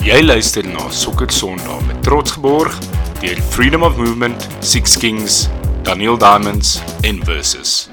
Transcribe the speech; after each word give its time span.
Jy 0.00 0.22
luister 0.24 0.64
na 0.64 0.86
Sokker 0.88 1.28
Sondag 1.28 1.82
met 1.84 1.98
trots 2.00 2.32
geborg 2.32 2.72
deur 3.20 3.40
Freedom 3.52 3.82
of 3.84 3.98
Movement, 4.00 4.46
Six 4.64 4.96
Kings, 4.96 5.42
Daniel 5.84 6.16
Diamonds 6.16 6.80
en 7.04 7.18
Versus. 7.24 7.90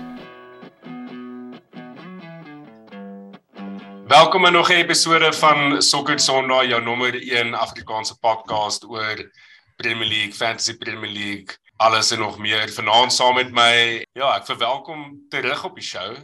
Welkom 4.07 4.45
in 4.45 4.53
nog 4.53 4.69
'n 4.69 4.79
episode 4.79 5.33
van 5.33 5.81
Sokker 5.81 6.19
Sondag, 6.19 6.65
jou 6.65 6.81
nommer 6.81 7.13
1 7.15 7.53
Afrikaanse 7.53 8.15
podcast 8.19 8.85
oor 8.85 9.31
Premier 9.75 10.07
League, 10.07 10.33
Fantasy 10.33 10.77
Premier 10.77 11.11
League, 11.11 11.57
alles 11.75 12.11
en 12.11 12.19
nog 12.19 12.37
meer. 12.37 12.69
Vanaand 12.69 13.13
saam 13.13 13.35
met 13.35 13.51
my, 13.51 14.05
ja, 14.13 14.35
ek 14.35 14.45
verwelkom 14.45 15.25
terug 15.29 15.63
op 15.63 15.75
die 15.75 15.83
show 15.83 16.15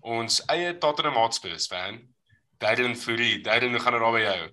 ons 0.00 0.44
eie 0.44 0.78
Tottenham 0.78 1.14
Hotspur 1.14 1.58
fan, 1.58 2.00
Darren 2.58 2.96
Fury. 2.96 3.40
Darren, 3.40 3.70
hoe 3.70 3.80
gaan 3.80 3.92
dit 3.92 4.02
daar 4.02 4.12
by 4.12 4.20
jou? 4.20 4.50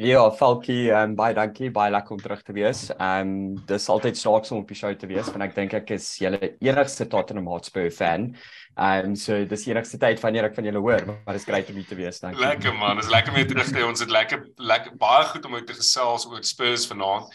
Ja, 0.00 0.30
Falkie, 0.32 0.88
ehm 0.88 1.10
um, 1.10 1.14
baie 1.16 1.34
dankie, 1.36 1.68
baie 1.70 1.90
lekker 1.92 2.14
om 2.14 2.20
terug 2.22 2.40
te 2.42 2.54
wees. 2.56 2.86
Ehm 2.94 3.28
um, 3.28 3.56
dis 3.68 3.88
altyd 3.92 4.16
snaaks 4.16 4.50
om 4.50 4.62
op 4.62 4.70
die 4.70 4.76
show 4.76 4.92
te 4.96 5.06
wees 5.06 5.28
want 5.28 5.44
ek 5.44 5.52
dink 5.54 5.74
ek 5.76 5.92
is 5.98 6.06
julle 6.16 6.40
enigste 6.64 7.04
Tottenham 7.12 7.50
Hotspur 7.52 7.90
fan. 7.92 8.30
Ehm 8.72 9.10
um, 9.12 9.16
so 9.16 9.44
dis 9.44 9.66
enigste 9.68 10.00
tyd 10.00 10.22
wanneer 10.24 10.48
ek 10.48 10.56
van 10.56 10.64
julle 10.64 10.80
hoor, 10.80 11.04
maar 11.10 11.36
dis 11.36 11.44
great 11.44 11.68
om 11.68 11.76
hier 11.76 11.90
te 11.90 11.98
wees, 11.98 12.22
dankie. 12.24 12.40
Lekker 12.40 12.72
man, 12.72 12.96
dis 12.96 13.12
lekker 13.12 13.34
om 13.34 13.40
jou 13.42 13.46
terug 13.52 13.68
te 13.68 13.78
hê. 13.82 13.84
Ons 13.90 14.00
het 14.06 14.16
lekker 14.16 14.46
lekker 14.72 14.96
baie 14.96 15.28
goed 15.34 15.44
om 15.44 15.60
uit 15.60 15.68
te 15.68 15.76
gesels 15.76 16.26
oor 16.30 16.40
Spurs 16.40 16.88
vanaand. 16.88 17.28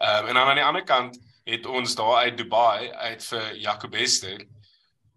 Ehm 0.00 0.24
um, 0.24 0.32
en 0.32 0.34
dan 0.34 0.50
aan 0.50 0.62
die 0.64 0.68
ander 0.72 0.86
kant 0.86 1.20
het 1.46 1.66
ons 1.66 1.94
daar 1.94 2.24
uit 2.26 2.36
Dubai 2.36 2.90
uit 2.90 3.22
vir 3.30 3.50
Jacob 3.62 3.94
Bester. 3.94 4.42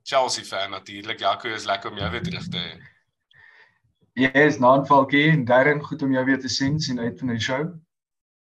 Chelsea 0.04 0.46
fan 0.46 0.70
natuurlik. 0.78 1.20
Jacob 1.20 1.58
is 1.58 1.66
lekker 1.66 1.90
om 1.90 1.98
jou 1.98 2.12
weer 2.12 2.24
terug 2.24 2.50
te 2.54 2.62
hê. 2.62 2.93
Ja, 4.14 4.30
yes, 4.34 4.60
naanvalkie 4.62 5.30
en 5.32 5.46
Darren, 5.46 5.82
goed 5.82 6.02
om 6.06 6.12
jou 6.14 6.26
weer 6.26 6.40
te 6.40 6.50
sien, 6.50 6.80
sien 6.80 7.00
uit 7.00 7.20
van 7.20 7.32
die 7.34 7.40
show. 7.42 7.64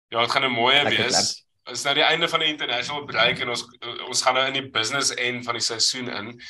Ja, 0.10 0.22
dit 0.22 0.32
gaan 0.32 0.46
'n 0.46 0.52
mooi 0.56 0.84
wees. 0.84 1.46
Dit 1.66 1.76
is 1.76 1.84
nou 1.84 1.94
die 1.96 2.04
einde 2.04 2.30
van 2.30 2.40
die 2.40 2.48
international 2.48 3.04
break 3.06 3.40
en 3.40 3.50
ons 3.50 3.66
ons 4.08 4.22
gaan 4.22 4.34
nou 4.34 4.46
in 4.48 4.54
die 4.54 4.70
business 4.70 5.14
end 5.14 5.46
van 5.46 5.54
die 5.54 5.64
seisoen 5.64 6.08
in. 6.10 6.42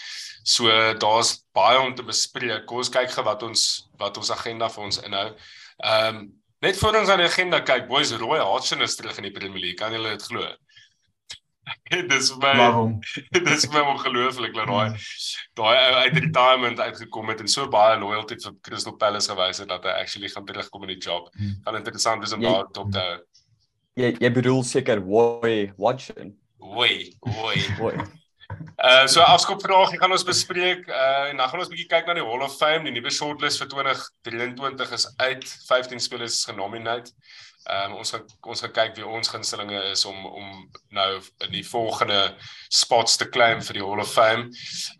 So 0.44 0.94
daar's 0.94 1.44
baie 1.52 1.80
om 1.80 1.96
te 1.96 2.04
bespreek. 2.04 2.66
Kom 2.66 2.78
ons 2.78 2.90
kyk 2.90 3.12
gou 3.12 3.24
wat 3.24 3.44
ons 3.44 3.90
wat 3.98 4.18
ons 4.18 4.32
agenda 4.32 4.70
vir 4.70 4.84
ons 4.84 5.02
inhou. 5.02 5.36
Ehm 5.78 6.16
um, 6.16 6.42
net 6.60 6.78
voor 6.78 6.96
ons 6.96 7.10
aan 7.10 7.18
die 7.18 7.28
agenda 7.28 7.60
kyk, 7.60 7.88
boys, 7.88 8.12
Roy 8.12 8.40
Hodgson 8.40 8.82
is 8.82 8.96
terug 8.96 9.18
in 9.18 9.24
die 9.24 9.32
Premier 9.32 9.60
League. 9.60 9.80
Kan 9.80 9.92
julle 9.92 10.10
dit 10.10 10.24
glo? 10.24 10.48
dis 12.12 12.32
my 12.42 12.56
dis 13.50 13.68
my 13.74 13.84
ongelooflik 13.94 14.54
dat 14.58 14.68
daai 14.68 14.94
daai 15.60 15.78
uit 16.06 16.18
retirement 16.18 16.80
uitgekom 16.80 17.34
het 17.34 17.44
en 17.44 17.52
so 17.52 17.68
baie 17.72 17.98
loyalty 18.00 18.40
vir 18.44 18.56
Crystal 18.62 18.96
Palace 18.98 19.32
gewys 19.32 19.64
het 19.64 19.72
dat 19.72 19.88
hy 19.88 19.98
actually 20.04 20.30
gaan 20.30 20.46
terugkom 20.46 20.88
in 20.88 20.96
die 20.96 21.02
job. 21.02 21.30
Hmm. 21.38 21.58
Gaan 21.66 21.82
interessant 21.82 22.24
wees 22.24 22.36
om 22.38 22.46
daar 22.46 22.70
op 22.70 22.92
te 22.92 23.08
Jy 24.00 24.14
jy 24.22 24.30
bedoel 24.32 24.64
seker 24.64 25.02
Woy 25.04 25.74
Watson. 25.78 26.38
Woy, 26.60 27.12
woy, 27.20 27.60
woy. 27.82 27.98
Uh 28.80 29.06
so 29.12 29.22
afskopvraag, 29.22 29.92
ek 29.94 30.02
gaan 30.02 30.14
ons 30.16 30.24
bespreek 30.26 30.88
uh 30.88 31.28
en 31.30 31.38
dan 31.38 31.50
gaan 31.52 31.62
ons 31.62 31.70
bietjie 31.70 31.90
kyk 31.92 32.08
na 32.08 32.16
die 32.18 32.24
Hall 32.26 32.46
of 32.46 32.56
Fame, 32.58 32.86
die 32.88 32.94
nuwe 32.96 33.12
shortlist 33.14 33.60
vir 33.62 33.70
2023 33.74 34.94
is 34.96 35.06
uit, 35.20 35.46
15 35.68 36.02
spelers 36.02 36.40
genomineer. 36.48 37.04
Ehm 37.68 37.92
um, 37.92 37.98
ons 37.98 38.12
gaan 38.12 38.24
ons 38.48 38.62
gaan 38.64 38.72
kyk 38.72 38.96
wie 38.96 39.08
ons 39.08 39.30
gunstelinge 39.30 39.82
is 39.92 40.06
om 40.06 40.26
om 40.26 40.70
nou 40.96 41.10
in 41.46 41.52
die 41.52 41.66
volgende 41.68 42.36
spots 42.68 43.18
te 43.20 43.28
klim 43.30 43.62
vir 43.62 43.80
die 43.80 43.84
Hall 43.84 44.00
of 44.00 44.14
Fame. 44.14 44.48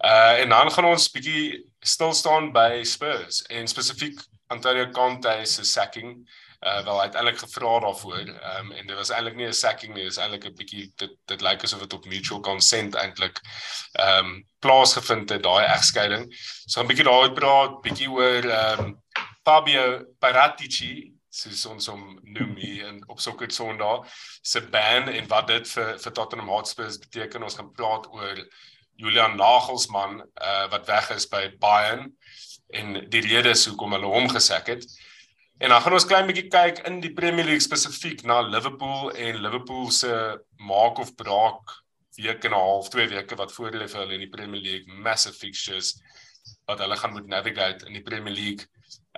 Uh 0.04 0.42
en 0.44 0.50
dan 0.50 0.72
gaan 0.72 0.90
ons 0.92 1.12
bietjie 1.12 1.64
stil 1.80 2.14
staan 2.14 2.52
by 2.54 2.84
Spurs 2.84 3.42
en 3.48 3.68
spesifiek 3.68 4.20
Antonio 4.52 4.90
Conte 4.92 5.40
se 5.46 5.64
sacking. 5.64 6.18
Uh 6.60 6.84
wel 6.84 7.02
uiteindelik 7.02 7.40
gevra 7.40 7.80
daarvoor. 7.80 8.28
Um, 8.28 8.72
en 8.72 8.88
dit 8.88 8.96
was 8.96 9.10
eintlik 9.10 9.36
nie 9.36 9.48
'n 9.48 9.54
sacking 9.54 9.94
nie, 9.94 10.04
dit 10.04 10.12
is 10.12 10.18
eintlik 10.18 10.46
'n 10.46 10.56
bietjie 10.56 10.92
dit 10.96 11.14
dit 11.26 11.42
lyk 11.42 11.64
asof 11.64 11.80
dit 11.80 11.94
op 11.94 12.06
mutual 12.06 12.42
consent 12.42 12.96
eintlik 12.96 13.40
ehm 13.94 14.26
um, 14.26 14.48
plaasgevind 14.60 15.30
het 15.30 15.44
daai 15.44 15.66
egskeiding. 15.66 16.28
So 16.68 16.82
'n 16.82 16.88
bietjie 16.88 17.06
daaroor 17.06 17.34
praat, 17.34 17.82
bietjie 17.82 18.10
oor 18.12 18.44
ehm 18.44 18.80
um, 18.80 19.02
Fabio 19.46 20.04
Paratici 20.20 21.19
soos 21.30 21.66
ons 21.70 21.88
hom 21.92 22.20
noem 22.24 22.56
hier 22.58 22.88
in 22.90 23.04
op 23.10 23.20
Sokker 23.22 23.52
Sondag 23.54 24.08
se 24.42 24.62
ban 24.74 25.10
en 25.10 25.28
wat 25.30 25.48
dit 25.48 25.68
vir 25.76 25.98
vir 26.02 26.14
Tottenham 26.18 26.50
Hotspur 26.50 26.90
beteken 27.06 27.46
ons 27.46 27.58
gaan 27.60 27.72
praat 27.74 28.08
oor 28.14 28.42
Julian 29.00 29.38
Nagelsmann 29.38 30.20
uh, 30.22 30.66
wat 30.74 30.88
weg 30.90 31.12
is 31.16 31.28
by 31.30 31.46
Bayern 31.62 32.10
en 32.76 32.98
die 33.10 33.22
redes 33.26 33.66
hoekom 33.70 33.96
hulle 33.96 34.10
hom 34.10 34.28
gesek 34.30 34.74
het. 34.74 34.84
En 35.60 35.74
dan 35.74 35.82
gaan 35.82 35.96
ons 35.96 36.08
klein 36.08 36.28
bietjie 36.28 36.48
kyk 36.52 36.82
in 36.88 37.00
die 37.04 37.14
Premier 37.16 37.48
League 37.48 37.64
spesifiek 37.64 38.24
na 38.28 38.42
Liverpool 38.46 39.12
en 39.12 39.42
Liverpool 39.44 39.90
se 39.92 40.12
maak 40.66 41.00
of 41.04 41.16
braak 41.20 41.78
week 42.20 42.44
en 42.44 42.52
'n 42.52 42.60
half 42.60 42.90
twee 42.90 43.08
weke 43.08 43.36
wat 43.36 43.52
voor 43.52 43.72
hulle 43.72 43.88
vir 43.88 44.00
hulle 44.00 44.14
in 44.14 44.26
die 44.26 44.36
Premier 44.36 44.62
League. 44.62 44.94
Massive 44.94 45.36
fixtures 45.36 45.96
wat 46.66 46.80
hulle 46.80 46.98
gaan 46.98 47.12
moet 47.12 47.28
navigate 47.28 47.86
in 47.86 47.94
die 47.94 48.04
Premier 48.04 48.34
League. 48.34 48.68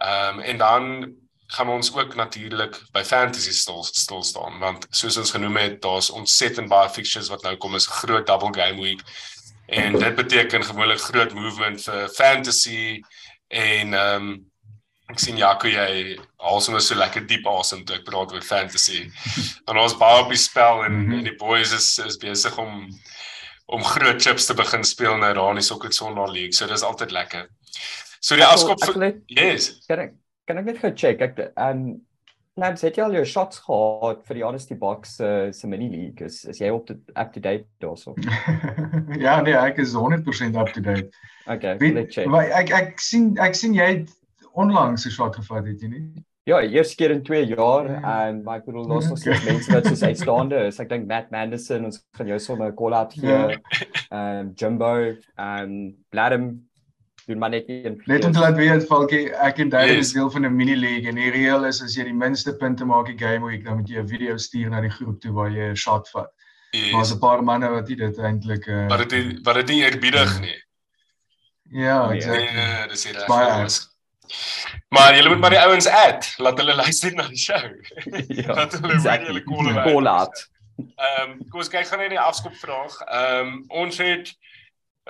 Ehm 0.02 0.40
um, 0.40 0.40
en 0.40 0.58
dan 0.58 1.16
gaan 1.52 1.70
ons 1.70 1.94
ook 1.96 2.16
natuurlik 2.16 2.78
by 2.92 3.04
fantasy 3.04 3.52
stil 3.52 3.84
stil 3.84 4.24
staan 4.24 4.60
want 4.60 4.86
soos 4.90 5.18
ons 5.20 5.34
genoem 5.36 5.58
het 5.60 5.82
daar's 5.84 6.10
ontsettend 6.10 6.72
baie 6.72 6.90
fixtures 6.90 7.32
wat 7.34 7.44
nou 7.44 7.58
kom 7.58 7.76
is 7.76 7.88
'n 7.88 7.98
groot 8.04 8.28
double 8.28 8.54
game 8.56 8.82
week. 8.82 9.02
En 9.68 10.00
dit 10.00 10.16
beteken 10.16 10.64
gewoonlik 10.64 11.02
groot 11.02 11.34
movement 11.34 11.84
vir 11.84 12.10
fantasy 12.10 13.02
en 13.48 13.94
ehm 13.94 14.16
um, 14.16 14.46
ek 15.12 15.20
sien 15.20 15.38
Jaco 15.38 15.68
jy 15.68 16.18
also 16.38 16.80
so 16.80 16.96
lekker 16.96 17.28
diep 17.28 17.48
asem 17.48 17.84
toe 17.86 17.96
ek 17.96 18.06
praat 18.06 18.32
oor 18.32 18.42
fantasy. 18.42 19.12
En 19.68 19.78
ons 19.78 19.98
baie 19.98 20.24
op 20.24 20.30
die 20.30 20.38
spel 20.38 20.86
en, 20.86 20.92
mm 20.92 21.06
-hmm. 21.06 21.18
en 21.18 21.24
die 21.24 21.36
boys 21.36 21.72
is 21.72 21.98
is 21.98 22.18
besig 22.18 22.58
om 22.58 22.88
om 23.66 23.84
groot 23.84 24.22
chips 24.22 24.46
te 24.46 24.54
begin 24.54 24.84
speel 24.84 25.18
nou 25.18 25.34
daar 25.34 25.50
in 25.50 25.56
die 25.56 25.64
Soccer 25.64 25.94
Sondag 25.94 26.32
League 26.32 26.54
so 26.54 26.68
dis 26.68 26.82
altyd 26.82 27.12
lekker. 27.12 27.48
So 28.20 28.36
die 28.36 28.46
afskop 28.46 28.80
yes. 29.26 29.84
Correct 29.88 30.22
kan 30.48 30.58
ek 30.62 30.66
net 30.66 30.82
gou 30.82 30.92
check? 30.96 31.22
Ek 31.22 31.52
en 31.56 32.02
Labs 32.60 32.82
het 32.84 32.98
jy 33.00 33.04
al 33.06 33.14
jou 33.16 33.24
shots 33.26 33.62
gehad 33.64 34.26
vir 34.28 34.38
die 34.38 34.44
Honesty 34.44 34.76
Box 34.76 35.14
se 35.22 35.28
uh, 35.28 35.52
se 35.56 35.68
mini 35.72 35.88
league? 35.90 36.26
Is 36.28 36.44
is 36.52 36.60
jy 36.60 36.68
op 36.70 36.84
to, 36.90 36.98
up 37.16 37.32
to 37.34 37.40
date 37.40 37.68
daarso? 37.80 38.16
Ja 39.26 39.40
nee 39.42 39.56
ek 39.56 39.80
is 39.80 39.96
100% 39.96 40.58
up 40.60 40.74
to 40.76 40.84
date. 40.84 41.16
Okay 41.48 41.78
let's 41.80 42.16
check. 42.16 42.28
Maar 42.28 42.52
ek 42.60 42.74
ek 42.76 43.00
sien 43.00 43.32
ek 43.40 43.56
sien 43.56 43.78
jy 43.78 43.88
het 43.94 44.12
onlangs 44.52 45.08
'n 45.08 45.16
shot 45.16 45.40
gevat 45.40 45.66
het 45.66 45.82
jy 45.82 45.94
nie? 45.94 46.04
Ja, 46.50 46.58
eerste 46.60 46.98
keer 46.98 47.12
in 47.14 47.22
2 47.24 47.46
jaar 47.54 47.88
en 47.88 48.44
my 48.44 48.58
bedoel 48.66 48.88
los 48.90 49.08
ons 49.14 49.24
okay. 49.28 49.38
mense 49.46 49.72
wat 49.72 49.86
soos 49.86 50.02
uitstaande 50.04 50.66
is. 50.68 50.80
Ek 50.82 50.90
dink 50.90 51.08
Matt 51.08 51.30
Manderson 51.32 51.86
ons 51.86 52.02
gaan 52.18 52.28
jou 52.34 52.40
sommer 52.40 52.72
'n 52.72 52.76
call 52.76 52.98
out 52.98 53.14
hier. 53.14 53.62
Ehm 54.12 54.50
um, 54.50 54.52
Jumbo 54.58 55.16
en 55.38 55.96
Bladem 56.10 56.68
doen 57.32 57.42
maar 57.42 57.54
net 57.54 57.70
een 57.72 57.98
Net 58.12 58.26
om 58.28 58.36
te 58.36 58.44
laat 58.44 58.60
weet 58.60 58.86
Falkie, 58.90 59.24
ek 59.48 59.64
en 59.64 59.74
Darren 59.74 59.98
yes. 59.98 60.12
is 60.12 60.14
deel 60.18 60.32
van 60.32 60.46
'n 60.46 60.56
mini 60.56 60.76
league 60.76 61.10
en 61.10 61.20
die 61.20 61.32
reël 61.32 61.66
is 61.70 61.82
as 61.84 61.96
jy 61.98 62.08
die 62.10 62.18
minste 62.24 62.56
punte 62.56 62.86
maak 62.86 63.10
in 63.10 63.20
game 63.20 63.46
week 63.46 63.64
dan 63.66 63.80
moet 63.82 63.90
jy 63.90 64.00
'n 64.04 64.08
video 64.08 64.38
stuur 64.38 64.70
na 64.70 64.82
die 64.82 64.96
groep 64.98 65.22
toe 65.22 65.34
waar 65.34 65.52
jy 65.52 65.72
'n 65.72 65.76
shot 65.76 66.10
vat. 66.10 66.32
Yes. 66.72 66.92
Maar 66.92 67.06
'n 67.06 67.20
paar 67.20 67.44
manne 67.44 67.70
wat 67.70 67.88
dit 67.88 68.18
eintlik 68.18 68.68
uh, 68.68 68.88
wat 68.88 69.10
dit 69.10 69.40
wat 69.44 69.56
dit 69.56 69.68
nie 69.68 69.84
eerbiedig 69.84 70.40
nie. 70.40 70.60
Ja, 71.72 72.08
nee, 72.08 72.18
exactly. 72.18 72.54
Nee, 72.54 72.88
dis 72.88 73.06
reg. 73.06 73.26
Baie 73.28 73.70
Maar 74.90 75.16
jy 75.16 75.28
moet 75.28 75.40
maar 75.40 75.50
die 75.50 75.60
ouens 75.60 75.88
add, 75.88 76.34
laat 76.38 76.60
hulle 76.60 76.76
luister 76.76 77.14
na 77.16 77.28
die 77.28 77.40
show. 77.40 77.64
ja, 78.42 78.54
laat 78.54 78.76
hulle 78.76 78.94
exactly. 78.94 79.44
hulle 79.46 79.84
call 79.84 80.08
out. 80.08 80.50
Ehm, 80.78 81.32
um, 81.32 81.38
kom 81.50 81.64
ons 81.64 81.72
kyk 81.72 81.88
gou 81.88 82.00
net 82.00 82.14
die 82.14 82.20
afskop 82.20 82.56
vraag. 82.60 82.96
Ehm, 83.08 83.48
um, 83.48 83.64
ons 83.84 83.98
het 83.98 84.34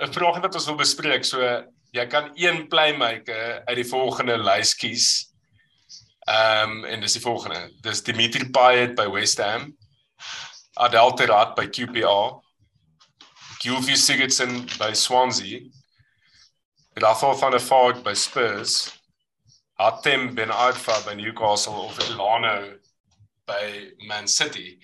'n 0.02 0.12
vraag 0.12 0.40
wat 0.40 0.54
ons 0.54 0.66
wil 0.66 0.78
bespreek. 0.80 1.24
So 1.24 1.38
jy 1.92 2.06
kan 2.06 2.30
een 2.34 2.68
playmaker 2.68 3.64
uit 3.64 3.76
die 3.76 3.88
volgende 3.88 4.38
lys 4.40 4.74
kies. 4.74 5.08
Ehm 6.28 6.70
um, 6.70 6.84
en 6.84 7.00
dis 7.00 7.12
die 7.18 7.22
volgende. 7.22 7.72
Dis 7.84 8.02
Dimitri 8.02 8.48
Payet 8.50 8.94
by 8.94 9.08
West 9.10 9.38
Ham. 9.42 9.76
Adel 10.80 11.12
Terrat 11.14 11.54
by 11.54 11.66
QPR. 11.68 12.38
Gylfi 13.62 13.96
Sigurdsson 13.96 14.64
by 14.78 14.92
Swansea. 14.94 15.60
Rafael 16.94 17.36
van 17.36 17.50
der 17.50 17.60
Vaart 17.60 18.02
by 18.02 18.14
Spurs. 18.14 18.92
Hatem 19.78 20.34
Ben 20.34 20.50
Arfa 20.50 21.04
by 21.04 21.14
Newcastle 21.14 21.88
of 21.88 21.98
Elano 21.98 22.78
by 23.46 23.92
Man 24.06 24.28
City. 24.28 24.78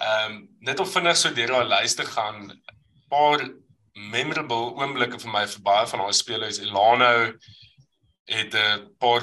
Ehm 0.00 0.32
um, 0.32 0.48
net 0.60 0.80
om 0.80 0.86
vinnig 0.86 1.16
so 1.16 1.34
deur 1.34 1.52
daai 1.52 1.68
lys 1.68 1.94
te 1.94 2.06
gaan. 2.08 2.48
Paar 3.08 3.50
memorable 3.92 4.72
oomblikke 4.78 5.18
vir 5.20 5.32
my 5.32 5.46
vir 5.46 5.62
baie 5.64 5.86
van 5.86 6.04
daai 6.04 6.16
spelers. 6.16 6.60
Elano 6.62 7.32
het 8.24 8.54
'n 8.54 8.94
paar 8.98 9.22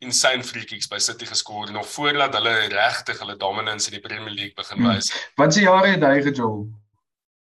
insane 0.00 0.42
free 0.42 0.64
kicks 0.64 0.88
by 0.88 0.98
City 0.98 1.26
geskoor 1.26 1.70
nog 1.72 1.88
voordat 1.88 2.34
hulle 2.34 2.54
regtig 2.72 3.18
hulle 3.18 3.36
dominance 3.36 3.90
in 3.90 3.98
die 3.98 4.08
Premier 4.08 4.32
League 4.32 4.54
begin 4.54 4.78
hmm. 4.78 4.88
wys. 4.88 5.12
Hmm. 5.12 5.20
Wat 5.34 5.54
se 5.54 5.60
jare 5.60 5.88
het 5.88 6.02
hy 6.02 6.22
gejol? 6.22 6.68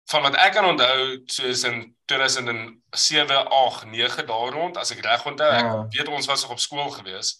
Van 0.06 0.22
wat 0.22 0.36
ek 0.38 0.52
kan 0.54 0.64
onthou, 0.64 1.22
soos 1.26 1.64
in 1.66 1.80
2007, 2.04 3.48
8, 3.50 3.86
9 3.90 4.26
daar 4.26 4.52
rond, 4.54 4.76
as 4.76 4.92
ek 4.94 5.02
reg 5.04 5.26
onthou, 5.26 5.50
ja. 5.50 5.72
ek 5.82 5.98
weet 5.98 6.08
ons 6.08 6.26
was 6.30 6.42
nog 6.42 6.54
op 6.54 6.62
skool 6.62 6.90
gewees. 6.94 7.34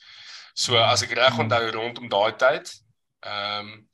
So 0.54 0.76
as 0.76 1.04
ek 1.06 1.14
reg 1.14 1.38
onthou 1.38 1.70
rondom 1.70 2.10
daai 2.10 2.36
tyd. 2.36 2.72
Ehm 3.20 3.72
um, 3.72 3.88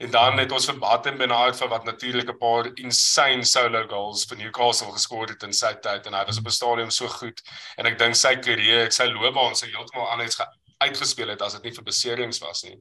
en 0.00 0.10
dan 0.10 0.38
het 0.40 0.52
ons 0.52 0.64
vir 0.64 0.78
Batten 0.80 1.18
Bernard 1.20 1.58
vir 1.60 1.68
wat 1.68 1.84
natuurlik 1.84 2.30
'n 2.32 2.38
paar 2.38 2.68
insane 2.80 3.44
solo 3.44 3.86
goals 3.88 4.24
vir 4.24 4.38
Newcastle 4.38 4.92
geskor 4.92 5.28
het 5.28 5.42
in 5.42 5.52
sy 5.52 5.74
tyd 5.74 6.06
en 6.06 6.14
hy 6.14 6.24
was 6.24 6.38
op 6.38 6.46
'n 6.46 6.58
stadium 6.58 6.90
so 6.90 7.08
goed 7.08 7.42
en 7.76 7.86
ek 7.86 7.98
dink 7.98 8.14
sy 8.14 8.34
karier, 8.36 8.90
sy 8.90 9.04
loopbaan 9.04 9.54
sou 9.54 9.68
heeltemal 9.68 10.08
anders 10.08 10.40
uitgespeel 10.80 11.28
het 11.28 11.42
as 11.42 11.52
dit 11.52 11.64
nie 11.64 11.74
vir 11.76 11.84
beserings 11.84 12.40
was 12.40 12.64
nie. 12.64 12.78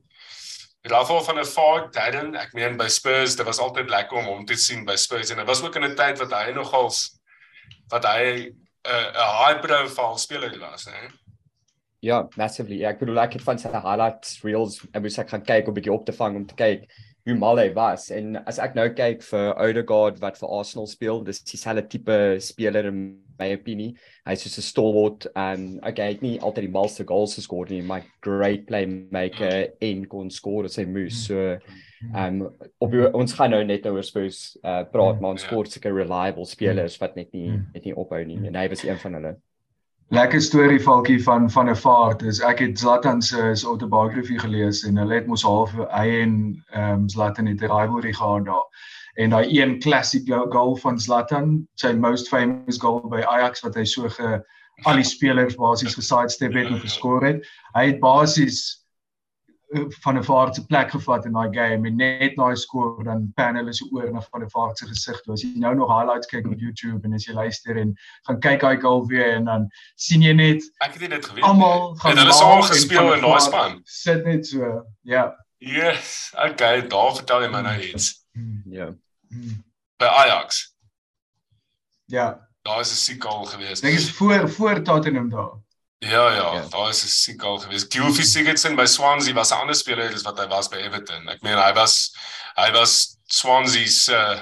Rafael 0.84 1.22
van 1.22 1.36
der 1.36 1.46
Vaart, 1.46 1.94
Darren, 1.94 2.36
ek 2.36 2.54
meen 2.54 2.78
by 2.78 2.88
Spurs, 2.88 3.36
dit 3.36 3.46
was 3.46 3.60
altyd 3.60 3.90
lekker 3.90 4.18
om 4.18 4.26
hom 4.26 4.46
te 4.46 4.56
sien 4.56 4.86
by 4.86 4.96
Spurs 4.96 5.30
en 5.30 5.38
dit 5.38 5.48
was 5.48 5.62
ook 5.62 5.76
in 5.76 5.84
'n 5.84 5.96
tyd 5.96 6.20
wat 6.20 6.32
hy 6.32 6.52
nogals 6.52 7.20
wat 7.90 8.06
hy 8.06 8.48
'n 8.48 8.56
uh, 8.88 9.12
'n 9.12 9.36
high 9.44 9.60
profile 9.60 10.18
speler 10.18 10.58
was, 10.60 10.86
hè. 10.86 11.10
Ja, 12.00 12.28
massively. 12.38 12.78
Ja, 12.80 12.90
ek 12.90 13.00
bedoel 13.00 13.20
ek 13.20 13.34
het 13.34 13.44
van 13.44 13.60
sy 13.60 13.68
highlights 13.68 14.40
reels 14.42 14.86
en 14.94 15.02
moes 15.02 15.18
ek 15.18 15.30
gaan 15.30 15.44
kyk 15.44 15.68
om 15.68 15.74
'n 15.74 15.76
bietjie 15.76 15.94
op 15.94 16.06
te 16.06 16.14
vang 16.14 16.36
om 16.36 16.46
te 16.46 16.56
kyk 16.56 16.88
hoe 17.30 17.40
mal 17.40 17.60
hy 17.62 17.70
was. 17.76 18.10
En 18.14 18.38
as 18.50 18.60
ek 18.62 18.76
nou 18.78 18.88
kyk 18.96 19.24
vir 19.26 19.50
Odegaard 19.56 20.20
wat 20.24 20.38
vir 20.42 20.54
Arsenal 20.60 20.88
speel, 20.90 21.24
dis 21.26 21.42
dieselfde 21.46 21.86
tipe 21.90 22.20
speler 22.44 22.90
in 22.90 23.02
my 23.40 23.50
opinie. 23.56 23.94
Hy's 24.28 24.44
soos 24.44 24.58
'n 24.60 24.68
stalwart 24.68 25.28
en 25.36 25.80
okay, 25.84 26.10
hy 26.10 26.14
het 26.14 26.24
nie 26.26 26.40
altyd 26.40 26.68
die 26.68 26.74
malste 26.74 27.06
goals 27.08 27.38
geskor 27.40 27.70
nie, 27.70 27.82
maar 27.82 28.04
great 28.26 28.66
playmaker 28.68 29.74
en 29.82 30.06
kon 30.12 30.30
skor 30.30 30.66
as 30.66 30.78
hy 30.78 30.86
moes. 30.86 31.26
So 31.28 31.58
um, 32.16 32.50
op 32.80 32.96
ons 33.14 33.34
gaan 33.34 33.52
nou 33.56 33.64
net 33.64 33.88
oor 33.88 34.04
Spurs 34.04 34.58
uh, 34.64 34.84
praat, 34.92 35.22
maar 35.22 35.38
ons 35.38 35.46
skor 35.48 35.68
seker 35.68 35.96
reliable 35.96 36.46
spelers 36.46 37.00
wat 37.00 37.16
net 37.16 37.32
nie 37.34 37.52
net 37.74 37.86
nie 37.86 37.96
ophou 37.96 38.24
nie. 38.26 38.40
En 38.48 38.56
hy 38.56 38.68
was 38.70 38.84
een 38.84 39.00
van 39.00 39.20
hulle. 39.20 39.38
Lekker 40.10 40.42
storie 40.42 40.82
valkie 40.82 41.24
van 41.24 41.52
van 41.52 41.70
'n 41.70 41.76
vaart. 41.76 42.20
Dis 42.20 42.40
ek 42.42 42.60
het 42.60 42.80
Zlatan 42.80 43.22
se 43.22 43.52
se 43.54 43.66
autobiografie 43.68 44.40
gelees 44.40 44.84
en 44.84 44.98
hulle 44.98 45.14
het 45.14 45.28
mos 45.28 45.44
half 45.44 45.72
hy 45.78 46.08
en 46.22 46.64
ehm 46.72 46.94
um, 46.94 47.10
Zlatan 47.10 47.46
het 47.46 47.62
'n 47.62 47.70
rivalry 47.70 48.14
gehad 48.14 48.46
daar. 48.46 48.66
En 49.14 49.30
daai 49.30 49.62
een 49.62 49.80
classic 49.80 50.24
goal 50.50 50.76
van 50.76 51.00
Zlatan, 51.00 51.68
sy 51.76 51.94
most 51.94 52.28
famous 52.28 52.78
goal 52.78 53.08
by 53.10 53.22
Ajax 53.22 53.62
wat 53.62 53.76
hy 53.76 53.84
so 53.84 54.10
ge 54.10 54.42
al 54.84 54.96
die 54.96 55.04
spelers 55.04 55.56
basies 55.56 55.96
gesidestep 55.96 56.54
het 56.54 56.68
en 56.68 56.80
geskor 56.80 57.24
het. 57.24 57.46
Hy 57.74 57.86
het 57.86 58.00
basies 58.00 58.79
van 60.02 60.18
'n 60.18 60.24
vaart 60.24 60.56
se 60.56 60.66
plek 60.66 60.92
gevat 60.92 61.26
in 61.26 61.34
daai 61.34 61.50
game 61.54 61.88
en 61.88 61.96
net 61.96 62.36
hy 62.36 62.56
skoor 62.56 63.04
dan 63.04 63.32
pan 63.36 63.56
hulle 63.56 63.74
se 63.74 63.86
oor 63.92 64.12
na 64.12 64.22
van 64.22 64.44
'n 64.44 64.50
vaart 64.50 64.78
se 64.78 64.86
gesig 64.88 65.22
toe. 65.22 65.34
As 65.34 65.42
jy 65.42 65.54
nou 65.56 65.76
nog 65.76 65.90
highlights 65.90 66.28
kyk 66.28 66.48
op 66.48 66.60
YouTube 66.60 67.06
en 67.08 67.14
as 67.14 67.26
jy 67.26 67.34
luister 67.34 67.78
en 67.78 67.96
gaan 68.28 68.40
kyk 68.40 68.62
daai 68.62 68.80
goal 68.82 69.08
weer 69.08 69.34
en 69.36 69.46
dan 69.46 69.70
sien 69.96 70.22
jy 70.22 70.34
net 70.34 70.64
Ek 70.82 70.94
het 70.94 71.10
dit 71.10 71.26
geweet. 71.26 71.44
Almal 71.44 71.96
gaan 71.96 72.18
hulle 72.18 72.34
saam 72.34 72.62
gespeel 72.62 73.14
in 73.14 73.22
daai 73.22 73.40
span. 73.40 73.82
Sit 73.84 74.26
net 74.26 74.48
so. 74.48 74.86
Ja. 75.02 75.36
Yes. 75.58 76.34
Okay, 76.34 76.88
daar 76.88 77.16
vertel 77.16 77.42
jy 77.42 77.50
my 77.50 77.62
nou 77.62 77.80
iets. 77.80 78.26
Ja. 78.66 78.94
By 79.98 80.06
Ajax. 80.06 80.76
Ja. 82.06 82.48
Daar 82.62 82.80
is 82.80 82.92
'n 82.92 82.96
siek 82.96 83.24
goal 83.24 83.46
geweest. 83.46 83.82
Dink 83.82 83.98
is 83.98 84.12
voor 84.12 84.50
voor 84.50 84.82
Tottenham 84.82 85.30
daar. 85.30 85.58
Ja 86.00 86.32
ja, 86.32 86.54
ja. 86.54 86.68
daar 86.70 86.90
is 86.90 87.04
'n 87.04 87.08
siek 87.08 87.42
al 87.44 87.60
gewees. 87.60 87.86
Gylfi 87.88 88.24
Sigurdsson 88.24 88.76
by 88.76 88.86
Swansea 88.86 89.34
was 89.34 89.52
'n 89.52 89.60
ander 89.60 89.76
speler 89.76 90.14
as 90.14 90.22
wat 90.22 90.40
hy 90.40 90.48
was 90.48 90.68
by 90.68 90.78
Everton. 90.78 91.30
Ek 91.30 91.42
meen 91.42 91.58
hy 91.58 91.74
was 91.74 92.16
hy 92.56 92.72
was 92.72 93.18
Swansea 93.28 93.88
se 93.88 94.14
uh, 94.14 94.40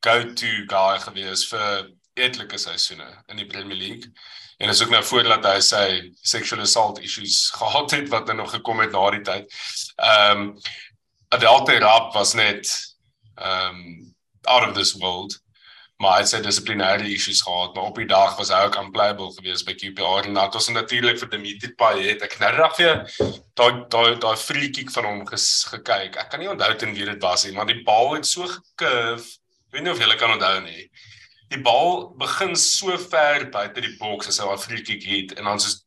go-to 0.00 0.66
guy 0.66 0.98
gewees 1.00 1.48
vir 1.48 1.90
etlike 2.14 2.58
seisoene 2.58 3.24
in 3.28 3.36
die 3.36 3.46
Premier 3.46 3.76
League. 3.76 4.12
En 4.58 4.68
is 4.68 4.82
ook 4.82 4.90
nou 4.90 5.02
voordat 5.04 5.44
hy 5.44 5.60
sy 5.60 6.12
sexual 6.22 6.62
assault 6.62 6.98
issues 6.98 7.50
gehad 7.60 7.90
het 7.90 8.08
wat 8.08 8.26
nou 8.26 8.36
nog 8.36 8.50
gekom 8.54 8.78
het 8.78 8.92
na 8.92 9.10
die 9.10 9.22
tyd. 9.22 9.54
Ehm 9.96 10.40
um, 10.40 10.58
Adelte 11.34 11.78
Rapp 11.78 12.14
was 12.14 12.34
net 12.34 12.70
ehm 13.34 13.74
um, 13.74 14.14
out 14.46 14.68
of 14.68 14.74
this 14.74 14.92
world 14.92 15.40
maar 16.04 16.18
hy 16.18 16.24
het 16.24 16.30
sy 16.34 16.40
dissiplinêre 16.44 17.06
issues 17.08 17.40
gehad 17.46 17.72
maar 17.76 17.88
op 17.88 17.98
die 18.00 18.08
dag 18.10 18.34
was 18.36 18.50
hy 18.52 18.60
ook 18.66 18.76
unplayable 18.76 19.30
geweest 19.38 19.64
by 19.64 19.72
QPR 19.80 20.28
en 20.28 20.36
dat 20.36 20.58
ons 20.58 20.68
natuurlik 20.74 21.16
vir 21.22 21.30
Dimitri 21.32 21.70
Payet. 21.80 22.24
Ek 22.26 22.36
nou 22.42 22.50
reg 22.58 22.76
vir 22.76 23.00
daai 23.56 23.84
daai 23.94 24.18
daai 24.20 24.36
free 24.40 24.68
kick 24.74 24.92
van 24.92 25.08
hom 25.08 25.22
ges, 25.30 25.46
gekyk. 25.72 26.18
Ek 26.20 26.28
kan 26.32 26.42
nie 26.42 26.50
onthou 26.52 26.70
ten 26.80 26.92
wie 26.96 27.08
dit 27.08 27.24
was 27.24 27.46
nie 27.46 27.54
maar 27.56 27.70
die 27.70 27.80
bal 27.86 28.12
het 28.18 28.28
so 28.28 28.44
gekurf. 28.50 29.30
Ek 29.70 29.78
weet 29.78 29.86
nie 29.86 29.94
of 29.94 30.04
julle 30.04 30.18
kan 30.20 30.36
onthou 30.36 30.58
nie. 30.66 30.90
Die 31.54 31.62
bal 31.64 32.10
begin 32.20 32.52
so 32.58 32.92
ver 33.08 33.48
buite 33.54 33.80
die 33.84 33.96
boks 34.00 34.28
as 34.28 34.42
hy 34.42 34.50
daai 34.50 34.66
free 34.66 34.84
kick 34.84 35.08
het 35.08 35.38
en 35.38 35.48
dan 35.48 35.62
soos 35.62 35.83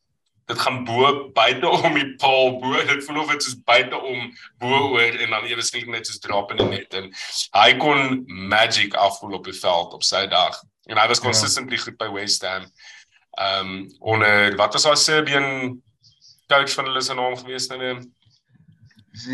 dit 0.47 0.59
gaan 0.63 0.83
bo 0.87 1.11
buite 1.35 1.69
om 1.69 1.93
die 1.97 2.07
paal 2.21 2.55
bo 2.61 2.79
dit 2.91 3.03
voel 3.05 3.21
of 3.23 3.31
dit 3.33 3.43
soos 3.43 3.59
buite 3.67 3.99
om 3.99 4.29
bo 4.63 4.81
oor 4.95 5.21
en 5.25 5.35
dan 5.35 5.49
ewe 5.51 5.65
skielik 5.65 5.91
net 5.91 6.07
soos 6.07 6.23
drop 6.23 6.51
in 6.55 6.61
die 6.63 6.69
net 6.71 6.97
en 7.01 7.11
hy 7.57 7.69
kon 7.81 8.23
magic 8.25 8.95
afvoel 8.95 9.39
op 9.39 9.49
die 9.49 9.59
veld 9.59 9.95
op 9.97 10.07
sy 10.07 10.25
dag 10.31 10.61
en 10.87 10.97
hy 10.97 11.07
was 11.07 11.19
ja. 11.19 11.27
consistently 11.27 11.75
ja. 11.75 11.83
goed 11.83 11.97
by 11.99 12.09
West 12.15 12.45
Ham. 12.47 12.69
Ehm 13.37 13.73
um, 13.73 13.95
onder 13.99 14.55
wat 14.55 14.73
was 14.73 14.83
haar 14.83 14.97
Serbian 14.97 15.81
coach 16.47 16.73
van 16.73 16.85
hulle 16.85 17.01
se 17.01 17.13
naam 17.13 17.37
gewees 17.37 17.67
nou 17.67 17.79
weer? 17.79 17.99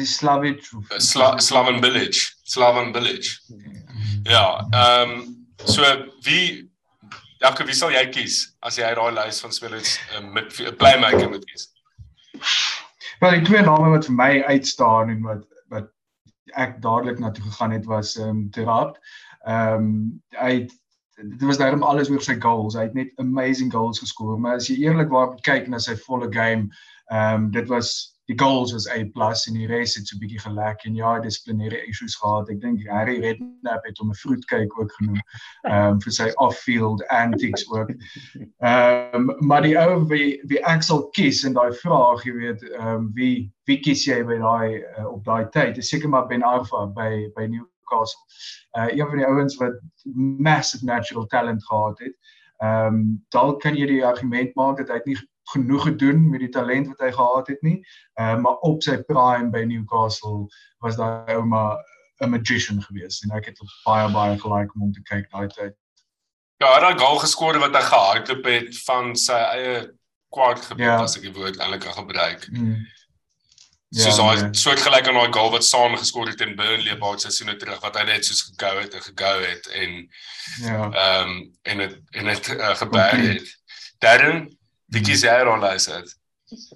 Slavic 0.06 0.66
Sla 0.98 1.38
Slaven 1.40 1.82
Village. 1.82 2.34
Slaven 2.44 2.94
Village. 2.94 3.40
Ja, 4.24 4.68
ehm 4.70 5.10
um, 5.10 5.48
so 5.66 5.84
wie 6.22 6.73
Jakob, 7.44 7.68
wie 7.68 7.76
sal 7.76 7.92
jy 7.92 8.04
kies 8.08 8.36
as 8.64 8.78
jy 8.80 8.90
daai 8.96 9.12
lys 9.12 9.42
van 9.44 9.52
spelers 9.52 9.98
uh, 10.16 10.22
met 10.36 10.54
'n 10.64 10.78
playmaker 10.80 11.28
moet 11.30 11.44
kies? 11.50 11.66
Wel, 13.20 13.40
die 13.40 13.48
twee 13.50 13.64
name 13.66 13.90
wat 13.92 14.08
vir 14.08 14.16
my 14.16 14.30
uitstaan 14.48 15.12
en 15.12 15.26
wat 15.28 15.44
wat 15.74 15.90
ek 16.56 16.80
dadelik 16.86 17.20
na 17.20 17.34
toe 17.36 17.44
gegaan 17.44 17.76
het 17.76 17.90
was 17.90 18.16
ehm 18.16 18.30
um, 18.30 18.40
Terap. 18.56 18.96
Ehm 19.44 19.76
um, 19.76 19.92
hy 20.40 20.54
dit 21.20 21.44
was 21.44 21.60
daarom 21.60 21.84
alles 21.84 22.10
oor 22.10 22.24
sy 22.24 22.38
goals. 22.40 22.80
Hy 22.80 22.88
het 22.88 22.96
net 22.96 23.12
amazing 23.20 23.72
goals 23.76 24.00
geskor, 24.00 24.40
maar 24.40 24.56
as 24.62 24.72
jy 24.72 24.80
eerlikwaar 24.88 25.36
kyk 25.44 25.68
na 25.68 25.84
sy 25.84 25.98
volle 26.08 26.32
game, 26.32 26.72
ehm 27.12 27.44
um, 27.44 27.52
dit 27.52 27.68
was 27.68 28.13
die 28.26 28.40
goals 28.40 28.72
was 28.72 28.88
A+ 28.88 28.96
en 29.48 29.54
die 29.58 29.68
res 29.68 29.96
het 29.96 30.08
so 30.08 30.18
bietjie 30.20 30.40
gelek 30.40 30.86
en 30.88 30.96
ja, 30.96 31.18
dissiplinêre 31.20 31.82
issues 31.90 32.16
gehad. 32.16 32.50
Ek 32.50 32.62
dink 32.62 32.86
Harry 32.88 33.18
Redknapp 33.20 33.84
het 33.88 34.00
hom 34.00 34.14
'n 34.14 34.20
vroedkyk 34.22 34.80
ook 34.80 34.94
genoem 35.00 35.20
ehm 35.68 35.96
um, 35.96 36.00
vir 36.06 36.16
sy 36.18 36.30
off-field 36.46 37.04
antics 37.08 37.66
ook. 37.72 37.92
Ehm 38.64 39.30
um, 39.30 39.36
maar 39.48 39.62
die 39.68 39.76
ou 39.80 40.06
wie 40.08 40.40
wie 40.48 40.64
Axel 40.66 41.10
kies 41.18 41.44
in 41.44 41.54
daai 41.54 41.74
vraag, 41.82 42.24
jy 42.24 42.34
weet, 42.38 42.64
ehm 42.72 42.88
um, 42.88 43.12
wie 43.14 43.52
wie 43.68 43.80
kies 43.80 44.06
jy 44.08 44.24
by 44.24 44.40
daai 44.40 44.80
uh, 44.80 45.08
op 45.12 45.26
daai 45.26 45.50
tyd? 45.52 45.76
Dis 45.76 45.90
seker 45.90 46.10
maar 46.10 46.28
Ben 46.28 46.44
Arfa 46.44 46.88
by 46.88 47.28
by 47.36 47.48
Newcastle. 47.48 48.24
Uh 48.78 48.88
een 48.88 49.08
van 49.08 49.18
die 49.18 49.28
ouens 49.28 49.60
wat 49.60 49.76
massive 50.40 50.86
natural 50.86 51.26
talent 51.26 51.66
gehad 51.66 52.00
het. 52.00 52.16
Ehm 52.64 52.96
um, 52.96 53.26
dalk 53.36 53.62
kan 53.62 53.76
jy 53.76 53.86
die 53.86 54.06
argument 54.06 54.56
maak 54.56 54.78
dat 54.78 54.96
hy 54.96 55.02
nie 55.04 55.20
genoeg 55.52 55.84
gedoen 55.84 56.30
met 56.30 56.40
die 56.40 56.50
talent 56.50 56.88
wat 56.88 57.00
hy 57.00 57.12
gehad 57.12 57.48
het 57.48 57.62
nie. 57.62 57.80
Ehm 58.14 58.38
uh, 58.38 58.42
maar 58.42 58.58
op 58.70 58.84
sy 58.84 58.98
prime 59.04 59.50
by 59.50 59.64
Newcastle 59.68 60.48
was 60.80 60.96
daai 60.96 61.36
ou 61.36 61.44
maar 61.46 61.78
'n 62.24 62.30
magician 62.30 62.82
geweest 62.82 63.24
en 63.24 63.32
ek 63.32 63.46
het 63.46 63.60
baie 63.84 64.12
baie 64.12 64.40
gelike 64.40 64.74
om 64.76 64.82
hom 64.82 64.94
te 64.94 65.02
kyk 65.02 65.30
daai 65.32 65.48
tyd. 65.48 65.76
Ja, 66.58 66.74
hy 66.74 66.80
het 66.80 66.96
'n 66.96 67.00
goal 67.00 67.20
geskor 67.20 67.60
wat 67.60 67.76
hy 67.76 67.82
gehardloop 67.82 68.46
het 68.46 68.84
van 68.86 69.16
sy 69.16 69.40
eie 69.58 69.94
kwart 70.30 70.66
gebied 70.66 70.86
ja. 70.86 71.02
as 71.02 71.18
ek 71.18 71.28
die 71.28 71.34
woord 71.34 71.60
eintlik 71.60 71.82
kan 71.86 71.94
gebruik. 71.94 72.48
Mm. 72.52 72.88
Ja, 73.94 74.10
so 74.10 74.26
hy 74.26 74.40
nee. 74.42 74.54
soort 74.58 74.82
gelyk 74.82 75.08
aan 75.08 75.20
daai 75.20 75.34
goal 75.34 75.52
wat 75.54 75.66
saam 75.66 75.94
geskor 75.98 76.28
het 76.28 76.42
in 76.42 76.56
Burnley 76.58 76.98
paar 76.98 77.20
seisoene 77.22 77.56
terug 77.62 77.82
wat 77.84 77.98
hy 78.00 78.08
net 78.08 78.26
soos 78.26 78.42
gegou 78.48 78.80
het 78.80 78.94
en 78.98 79.04
gegou 79.06 79.36
het 79.44 79.68
en 79.68 79.92
ja. 80.62 80.80
Ehm 80.90 81.30
um, 81.30 81.36
en 81.62 81.80
het 81.80 82.00
en 82.12 82.32
het 82.32 82.48
uh, 82.56 82.76
gebeur 82.76 83.18
het. 83.22 83.52
Darren 84.00 84.48
bietjie 84.94 85.18
seer 85.18 85.50
onlys 85.52 85.90
het. 85.92 86.16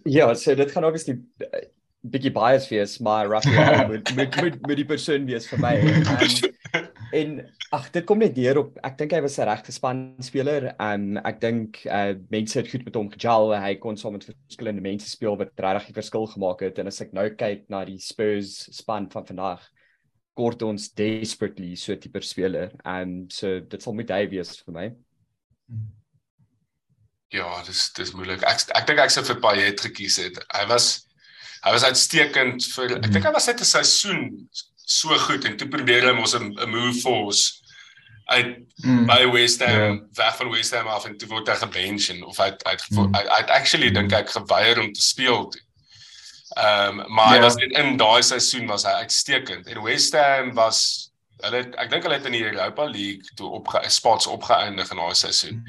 Ja, 0.10 0.34
so 0.34 0.56
dit 0.58 0.72
gaan 0.74 0.88
obviously 0.88 1.18
eh, 1.44 1.68
bietjie 2.08 2.32
bias 2.34 2.68
wees, 2.72 2.98
maar 3.04 3.30
Rafael 3.32 3.88
moet 3.92 4.16
moet 4.16 4.42
moet 4.42 4.62
moet 4.68 4.80
die 4.80 4.88
persoon 4.88 5.28
wees 5.30 5.50
vir 5.52 5.64
my. 5.64 5.76
En, 6.68 6.84
en 7.16 7.30
ag, 7.72 7.86
dit 7.96 8.04
kom 8.04 8.20
net 8.20 8.36
neer 8.36 8.58
op 8.60 8.76
ek 8.84 8.98
dink 9.00 9.14
hy 9.16 9.22
was 9.24 9.38
'n 9.40 9.48
regte 9.48 9.72
span 9.72 10.02
speler 10.20 10.74
en 10.84 11.16
ek 11.24 11.40
dink 11.40 11.80
uh, 11.86 12.18
mense 12.34 12.58
het 12.60 12.68
goed 12.68 12.84
met 12.84 13.00
hom 13.00 13.08
gejal. 13.14 13.54
Hy 13.56 13.78
kon 13.80 13.96
saam 13.98 14.18
met 14.18 14.28
verskillende 14.28 14.84
mense 14.84 15.08
speel 15.08 15.38
wat 15.40 15.56
regtig 15.56 15.94
'n 15.94 16.00
verskil 16.02 16.28
gemaak 16.34 16.66
het 16.68 16.80
en 16.84 16.92
as 16.92 17.00
ek 17.02 17.14
nou 17.16 17.30
kyk 17.30 17.70
na 17.72 17.86
die 17.88 18.00
Spurs 18.04 18.68
span 18.76 19.08
van 19.14 19.26
vandag 19.26 19.64
kort 20.36 20.62
ons 20.62 20.92
desperately 20.94 21.76
so 21.76 21.94
'n 21.94 22.00
tipe 22.00 22.22
speler. 22.22 22.76
En 22.84 23.26
so 23.30 23.60
dit 23.60 23.82
sal 23.82 23.94
moet 23.94 24.12
hy 24.12 24.28
wees 24.28 24.60
vir 24.66 24.74
my. 24.74 24.88
Hmm. 25.72 25.88
Ja, 27.36 27.64
dis 27.68 27.92
dis 27.94 28.14
moeilik. 28.16 28.44
Ek 28.48 28.64
ek 28.78 28.88
dink 28.88 29.04
ek 29.04 29.12
sou 29.12 29.24
vir 29.28 29.40
Payet 29.44 29.84
gekies 29.84 30.18
het. 30.22 30.40
Hy 30.56 30.66
was 30.72 31.08
hy 31.66 31.74
was 31.76 31.84
uitstekend 31.84 32.64
vir 32.76 32.98
ek 32.98 33.12
dink 33.12 33.28
hy 33.28 33.34
was 33.36 33.48
net 33.50 33.62
'n 33.62 33.72
seisoen 33.72 34.22
so 34.88 35.16
goed 35.28 35.46
en 35.46 35.58
toe 35.58 35.68
probeer 35.68 36.08
hy 36.08 36.14
mos 36.16 36.36
'n 36.36 36.54
move 36.72 37.02
force 37.02 37.60
uit 38.28 38.58
mm. 38.84 39.06
by 39.08 39.26
West 39.32 39.60
Ham 39.64 39.76
yeah. 39.76 39.94
Ja. 39.94 40.24
weg 40.24 40.36
van 40.38 40.50
West 40.52 40.74
Ham 40.76 40.88
af 40.88 41.06
en 41.06 41.18
toe 41.18 41.28
word 41.28 41.48
hy 41.48 41.56
gebench 41.56 42.10
en 42.10 42.24
of 42.24 42.38
hy 42.38 42.52
hy 42.52 42.76
mm. 42.90 43.16
hy, 43.16 43.24
hy 43.24 43.42
actually 43.60 43.92
dink 43.92 44.16
ek 44.16 44.32
geweier 44.36 44.80
om 44.80 44.92
te 44.94 45.04
speel 45.04 45.48
toe. 45.52 45.64
Ehm 46.56 47.00
um, 47.00 47.14
maar 47.14 47.36
yeah. 47.36 47.44
was 47.44 47.56
in, 47.56 47.72
in 47.72 47.98
daai 48.00 48.24
seisoen 48.24 48.68
was 48.68 48.88
hy 48.88 48.96
uitstekend. 49.04 49.68
En 49.68 49.84
West 49.84 50.16
Ham 50.16 50.54
was 50.56 51.07
hulle 51.46 51.62
ek 51.78 51.92
dink 51.92 52.06
hulle 52.06 52.18
het 52.18 52.28
in 52.30 52.36
die 52.38 52.46
Europa 52.46 52.88
League 52.90 53.36
toe 53.38 53.50
op 53.60 53.70
spots 53.94 54.28
opgeëindig 54.32 54.92
in 54.92 55.02
daai 55.02 55.16
seisoen. 55.16 55.62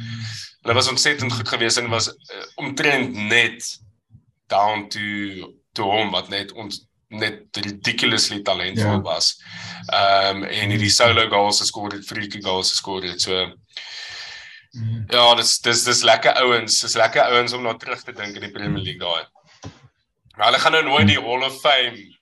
Hulle 0.64 0.76
was 0.78 0.88
ontsettend 0.88 1.32
goed 1.32 1.48
geweest 1.48 1.80
en 1.80 1.90
was 1.92 2.08
uh, 2.08 2.44
omtrent 2.56 3.14
net 3.28 3.64
down 4.48 4.88
to 4.88 5.54
to 5.76 5.84
hom 5.84 6.10
wat 6.16 6.30
net 6.32 6.52
ons 6.52 6.84
net 7.08 7.56
ridiculously 7.64 8.42
talentvol 8.44 8.98
yeah. 8.98 9.04
was. 9.04 9.32
Ehm 9.92 10.42
um, 10.42 10.44
en 10.44 10.75
hierdie 10.75 10.92
solo 10.92 11.28
goals 11.32 11.60
geskoor 11.64 11.94
het, 11.96 12.06
freaky 12.06 12.42
goals 12.44 12.72
geskoor 12.75 13.04
het. 13.08 13.20
So 13.20 13.46
mm. 14.72 15.04
Ja, 15.12 15.34
dis 15.34 15.58
dis 15.64 15.84
dis 15.88 16.04
lekker 16.04 16.37
ouens, 16.44 16.80
dis 16.84 16.96
lekker 16.96 17.32
ouens 17.32 17.56
om 17.56 17.64
na 17.64 17.76
terug 17.76 18.04
te 18.04 18.12
dink 18.12 18.37
in 18.37 18.48
die 18.48 18.54
Premier 18.54 18.84
League 18.84 19.00
daai. 19.00 19.72
Maar 20.37 20.50
hulle 20.50 20.62
gaan 20.62 20.76
nou 20.76 20.84
nooit 20.87 21.08
die 21.08 21.20
Hall 21.20 21.44
of 21.48 21.60
Fame 21.60 22.17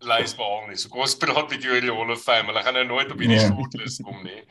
lys 0.00 0.34
behaal 0.36 0.68
nie. 0.68 0.76
So 0.80 0.88
kom 0.88 1.04
ons 1.04 1.16
praat 1.20 1.44
'n 1.44 1.50
bietjie 1.52 1.72
oor 1.72 1.84
die 1.84 1.94
Hall 1.94 2.12
of 2.14 2.22
Fame. 2.22 2.48
Hulle 2.50 2.62
gaan 2.64 2.74
nou 2.74 2.84
nooit 2.84 3.12
op 3.12 3.20
hierdie 3.20 3.40
yeah. 3.40 3.50
shortlist 3.52 4.02
kom 4.04 4.22
nie. 4.24 4.42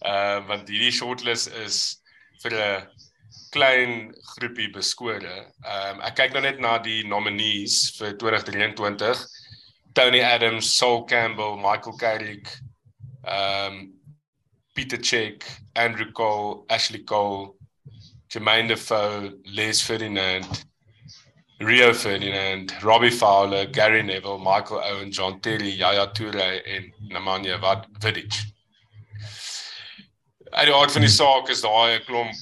Uh 0.00 0.40
want 0.48 0.68
hierdie 0.68 0.92
shortlist 0.92 1.52
is 1.64 2.02
vir 2.42 2.56
'n 2.56 2.86
klein 3.56 4.14
groepie 4.36 4.70
beskore. 4.72 5.34
Ehm 5.64 5.96
um, 5.96 6.00
ek 6.04 6.16
kyk 6.20 6.36
nou 6.36 6.44
net 6.44 6.60
na 6.60 6.78
die 6.78 7.02
nominees 7.08 7.96
vir 7.98 8.16
2023. 8.20 9.26
Tony 9.96 10.20
Adams, 10.20 10.74
Saul 10.76 11.04
Campbell, 11.08 11.56
Michael 11.56 11.96
Carrick, 12.00 12.52
ehm 13.24 13.76
um, 13.76 13.92
Peter 14.76 14.98
Cech, 15.00 15.44
Andrew 15.74 16.12
Cole, 16.12 16.66
Ashley 16.68 17.02
Cole, 17.04 17.54
Jermaine 18.28 18.68
Defoe, 18.68 19.32
Les 19.44 19.80
Ferdinand, 19.80 20.66
Rio 21.58 21.94
Ferdinand, 21.94 22.72
Robbie 22.82 23.10
Fowler, 23.10 23.66
Gary 23.66 24.02
Neville, 24.02 24.38
Michael 24.38 24.82
Owen, 24.84 25.10
John 25.10 25.40
Terry, 25.40 25.70
Yaya 25.70 26.06
Toure 26.12 26.62
en 26.62 26.92
Nemanja 27.08 27.58
Vidic. 27.98 28.32
Uit 30.52 30.66
die 30.66 30.74
aard 30.74 30.92
van 30.92 31.00
die 31.00 31.10
saak 31.10 31.48
is 31.48 31.62
daai 31.64 31.96
'n 31.96 32.04
klomp 32.04 32.32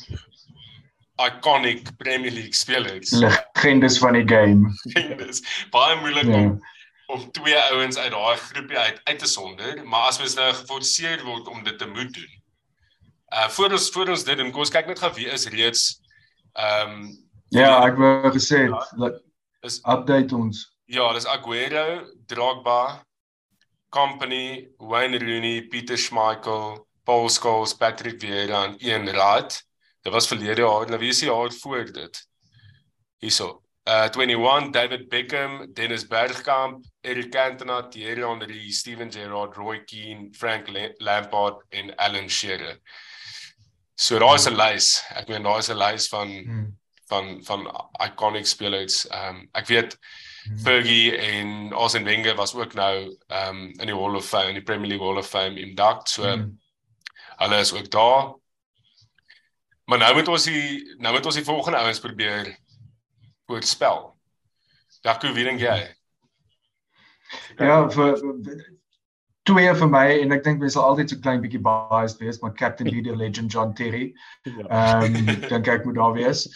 iconic 1.23 1.97
Premier 1.97 2.31
League 2.31 2.55
spelers. 2.55 3.11
Legendes 3.55 3.99
van 3.99 4.13
die 4.13 4.27
game. 4.27 4.75
Legendes. 4.83 5.43
Baie 5.71 5.97
moeilik 6.01 6.25
yeah. 6.25 6.43
om 6.43 6.63
om 7.07 7.31
twee 7.31 7.57
ouens 7.57 7.97
uit 7.97 8.11
daai 8.11 8.37
groepie 8.37 8.79
uit 8.79 9.01
uit 9.05 9.19
te 9.19 9.27
sonder, 9.27 9.87
maar 9.87 10.09
as 10.09 10.19
mens 10.19 10.35
nou 10.35 10.53
geforseer 10.55 11.23
word 11.25 11.49
om 11.49 11.65
dit 11.65 11.79
te 11.79 11.87
moet 11.87 12.13
doen. 12.15 12.33
Uh 13.35 13.49
voor 13.49 13.71
ons 13.71 13.91
voor 13.91 14.09
ons 14.09 14.25
dit 14.25 14.39
en 14.39 14.51
kom 14.51 14.65
ons 14.65 14.71
kyk 14.71 14.87
net 14.87 14.99
gou 14.99 15.13
wie 15.15 15.31
is 15.31 15.47
reeds 15.47 16.01
ehm 16.53 16.91
um, 16.91 17.24
Ja, 17.53 17.85
ek 17.87 17.99
wou 18.01 18.31
gesê 18.33 18.67
dat 18.99 19.21
is 19.63 19.81
update 19.85 20.35
ons. 20.37 20.65
Ja, 20.87 21.13
dis 21.13 21.27
Aguero, 21.27 22.05
Drogba, 22.27 23.03
Company, 23.91 24.69
Wayne 24.79 25.19
Rooney, 25.19 25.63
Peter 25.69 25.97
Schmeichel, 25.97 26.87
Paul 27.05 27.29
Scholes, 27.29 27.75
Patrick 27.75 28.21
Vieira 28.21 28.65
en 28.65 28.77
Ian 28.81 29.07
Wright. 29.07 29.63
Dit 30.03 30.13
was 30.13 30.29
verlede 30.29 30.65
jaar, 30.65 30.89
nou 30.89 30.99
wie 31.01 31.13
is 31.15 31.23
die 31.23 31.31
jaar 31.31 31.53
voor 31.63 31.93
dit? 31.93 32.25
Hierso. 33.23 33.61
Uh 33.85 34.09
21 34.09 34.73
David 34.73 35.09
Beckham, 35.09 35.73
Dennis 35.73 36.07
Bergkamp, 36.09 36.85
Eric 37.03 37.31
Cantona, 37.31 37.83
Thierry 37.89 38.23
Henry, 38.25 38.71
Steven 38.73 39.13
Gerrard, 39.13 39.57
Roy 39.57 39.85
Keane, 39.85 40.31
Frank 40.33 40.69
Lampard 40.99 41.65
en 41.69 41.95
Alan 41.97 42.29
Shearer. 42.29 42.79
So 43.95 44.19
daar 44.19 44.35
is 44.35 44.49
'n 44.49 44.57
lys. 44.57 45.05
Ek 45.15 45.29
meen 45.29 45.43
daar 45.43 45.59
is 45.59 45.69
'n 45.69 45.77
lys 45.77 46.09
van 46.09 46.29
hmm 46.29 46.73
van 47.07 47.45
van 47.45 47.89
iconic 48.05 48.47
spelers. 48.47 49.07
Ehm 49.09 49.37
um, 49.37 49.49
ek 49.53 49.67
weet 49.67 49.99
hmm. 50.45 50.59
Fergie 50.59 51.17
en 51.17 51.73
Arsene 51.73 52.05
Wenger 52.05 52.35
was 52.35 52.55
ook 52.55 52.75
nou 52.75 53.17
ehm 53.27 53.49
um, 53.49 53.71
in 53.81 53.87
die 53.87 53.97
Hall 53.97 54.17
of 54.17 54.27
Fame, 54.27 54.49
in 54.49 54.61
die 54.61 54.63
Premier 54.63 54.89
League 54.89 55.07
Hall 55.07 55.19
of 55.19 55.29
Fame 55.29 55.61
induct. 55.61 56.09
So 56.09 56.23
hmm. 56.23 56.59
hulle 57.37 57.59
is 57.59 57.73
ook 57.73 57.91
daar. 57.91 58.35
Maar 59.85 59.99
nou 59.99 60.15
moet 60.15 60.29
ons 60.29 60.45
die 60.45 60.95
nou 60.99 61.15
moet 61.15 61.27
ons 61.27 61.35
die 61.35 61.45
volgende 61.45 61.79
ouens 61.79 62.01
probeer 62.01 62.57
voorspel. 63.47 64.15
Daku, 65.05 65.33
wie 65.33 65.45
dink 65.45 65.61
jy? 65.61 65.77
Ja, 67.59 67.83
vir 67.91 68.17
twee 69.45 69.73
vir 69.77 69.91
my 69.93 70.07
en 70.23 70.33
ek 70.33 70.45
dink 70.47 70.63
mense 70.63 70.79
sal 70.79 70.87
altyd 70.89 71.13
so 71.13 71.21
klein 71.21 71.43
bietjie 71.43 71.61
biased 71.61 72.23
wees, 72.23 72.41
maar 72.41 72.55
Captain 72.57 72.89
Leader 72.89 73.17
Legend 73.17 73.53
John 73.53 73.75
Terry. 73.77 74.15
Ja. 74.49 74.65
Ehm 74.65 75.19
um, 75.21 75.35
dink 75.51 75.69
ek 75.69 75.85
moet 75.85 76.01
daar 76.01 76.17
wees. 76.17 76.47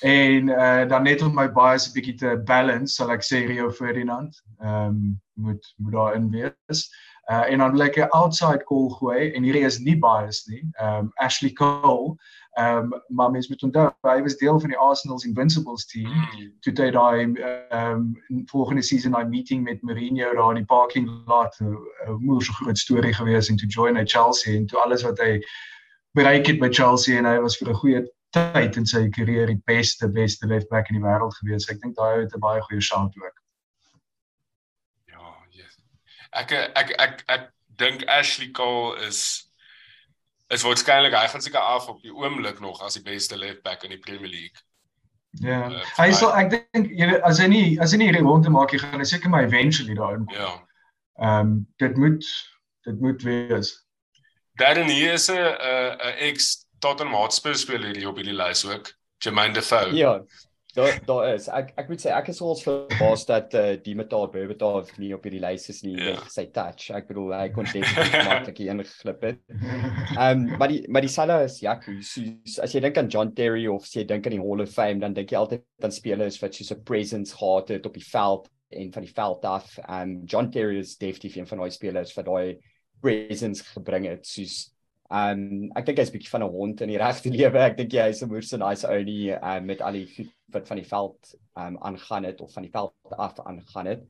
En 0.00 0.48
uh 0.48 0.88
dan 0.88 1.02
net 1.02 1.22
om 1.22 1.34
my 1.34 1.48
bias 1.52 1.88
'n 1.88 1.92
bietjie 1.92 2.14
te 2.14 2.36
balance, 2.44 2.94
sal 2.94 3.10
ek 3.10 3.22
sê 3.24 3.46
Rio 3.46 3.70
Ferdinand. 3.70 4.42
Ehm 4.60 4.86
um, 4.86 5.20
moet 5.34 5.74
moet 5.76 5.92
daarin 5.92 6.30
wees. 6.30 6.90
Uh 7.30 7.50
en 7.50 7.58
dan 7.58 7.72
wil 7.72 7.82
ek 7.82 7.96
'n 7.96 8.08
outside 8.08 8.64
call 8.64 8.90
gooi 8.90 9.32
en 9.32 9.42
hierdie 9.42 9.64
is 9.64 9.78
nie 9.78 9.98
bias 9.98 10.44
nie. 10.46 10.62
Ehm 10.72 10.98
um, 10.98 11.12
Ashley 11.14 11.52
Cole. 11.52 12.16
Ehm 12.58 12.92
um, 12.92 13.02
maar 13.08 13.30
mens 13.30 13.48
moet 13.48 13.62
onthou 13.62 13.92
hy 14.02 14.22
was 14.22 14.36
deel 14.36 14.60
van 14.60 14.68
die 14.68 14.78
Arsenal's 14.78 15.24
Invincibles 15.24 15.86
team. 15.86 16.12
Mm. 16.12 16.52
Toe 16.60 16.72
hy 16.76 16.90
daai 16.90 17.32
ehm 17.32 18.14
um, 18.28 18.44
volgende 18.46 18.82
season 18.82 19.12
daai 19.12 19.28
meeting 19.28 19.62
met 19.64 19.82
Mourinho 19.82 20.34
daar 20.34 20.50
in 20.50 20.62
die 20.64 20.72
parking 20.74 21.08
lot 21.26 21.56
'n 21.60 21.76
moeë 22.20 22.42
so 22.42 22.52
groot 22.52 22.78
storie 22.78 23.14
gewees 23.14 23.48
en 23.48 23.56
toe 23.56 23.68
join 23.68 23.96
hy 23.96 24.04
Chelsea 24.04 24.56
en 24.56 24.66
toe 24.66 24.78
alles 24.78 25.02
wat 25.02 25.18
hy 25.18 25.40
bereik 26.12 26.46
het 26.46 26.58
by 26.58 26.68
Chelsea 26.68 27.18
en 27.18 27.24
hy 27.24 27.38
was 27.40 27.56
vir 27.56 27.68
'n 27.68 27.80
goeie 27.80 28.04
tyd 28.36 28.76
in 28.80 28.86
sy 28.88 29.06
karier 29.14 29.50
die 29.50 29.60
beste 29.68 30.08
beste 30.12 30.46
left 30.50 30.68
back 30.68 30.90
in 30.90 30.98
die 30.98 31.04
wêreld 31.04 31.34
gewees. 31.40 31.68
Ek 31.72 31.80
dink 31.82 31.96
daai 31.96 32.22
het 32.24 32.34
'n 32.34 32.44
baie 32.44 32.62
goeie 32.68 32.80
shot 32.80 33.16
ook. 33.22 33.42
Ja, 35.12 35.34
yes. 35.50 35.78
Ek 36.32 36.52
ek 36.52 36.94
ek 36.98 37.24
ek 37.28 37.50
dink 37.76 38.06
Ashley 38.08 38.50
Cole 38.50 38.96
is 39.06 39.46
is 40.48 40.62
waarskynlik 40.62 41.14
hy 41.14 41.26
gaan 41.28 41.42
seker 41.42 41.60
af 41.60 41.88
op 41.88 42.02
die 42.02 42.14
oomblik 42.14 42.60
nog 42.60 42.82
as 42.82 42.94
die 42.94 43.02
beste 43.02 43.36
left 43.36 43.62
back 43.62 43.84
in 43.84 43.90
die 43.90 43.98
Premier 43.98 44.30
League. 44.30 44.60
Ja. 45.30 45.70
Uh, 45.70 45.82
hy 45.98 46.12
sal 46.12 46.32
ek 46.38 46.52
dink 46.52 46.92
jy 46.92 47.08
weet 47.10 47.24
as 47.26 47.40
hy 47.42 47.48
nie 47.50 47.80
as 47.80 47.92
hy 47.92 47.98
nie 48.00 48.10
hierdie 48.10 48.24
ronde 48.24 48.52
maak 48.52 48.72
hy 48.72 48.78
gaan 48.78 49.02
hy 49.02 49.08
seker 49.08 49.32
maar 49.32 49.48
eventually 49.48 49.96
daarin 49.98 50.28
kom. 50.28 50.36
Ja. 50.36 50.52
Ehm 51.16 51.40
um, 51.40 51.58
dit 51.82 51.96
moet 51.96 52.30
dit 52.86 53.00
moet 53.00 53.22
wees. 53.22 53.74
Darren 54.56 54.88
hier 54.88 55.12
is 55.12 55.28
'n 55.28 55.36
'n 55.36 56.14
ex 56.30 56.65
Tottenham 56.78 57.14
Hotspur 57.14 57.54
speel 57.54 57.82
hierdie 57.88 58.08
op 58.08 58.16
hierdie 58.20 58.36
lys 58.36 58.64
ook. 58.68 58.92
Jermaine 59.24 59.54
Defoe. 59.54 59.94
Ja. 59.96 60.20
Daar 60.76 60.98
daar 61.06 61.34
is. 61.34 61.46
Ek 61.48 61.70
ek 61.80 61.86
moet 61.88 62.02
sê 62.02 62.10
ek 62.12 62.26
is 62.28 62.40
al 62.44 62.58
verbaas 62.60 63.22
dat 63.24 63.54
eh 63.56 63.60
uh, 63.72 63.76
die 63.80 63.94
Metaal 63.96 64.26
Berbatov 64.28 64.90
nie 65.00 65.14
op 65.16 65.24
hierdie 65.24 65.40
lys 65.40 65.70
is 65.72 65.80
nie 65.86 65.94
yeah. 65.94 66.18
Ja. 66.18 66.24
sy 66.28 66.44
touch. 66.52 66.90
Ek 66.92 67.08
bedoel 67.08 67.32
hy 67.32 67.46
kon 67.54 67.64
definitief 67.70 68.28
maklik 68.28 68.60
ingeglip 68.60 69.24
het. 69.24 69.40
Ehm 69.48 70.20
um, 70.26 70.44
maar 70.60 70.68
die 70.68 70.82
maar 70.92 71.06
die 71.06 71.12
Salah 71.14 71.46
is 71.46 71.62
Jaco. 71.64 71.96
So, 72.04 72.20
as 72.60 72.76
jy 72.76 72.84
dink 72.84 73.00
aan 73.00 73.08
John 73.08 73.32
Terry 73.32 73.64
of 73.72 73.88
as 73.88 73.96
jy 73.96 74.04
dink 74.04 74.28
aan 74.28 74.36
die 74.36 74.42
Hall 74.42 74.60
of 74.66 74.74
Fame 74.74 75.00
dan 75.00 75.16
dink 75.16 75.32
jy 75.32 75.40
altyd 75.40 75.64
aan 75.82 75.96
spelers 75.96 76.36
wat 76.42 76.60
so 76.60 76.74
'n 76.74 76.84
presence 76.84 77.32
gehad 77.32 77.72
het 77.72 77.86
op 77.86 77.96
die 77.96 78.04
veld 78.04 78.50
en 78.68 78.92
van 78.92 79.02
die 79.02 79.14
veld 79.16 79.44
af. 79.44 79.78
Ehm 79.78 80.02
um, 80.02 80.24
John 80.26 80.50
Terry 80.50 80.78
is 80.84 80.98
definitief 80.98 81.36
een 81.40 81.48
van 81.48 81.64
daai 81.64 81.70
spelers 81.70 82.12
wat 82.14 82.26
daai 82.28 82.60
presence 83.00 83.64
gebring 83.64 84.12
het. 84.12 84.26
Soos 84.26 84.75
Um 85.10 85.70
ek 85.78 85.86
dink 85.86 85.98
hy's 85.98 86.10
'n 86.10 86.16
bietjie 86.18 86.32
van 86.32 86.42
'n 86.42 86.50
hond 86.50 86.80
in 86.80 86.88
die 86.88 86.98
regte 87.04 87.30
lewe. 87.30 87.58
Ek 87.58 87.76
dink 87.76 87.92
hy 87.92 88.08
is 88.10 88.22
'n 88.22 88.28
moerse 88.28 88.58
nice 88.58 88.84
ou 88.84 89.02
nie 89.04 89.32
um, 89.32 89.66
met 89.66 89.80
al 89.80 89.92
die 89.92 90.06
goed 90.06 90.32
wat 90.52 90.66
van 90.68 90.76
die 90.76 90.88
veld 90.88 91.34
um 91.58 91.76
aangaan 91.78 92.24
het 92.24 92.40
of 92.40 92.52
van 92.52 92.62
die 92.62 92.70
veld 92.70 93.18
af 93.18 93.38
aangaan 93.40 93.86
het. 93.86 94.06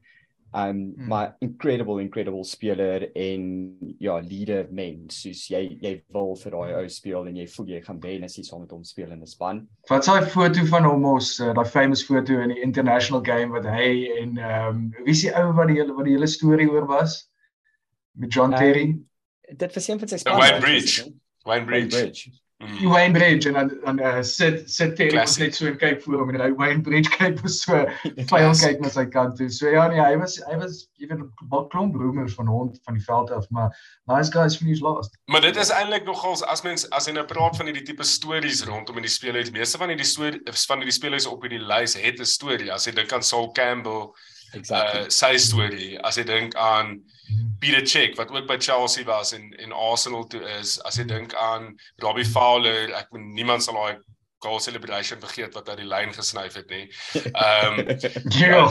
Um 0.55 0.95
hmm. 0.97 1.09
maar 1.09 1.37
incredible 1.41 2.01
incredible 2.01 2.45
speler 2.45 3.13
en 3.13 3.77
ja, 3.99 4.21
leader 4.21 4.67
mens. 4.71 5.21
Soos 5.21 5.49
jy 5.51 5.79
jy 5.83 5.93
wil 6.15 6.37
vir 6.41 6.55
daai 6.55 6.77
ou 6.79 6.89
speel 6.89 7.27
en 7.29 7.37
jy 7.37 7.47
voel 7.57 7.73
jy 7.75 7.81
gaan 7.85 8.01
wen 8.01 8.25
as 8.25 8.39
jy 8.39 8.45
saam 8.47 8.63
met 8.63 8.73
hom 8.73 8.85
speel 8.85 9.11
in 9.13 9.21
'n 9.21 9.27
span. 9.27 9.67
Wat 9.91 10.07
daai 10.07 10.25
foto 10.33 10.65
van 10.71 10.89
hom 10.89 11.05
ons 11.05 11.41
uh, 11.41 11.53
daai 11.53 11.67
famous 11.67 12.05
foto 12.07 12.41
in 12.41 12.55
die 12.55 12.63
international 12.63 13.21
game 13.21 13.53
wat 13.53 13.67
hy 13.69 13.91
en 14.23 14.39
um 14.39 14.81
wie 15.03 15.13
is 15.13 15.27
die 15.27 15.35
ou 15.35 15.53
wat 15.53 15.69
die 15.69 15.81
hele 15.81 15.93
wat 15.93 16.09
die 16.09 16.17
hele 16.17 16.31
storie 16.31 16.71
oor 16.71 16.87
was 16.87 17.27
met 18.15 18.33
John 18.33 18.55
um, 18.55 18.59
Terry? 18.59 18.95
Dit 19.57 19.75
was 19.75 19.89
een 19.89 19.99
van 19.99 20.09
sy 20.09 20.17
spanne. 20.17 20.39
Wayne 20.41 20.61
Bridge. 20.61 21.13
Wayne 21.45 21.65
Bridge. 21.65 21.97
Bridge. 21.97 22.31
Mm. 22.59 22.89
Wayne 22.89 23.13
Bridge 23.13 23.49
en 23.49 23.55
dan 23.55 23.81
dan 23.85 23.99
uh, 24.01 24.23
sit 24.23 24.71
sit 24.71 24.97
Terry 24.97 25.13
net 25.13 25.55
so 25.55 25.67
en 25.67 25.77
kyk 25.77 25.99
voor 26.03 26.23
hom 26.23 26.31
en 26.33 26.41
hy 26.41 26.55
Wayne 26.57 26.81
Bridge 26.81 27.11
kyk 27.13 27.43
so 27.53 27.83
vyel 28.31 28.55
kyk 28.57 28.81
na 28.81 28.89
sy 28.89 29.05
kant 29.13 29.37
toe. 29.37 29.51
So 29.53 29.69
ja 29.69 29.85
nee, 29.93 30.01
hy 30.01 30.17
was 30.17 30.39
hy 30.49 30.57
was 30.57 30.87
even 30.97 31.21
'n 31.21 31.67
klomp 31.69 31.99
rumors 32.01 32.33
van 32.39 32.49
hond 32.49 32.79
van 32.89 32.97
die 32.97 33.05
veld 33.05 33.31
af, 33.31 33.45
maar 33.53 33.77
nice 34.09 34.33
guys 34.33 34.57
finish 34.57 34.81
last. 34.81 35.19
Maar 35.29 35.45
dit 35.45 35.57
is 35.57 35.69
eintlik 35.69 36.09
nogals 36.09 36.41
as 36.49 36.65
mens 36.65 36.89
as 36.97 37.05
jy 37.05 37.13
nou 37.19 37.27
praat 37.29 37.61
van 37.61 37.69
hierdie 37.69 37.85
tipe 37.85 38.09
stories 38.09 38.65
rondom 38.65 38.97
in 38.97 39.05
die 39.05 39.13
spelers, 39.13 39.53
meeste 39.53 39.77
van 39.77 39.93
hierdie 39.93 40.09
storie 40.09 40.41
van 40.49 40.81
hierdie 40.81 40.97
spelers 40.97 41.29
op 41.29 41.45
hierdie 41.45 41.61
lys 41.61 41.93
het 42.01 42.25
'n 42.25 42.25
storie. 42.25 42.73
As 42.73 42.89
jy 42.89 42.97
dink 42.97 43.13
aan 43.13 43.23
Saul 43.23 43.53
Campbell, 43.53 44.17
exactly. 44.57 45.05
uh, 45.07 45.13
sy 45.13 45.37
storie, 45.43 45.93
as 46.07 46.19
jy 46.19 46.25
dink 46.29 46.57
aan 46.61 46.99
Peter 47.61 47.83
Cech 47.87 48.17
wat 48.17 48.31
ook 48.31 48.47
by 48.47 48.59
Chelsea 48.59 49.05
was 49.05 49.33
en 49.37 49.53
en 49.63 49.73
Arsenal 49.73 50.27
toe 50.27 50.43
is 50.59 50.77
as 50.89 50.99
jy 51.01 51.07
dink 51.09 51.35
aan 51.35 51.75
Robbie 52.05 52.27
Fowler 52.29 52.93
ek 52.95 53.11
bedoel 53.11 53.33
niemand 53.39 53.65
sal 53.65 53.79
daai 53.81 53.97
goal 54.39 54.61
celebration 54.61 55.21
vergeet 55.21 55.55
wat 55.55 55.69
uit 55.69 55.81
die 55.81 55.89
lyn 55.89 56.13
gesnyf 56.15 56.55
het 56.59 56.69
nie. 56.71 56.85
Ehm 57.47 57.79
um, 57.79 57.99
ja. 58.29 58.63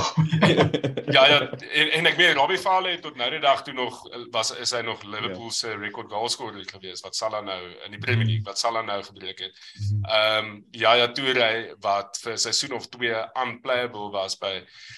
ja 1.11 1.25
ja 1.27 1.39
en, 1.49 1.91
en 1.91 2.09
ek 2.09 2.17
meen 2.17 2.37
Robbie 2.37 2.59
Fowler 2.61 2.95
het 2.95 3.01
tot 3.01 3.17
nou 3.17 3.29
die 3.33 3.41
dag 3.41 3.63
toe 3.65 3.73
nog 3.73 4.01
was 4.33 4.51
is 4.61 4.73
hy 4.75 4.81
nog 4.85 5.03
Liverpool 5.03 5.51
se 5.51 5.69
ja. 5.71 5.77
record 5.81 6.11
goal 6.11 6.29
scorer 6.29 6.65
gewees 6.69 7.01
wat 7.05 7.15
Salah 7.15 7.43
nou 7.45 7.59
in 7.85 7.95
die 7.95 8.01
Premier 8.01 8.25
League 8.25 8.45
wat 8.45 8.59
Salah 8.59 8.85
nou 8.85 9.01
gebreek 9.03 9.41
het. 9.47 9.63
Ehm 10.03 10.45
um, 10.45 10.51
ja 10.71 10.93
ja 10.93 11.07
Toure 11.11 11.75
wat 11.81 12.19
vir 12.21 12.37
seisoen 12.37 12.77
of 12.77 12.89
2 12.89 13.25
unplayable 13.45 14.11
was 14.13 14.37
by 14.37 14.53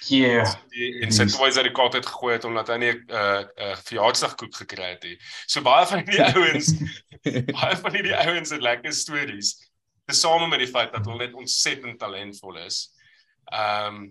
Ja. 0.07 0.43
Yeah. 0.71 1.03
En 1.03 1.11
sy 1.11 1.27
uit 1.27 1.63
die 1.63 1.71
kaart 1.71 1.93
het 1.93 2.05
gegooi 2.05 2.33
het 2.35 2.45
omdat 2.45 2.67
hy 2.67 2.77
nie 2.77 2.91
'n 2.91 3.03
uh, 3.09 3.43
uh, 3.55 3.75
verjaarsdagkoek 3.87 4.55
gekry 4.55 4.91
het 4.95 5.03
nie. 5.03 5.17
So 5.47 5.61
baie 5.61 5.85
van 5.85 6.05
die 6.05 6.21
ouens 6.33 6.73
baie 7.23 7.75
van 7.75 7.91
die 7.91 8.15
ouens 8.15 8.49
het 8.49 8.61
lekker 8.61 8.93
stories 8.93 9.55
tesame 10.07 10.47
met 10.47 10.63
die 10.63 10.71
feit 10.71 10.93
dat 10.95 11.05
hulle 11.05 11.25
net 11.25 11.35
ontsettend 11.35 11.99
talentvol 11.99 12.63
is. 12.65 12.87
Ehm 13.51 13.99
um, 14.01 14.07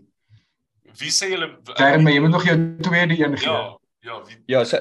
wie 0.97 1.11
sê 1.11 1.33
julle 1.33 1.49
Daarmee 1.77 2.15
jy 2.15 2.21
moet 2.25 2.37
nog 2.37 2.45
jou 2.47 2.59
tweede 2.81 3.17
een 3.19 3.39
gee. 3.39 3.51
Ja, 3.51 3.79
ja, 4.01 4.21
wie 4.25 4.37
Ja, 4.47 4.65
so 4.65 4.79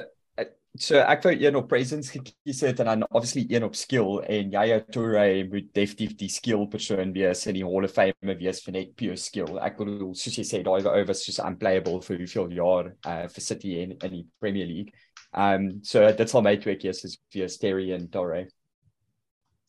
so 0.80 0.98
ek 1.00 1.22
wou 1.24 1.32
een 1.32 1.56
op 1.56 1.68
presence 1.68 2.12
gekies 2.12 2.60
het 2.64 2.80
en 2.80 2.90
dan 2.90 3.04
obviously 3.08 3.46
een 3.48 3.64
op 3.64 3.74
skill 3.74 4.18
en 4.28 4.50
Yaya 4.52 4.80
Toure 4.92 5.44
moet 5.48 5.68
definitief 5.74 6.16
die 6.20 6.28
skill 6.28 6.66
persoon 6.68 7.12
wees 7.16 7.46
in 7.46 7.56
die 7.56 7.64
Hall 7.64 7.88
of 7.88 7.92
Fame 7.92 8.36
wees 8.40 8.60
vir 8.64 8.76
net 8.76 8.92
pure 8.96 9.16
skill. 9.16 9.56
Ek 9.64 9.78
bedoel 9.80 10.12
soos 10.14 10.36
jy 10.36 10.44
sê 10.44 10.62
daai 10.66 10.84
over 10.84 11.16
soos 11.16 11.40
unplayable 11.44 12.00
vir 12.04 12.20
hoeveel 12.22 12.52
jaar 12.58 12.92
uh 13.08 13.24
vir 13.32 13.46
City 13.48 13.76
in 13.82 13.96
in 13.96 14.18
die 14.18 14.26
Premier 14.40 14.68
League. 14.68 14.92
Um 15.32 15.82
so 15.84 16.04
dit 16.12 16.30
sal 16.30 16.44
my 16.44 16.56
twee 16.60 16.76
keuses 16.80 17.18
wees 17.34 17.58
Terry 17.62 17.92
en 17.96 18.08
Toure. 18.12 18.46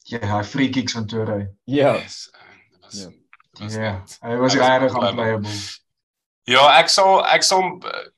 Ja, 0.07 0.19
hy 0.37 0.43
free 0.47 0.69
kicks 0.71 0.93
van 0.95 1.07
Toure. 1.07 1.39
Ja. 1.67 1.95
Yes, 1.99 2.29
uh, 2.33 2.81
was, 2.81 3.01
Ja. 3.01 3.09
was 3.59 3.73
Ja, 3.73 3.91
net- 3.97 4.17
hy 4.21 4.35
was 4.39 4.55
regtig 4.55 4.95
unplayable. 4.95 5.55
Ja, 6.47 6.61
ek 6.79 6.87
sal 6.89 7.25
ek 7.27 7.43
sal 7.43 7.63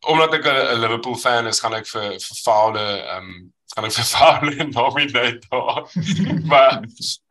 omdat 0.06 0.34
ek 0.38 0.46
'n 0.46 0.80
Liverpool 0.80 1.16
fan 1.18 1.48
is, 1.48 1.60
gaan 1.64 1.74
ek 1.74 1.88
vir 1.88 2.12
vir 2.20 2.38
Fowler 2.44 3.00
ehm 3.08 3.18
um, 3.24 3.54
gaan 3.74 3.86
ek 3.86 3.92
vir 3.98 4.06
Fowler 4.14 4.68
nominate 4.70 5.42
daar. 5.50 5.82
maar 6.52 6.78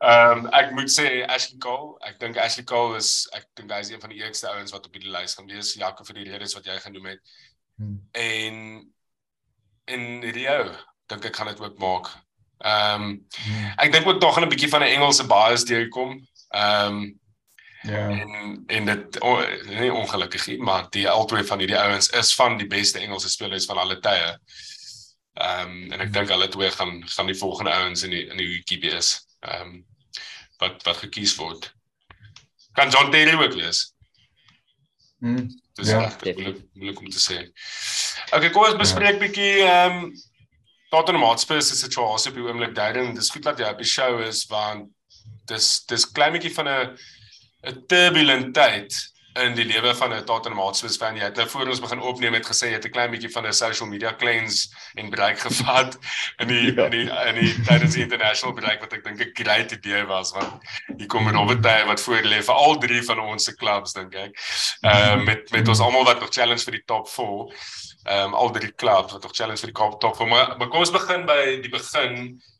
ehm 0.03 0.39
um, 0.39 0.47
ek 0.51 0.71
moet 0.75 0.91
sê 0.91 1.23
Ashley 1.27 1.57
Cole, 1.59 1.95
ek 2.03 2.19
dink 2.19 2.35
Ashley 2.37 2.65
Cole 2.65 2.97
is 2.97 3.29
ek 3.31 3.47
dink 3.55 3.71
hy 3.71 3.79
is 3.79 3.89
een 3.93 4.01
van 4.01 4.09
die 4.11 4.19
eerste 4.19 4.49
ouens 4.51 4.71
wat 4.75 4.85
op 4.85 4.93
die 4.93 5.07
lys 5.09 5.35
gaan 5.39 5.47
wees, 5.47 5.73
Jaco 5.79 6.03
vir 6.03 6.15
die 6.19 6.29
redes 6.31 6.53
wat 6.57 6.65
jy 6.67 6.75
genoem 6.83 7.05
het. 7.15 7.19
Hmm. 7.77 8.01
En 8.11 8.91
en 9.87 10.21
Rio, 10.35 10.75
dink 11.07 11.25
ek 11.25 11.35
gaan 11.35 11.47
dit 11.47 11.59
ook 11.63 11.79
maak. 11.79 12.11
Ehm 12.59 13.01
um, 13.03 13.25
ek 13.77 13.91
dink 13.91 14.07
ook 14.07 14.19
tog 14.19 14.33
gaan 14.33 14.43
'n 14.43 14.49
bietjie 14.51 14.69
van 14.69 14.81
'n 14.83 14.93
Engelse 14.95 15.25
bias 15.27 15.63
deurkom. 15.65 16.19
Ehm 16.49 16.85
um, 16.93 17.19
Ja. 17.81 18.09
en 18.09 18.63
en 18.67 18.85
dit 18.85 19.21
o, 19.21 19.39
nie 19.65 19.93
ongelukkig 19.93 20.47
nie, 20.47 20.57
maar 20.57 20.89
die 20.89 21.09
albei 21.09 21.43
van 21.47 21.59
hierdie 21.59 21.79
ouens 21.79 22.09
is 22.09 22.33
van 22.35 22.57
die 22.57 22.67
beste 22.67 22.99
Engelse 22.99 23.29
spelers 23.29 23.65
van 23.65 23.77
alle 23.77 23.99
tye. 23.99 24.37
Ehm 25.33 25.69
um, 25.69 25.91
en 25.91 25.99
ek 25.99 26.13
dink 26.13 26.29
hulle 26.29 26.47
twee 26.47 26.71
gaan 26.71 27.07
gaan 27.07 27.25
die 27.25 27.37
volgende 27.37 27.71
ouens 27.71 28.03
in 28.03 28.09
die 28.09 28.25
in 28.27 28.37
die 28.37 28.47
hoekie 28.55 28.79
wees. 28.83 29.25
Ehm 29.39 29.61
um, 29.61 29.85
wat 30.57 30.83
wat 30.83 30.97
gekies 30.97 31.35
word. 31.35 31.73
Kan 32.73 32.89
John 32.89 33.11
Terry 33.11 33.33
ook 33.39 33.53
wees. 33.53 33.93
Hmm. 35.19 35.47
Dis 35.73 35.87
Ja. 35.89 36.01
ja, 36.01 36.33
moeilik 36.33 36.61
moeilik 36.73 36.99
om 36.99 37.09
te 37.09 37.19
sê. 37.19 37.37
Okay, 38.35 38.49
kom 38.49 38.65
ons 38.65 38.75
bespreek 38.75 39.19
bietjie 39.19 39.63
ehm 39.63 40.03
um, 40.03 40.11
Tottenham 40.89 41.23
Hotspur 41.23 41.61
se 41.61 41.75
situasie 41.75 42.31
op 42.31 42.35
die 42.37 42.43
oomblik. 42.47 42.75
Darren, 42.75 43.13
dis 43.15 43.29
goed 43.29 43.43
dat 43.43 43.59
jy 43.59 43.69
op 43.69 43.77
die 43.77 43.87
show 43.87 44.19
is 44.25 44.45
want 44.49 44.89
dis 45.49 45.85
dis 45.89 46.11
klein 46.11 46.33
bietjie 46.33 46.53
van 46.53 46.67
'n 46.67 46.97
'n 47.67 47.85
turbulent 47.87 48.53
tyd 48.53 48.93
in 49.39 49.53
die 49.55 49.65
lewe 49.65 49.93
van 49.95 50.13
'n 50.13 50.25
Tottenham 50.25 50.59
Hotspur 50.59 50.89
fan. 50.89 51.15
Jy 51.15 51.23
het 51.23 51.35
nou 51.35 51.47
voor 51.49 51.67
ons 51.67 51.79
begin 51.79 51.99
opneem 52.01 52.33
het 52.33 52.45
gesê 52.45 52.67
jy 52.67 52.73
het 52.73 52.85
'n 52.85 52.91
klein 52.91 53.11
bietjie 53.11 53.31
van 53.31 53.45
'n 53.45 53.53
social 53.53 53.89
media 53.89 54.13
cleanse 54.15 54.67
en 54.95 55.09
break 55.09 55.39
gevat 55.39 55.97
in 56.39 56.47
die 56.47 56.73
Ja. 56.75 56.85
in 56.85 56.91
die 56.91 57.09
in 57.27 57.35
die 57.35 57.61
tydens 57.61 57.93
die 57.93 58.01
international 58.03 58.55
break 58.55 58.79
wat 58.81 58.93
ek 58.93 59.03
dink 59.03 59.19
'n 59.21 59.31
great 59.43 59.71
idee 59.71 60.05
was 60.05 60.31
want 60.31 60.63
hier 60.97 61.07
kom 61.07 61.29
Robert 61.29 61.61
Tye 61.63 61.85
wat 61.85 62.01
voor 62.01 62.21
lê 62.23 62.41
vir 62.43 62.55
al 62.55 62.77
drie 62.77 63.03
van 63.03 63.19
ons 63.19 63.43
se 63.43 63.55
clubs 63.55 63.93
dink 63.93 64.15
ek. 64.15 64.31
Ehm 64.81 65.19
uh, 65.19 65.25
met 65.25 65.51
met 65.51 65.67
ons 65.67 65.79
almal 65.79 66.03
wat 66.05 66.19
nog 66.19 66.29
challenge 66.31 66.63
vir 66.63 66.71
die 66.73 66.83
top 66.85 67.07
4. 67.09 67.53
Ehm 68.09 68.31
um, 68.31 68.33
al 68.33 68.49
drie 68.51 68.71
clubs 68.75 69.13
wat 69.13 69.21
nog 69.21 69.35
challenge 69.37 69.61
vir 69.61 69.69
die 69.69 69.77
Kaap 69.77 69.99
top 70.01 70.15
4. 70.17 70.27
Maar, 70.27 70.53
maar 70.57 70.67
kom 70.67 70.81
ons 70.81 70.93
begin 70.93 71.27
by 71.29 71.41
die 71.61 71.69
begin. 71.69 72.15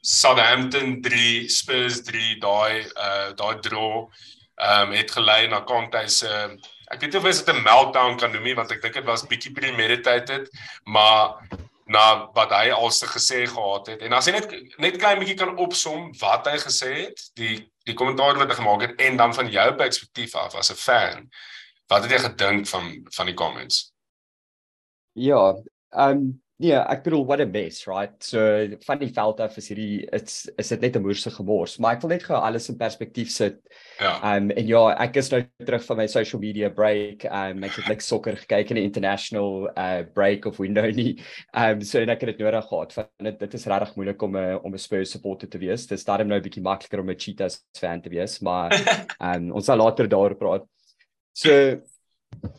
Southampton 0.05 0.99
3, 1.01 1.49
Spurs 1.49 2.03
3, 2.05 2.35
daai 2.43 2.85
uh 2.85 3.31
daai 3.39 3.55
draw 3.65 4.05
ehm 4.59 4.91
um, 4.91 4.93
het 4.93 5.11
gelei 5.11 5.47
na 5.47 5.63
Conte 5.65 6.03
se 6.07 6.29
uh, 6.29 6.53
ek 6.93 7.01
weet 7.01 7.17
nie 7.17 7.21
of 7.21 7.25
dit 7.25 7.49
'n 7.55 7.63
meltdown 7.63 8.17
kan 8.21 8.31
noem 8.31 8.45
nie 8.45 8.55
want 8.61 8.71
ek 8.71 8.81
dink 8.81 8.93
dit 8.93 9.09
was 9.09 9.25
bietjie 9.25 9.53
premeditated, 9.57 10.49
maar 10.85 11.41
na 11.89 12.29
wat 12.37 12.53
hy 12.53 12.69
alste 12.69 13.07
gesê 13.09 13.45
gehad 13.49 13.87
het. 13.87 14.01
En 14.05 14.13
as 14.13 14.29
jy 14.29 14.37
net 14.37 14.53
net 14.77 14.97
klein 15.01 15.19
bietjie 15.19 15.37
kan 15.37 15.57
opsom 15.57 16.11
wat 16.21 16.45
hy 16.45 16.57
gesê 16.61 16.93
het, 17.05 17.29
die 17.33 17.63
die 17.89 17.97
kommentaar 17.97 18.37
wat 18.37 18.51
hy 18.53 18.57
gemaak 18.61 18.81
het 18.85 18.99
en 19.01 19.17
dan 19.17 19.33
van 19.33 19.49
jou 19.49 19.69
perspektief 19.75 20.35
af 20.35 20.55
as 20.55 20.69
'n 20.71 20.75
fan, 20.77 21.29
wat 21.89 22.03
het 22.05 22.11
jy 22.11 22.19
gedink 22.29 22.67
van 22.67 22.91
van 23.17 23.25
die 23.25 23.35
comments? 23.35 23.89
Ja, 25.13 25.55
um 25.95 26.39
nee, 26.59 26.75
ek 26.75 27.05
bedoel 27.05 27.23
what 27.23 27.39
a 27.39 27.45
mess, 27.47 27.85
right? 27.87 28.11
So 28.23 28.41
van 28.83 28.99
die 28.99 29.09
veld 29.15 29.39
af 29.39 29.55
is 29.57 29.69
hierdie 29.71 30.03
it's 30.15 30.41
is 30.59 30.71
dit 30.73 30.81
net 30.83 30.97
'n 30.97 31.01
moerse 31.01 31.31
gemors, 31.31 31.77
maar 31.79 31.95
ek 31.95 32.01
wil 32.01 32.11
net 32.11 32.23
gou 32.27 32.35
alles 32.35 32.69
in 32.69 32.77
perspektief 32.77 33.31
sit. 33.31 33.61
Ja. 33.99 34.19
Um 34.35 34.51
en 34.51 34.67
ja, 34.67 34.81
ek 34.99 35.15
is 35.17 35.31
nou 35.31 35.41
terug 35.65 35.85
van 35.85 35.97
my 35.97 36.07
social 36.07 36.41
media 36.41 36.69
break. 36.69 37.23
Um 37.25 37.63
ek 37.63 37.79
het 37.79 37.87
like 37.87 38.03
sokker 38.03 38.35
gekyk 38.35 38.71
in 38.71 38.75
die 38.75 38.83
international 38.83 39.69
uh 39.77 40.03
break 40.03 40.45
of 40.45 40.59
window 40.59 40.91
nie. 41.01 41.21
Um 41.55 41.81
so 41.81 41.99
en 41.99 42.09
ek 42.09 42.21
het 42.21 42.37
dit 42.37 42.45
nodig 42.45 42.67
gehad. 42.67 42.93
Van 42.93 43.07
dit 43.23 43.39
dit 43.39 43.53
is 43.53 43.65
regtig 43.65 43.95
moeilik 43.95 44.21
om 44.21 44.35
'n 44.35 44.59
om 44.63 44.73
'n 44.73 44.77
Spurs 44.77 45.11
supporter 45.11 45.47
te 45.49 45.57
wees. 45.57 45.87
Dit 45.87 45.97
is 45.97 46.05
daarom 46.05 46.27
nou 46.27 46.39
'n 46.39 46.43
bietjie 46.43 46.63
makliker 46.63 46.99
om 46.99 47.09
'n 47.09 47.19
Cheetahs 47.19 47.63
fan 47.79 48.01
te 48.01 48.09
wees, 48.09 48.39
maar 48.41 48.71
um 49.33 49.51
ons 49.51 49.65
sal 49.65 49.77
later 49.77 50.07
daaroor 50.07 50.35
praat. 50.35 50.67
So 51.33 51.79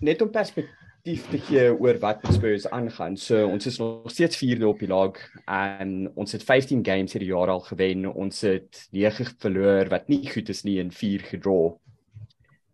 net 0.00 0.22
om 0.22 0.30
perspektief 0.30 0.79
te 1.02 1.38
gee 1.46 1.70
oor 1.72 1.98
wat 1.98 2.22
met 2.22 2.34
Spurs 2.34 2.66
aangaan. 2.70 3.16
So 3.16 3.46
ons 3.48 3.66
is 3.66 3.78
nog 3.78 4.10
steeds 4.10 4.36
4de 4.36 4.66
op 4.68 4.78
die 4.78 4.88
lag 4.88 5.16
en 5.46 6.10
ons 6.14 6.32
het 6.32 6.44
15 6.44 6.84
games 6.84 7.12
hierdie 7.12 7.30
jaar 7.32 7.48
al 7.48 7.62
gewen. 7.64 8.06
Ons 8.12 8.40
het 8.40 8.86
9 8.92 9.26
verloor 9.38 9.88
wat 9.88 10.08
nie 10.08 10.26
goed 10.30 10.48
is 10.48 10.62
nie 10.62 10.78
en 10.80 10.92
4 10.92 11.24
gedraw. 11.32 11.72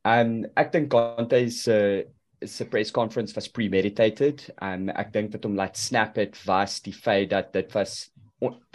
En 0.06 0.50
ek 0.54 0.72
dink 0.74 0.90
Conte 0.90 1.48
se 1.50 1.78
se 2.44 2.66
press 2.68 2.92
conference 2.92 3.32
was 3.34 3.48
premeditated 3.48 4.42
en 4.62 4.90
ek 4.92 5.08
dink 5.14 5.32
wat 5.32 5.46
hom 5.48 5.56
laat 5.56 5.78
snap 5.80 6.18
het 6.20 6.36
was 6.44 6.82
die 6.84 6.92
feit 6.92 7.30
dat 7.30 7.48
dit 7.54 7.72
was 7.72 8.10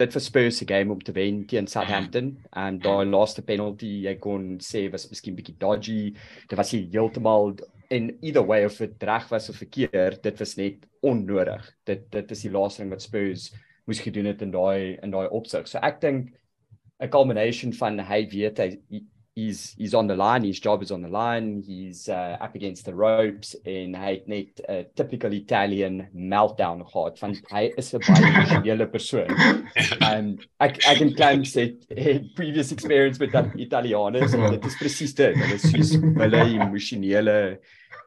dit 0.01 0.15
was 0.15 0.25
Spurs 0.25 0.57
se 0.57 0.65
game 0.65 0.91
om 0.91 0.99
te 0.99 1.13
wen 1.13 1.43
teen 1.45 1.67
Southampton 1.69 2.33
en 2.57 2.79
daai 2.81 3.05
laaste 3.05 3.43
penalty 3.45 4.07
ek 4.09 4.23
kon 4.23 4.55
sê 4.65 4.87
was 4.91 5.05
miskien 5.11 5.37
bietjie 5.37 5.59
dodgy. 5.61 6.15
Dit 6.49 6.57
was 6.57 6.73
heeltemal 6.73 7.53
in 7.91 8.17
either 8.21 8.41
way 8.41 8.63
of 8.63 8.77
dit 8.77 9.03
reg 9.03 9.27
was 9.29 9.49
of 9.49 9.59
verkeerd, 9.59 10.23
dit 10.23 10.39
was 10.39 10.55
net 10.55 10.87
onnodig. 11.01 11.65
Dit 11.83 12.07
dit 12.11 12.31
is 12.31 12.45
die 12.47 12.51
laaste 12.51 12.81
ding 12.81 12.93
wat 12.93 13.03
Spurs 13.03 13.49
moes 13.89 13.99
gedoen 13.99 14.29
het 14.31 14.41
in 14.45 14.53
daai 14.53 14.97
in 15.03 15.11
daai 15.11 15.27
opsig. 15.27 15.67
So 15.67 15.81
ek 15.83 15.99
dink 16.01 16.31
'n 17.01 17.09
culmination 17.09 17.73
van 17.73 17.99
hy 17.99 18.27
weet 18.31 18.61
hy 18.63 18.69
he's 19.35 19.75
he's 19.77 19.93
on 19.93 20.07
the 20.07 20.15
line, 20.15 20.43
his 20.43 20.59
job 20.59 20.83
is 20.83 20.91
on 20.91 21.01
the 21.01 21.09
line, 21.09 21.63
he's 21.65 22.07
uh, 22.09 22.37
up 22.39 22.55
against 22.55 22.85
the 22.85 22.93
ropes 22.93 23.55
en 23.65 23.93
hy 23.95 24.13
het 24.13 24.27
net 24.27 24.61
'n 24.61 24.71
uh, 24.71 24.83
typical 24.95 25.33
Italian 25.33 26.07
meltdown 26.13 26.83
gehad 26.85 27.19
van 27.19 27.35
hy 27.51 27.71
is 27.77 27.93
'n 27.93 27.99
baie 28.07 28.23
emosionele 28.31 28.87
persoon. 28.87 29.31
Um 30.11 30.37
ek 30.59 30.79
ek 30.85 30.97
kan 31.03 31.13
claim 31.19 31.43
sê 31.43 31.75
previous 32.35 32.71
experience 32.71 33.19
met 33.19 33.31
dat 33.31 33.55
Italianers 33.55 34.33
en 34.33 34.51
dit 34.51 34.65
is 34.65 34.79
presies 34.79 35.13
dit. 35.15 35.35
Hulle 35.35 35.55
is 35.59 35.69
soos 35.71 35.95
hulle 35.99 36.43
emosionele 36.55 37.59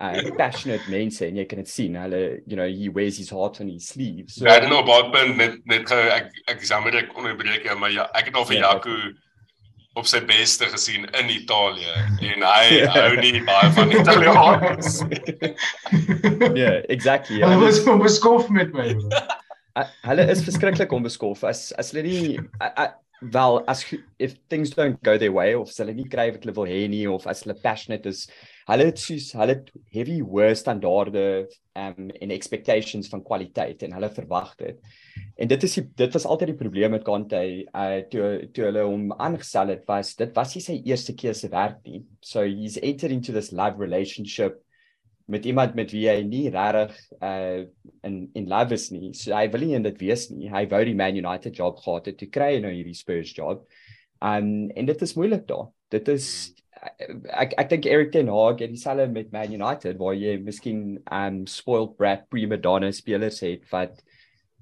uh 0.05 0.31
passionate 0.39 0.89
mense 0.93 1.25
en 1.27 1.37
jy 1.41 1.45
kan 1.51 1.61
dit 1.63 1.69
sien. 1.71 1.97
Hulle 1.97 2.23
you 2.47 2.57
know 2.59 2.67
he 2.69 2.89
wears 2.89 3.19
his 3.19 3.31
heart 3.31 3.61
on 3.65 3.69
his 3.73 3.89
sleeve. 3.89 4.29
So 4.31 4.45
Ja, 4.49 4.61
nou 4.69 4.83
baie 4.87 5.11
punt 5.15 5.37
net 5.41 5.61
net 5.71 5.87
gou 5.91 6.01
ek 6.15 6.31
ek 6.49 6.63
is 6.63 6.71
jammer 6.75 6.97
ek 7.03 7.13
onderbreek 7.17 7.65
jou, 7.69 7.77
maar 7.79 7.93
ja, 7.95 8.09
ek 8.15 8.31
het 8.33 8.37
al 8.41 8.49
vir 8.51 8.61
Ja, 8.61 8.73
Jaco 8.75 8.97
op 9.95 10.09
sy 10.11 10.19
beste 10.27 10.67
gesien 10.73 11.05
in 11.21 11.29
Italië 11.31 11.93
en 12.33 12.43
hy 12.43 12.65
Ja. 12.81 12.89
hou 12.97 13.13
nie 13.21 13.39
baie 13.47 13.69
van 13.77 13.93
Italiaans. 13.95 14.97
yeah, 16.59 16.83
exactly. 16.89 17.39
Hulle 17.41 17.61
was 17.63 17.79
onbeskof 17.87 18.49
met 18.51 18.73
my. 18.75 18.89
hulle 20.07 20.27
is 20.31 20.43
verskriklik 20.47 20.93
onbeskof 20.95 21.45
as 21.51 21.73
as 21.83 21.91
hulle 21.95 22.05
nie 22.07 22.35
uh, 22.63 22.71
uh, 22.85 22.91
wel 23.35 23.61
as 23.71 23.81
if 24.23 24.35
things 24.53 24.71
don't 24.71 24.99
go 25.07 25.17
their 25.19 25.33
way 25.35 25.55
of 25.59 25.69
as 25.73 25.79
hulle 25.83 25.95
nie 25.97 26.07
kry 26.13 26.29
wat 26.35 26.45
hulle 26.45 26.55
wil 26.59 26.69
hê 26.71 26.85
nie 26.93 27.07
of 27.11 27.27
as 27.31 27.43
hulle 27.43 27.57
passionate 27.65 28.07
is 28.11 28.27
hulle 28.71 28.89
het 28.89 29.01
soos 29.01 29.31
hulle 29.37 29.59
het 29.59 29.71
heavy 29.95 30.19
hoë 30.25 30.55
standaarde 30.59 31.25
um 31.75 32.11
en 32.23 32.33
expectations 32.35 33.09
van 33.11 33.23
kwaliteit 33.27 33.83
en 33.83 33.97
hulle 33.97 34.11
verwag 34.15 34.55
dit. 34.61 34.79
en 35.37 35.49
dit 35.51 35.65
is 35.67 35.75
die, 35.75 35.85
dit 35.99 36.13
was 36.15 36.27
altyd 36.27 36.53
die 36.53 36.61
probleem 36.61 36.95
met 36.95 37.05
Conte 37.07 37.41
uh 37.67 38.01
toe 38.11 38.49
toe 38.55 38.69
hulle 38.69 38.85
hom 38.87 39.11
aangestel 39.19 39.75
het 39.75 39.87
was 39.91 40.15
dit 40.17 40.35
was 40.37 40.55
nie 40.55 40.63
sy 40.63 40.81
eerste 40.85 41.15
keuse 41.19 41.51
werk 41.51 41.81
nie. 41.85 42.05
So 42.21 42.45
he's 42.45 42.79
entered 42.79 43.13
into 43.13 43.33
this 43.33 43.53
love 43.53 43.81
relationship 43.83 44.61
met 45.27 45.47
iemand 45.49 45.75
met 45.75 45.93
wie 45.93 46.05
hy 46.09 46.21
nie 46.23 46.51
regtig 46.53 46.95
uh 47.21 47.65
in 48.05 48.29
in 48.35 48.49
love 48.49 48.75
is 48.75 48.91
nie. 48.93 49.13
So 49.15 49.35
hy 49.35 49.49
wil 49.53 49.67
nie 49.67 49.81
dit 49.89 50.01
wees 50.01 50.29
nie. 50.31 50.51
Hy 50.53 50.67
wou 50.71 50.85
die 50.85 50.97
Man 50.97 51.17
United 51.17 51.57
job 51.57 51.81
gehad 51.83 52.13
het 52.13 52.19
te 52.21 52.31
kry 52.31 52.59
nou 52.63 52.73
hierdie 52.73 52.97
Spurs 52.97 53.33
job. 53.35 53.65
Um, 54.25 54.71
en 54.71 54.87
dit 54.87 55.03
is 55.03 55.17
moeilik 55.19 55.47
daar. 55.49 55.69
Dit 55.93 56.09
is 56.09 56.55
ek 56.85 57.55
ek 57.59 57.71
dink 57.71 57.87
Eric 57.87 58.13
ten 58.13 58.29
Hag 58.29 58.61
het 58.61 58.73
dieselfde 58.73 59.07
met 59.13 59.33
Man 59.33 59.53
United 59.53 59.99
waar 60.01 60.15
jy 60.15 60.37
miskien 60.43 60.99
um 61.13 61.47
spoiled 61.47 61.97
brat 61.97 62.29
prima 62.31 62.57
donna 62.57 62.91
spelers 62.93 63.41
het 63.45 63.65
wat 63.73 64.03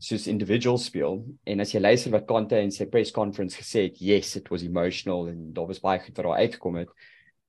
soos 0.02 0.26
individuals 0.26 0.88
speel 0.90 1.20
en 1.46 1.62
as 1.62 1.74
jy 1.74 1.80
luister 1.82 2.14
wat 2.14 2.26
Conte 2.26 2.58
in 2.58 2.72
sy 2.74 2.88
press 2.90 3.14
conference 3.14 3.58
gesê 3.58 3.86
het, 3.86 4.00
yes, 4.02 4.36
it 4.36 4.50
was 4.50 4.64
emotional 4.66 5.28
en 5.30 5.52
daar 5.54 5.68
was 5.70 5.82
baie 5.82 6.00
goed 6.02 6.16
wat 6.16 6.26
daar 6.26 6.40
uitgekom 6.42 6.80
het. 6.80 6.90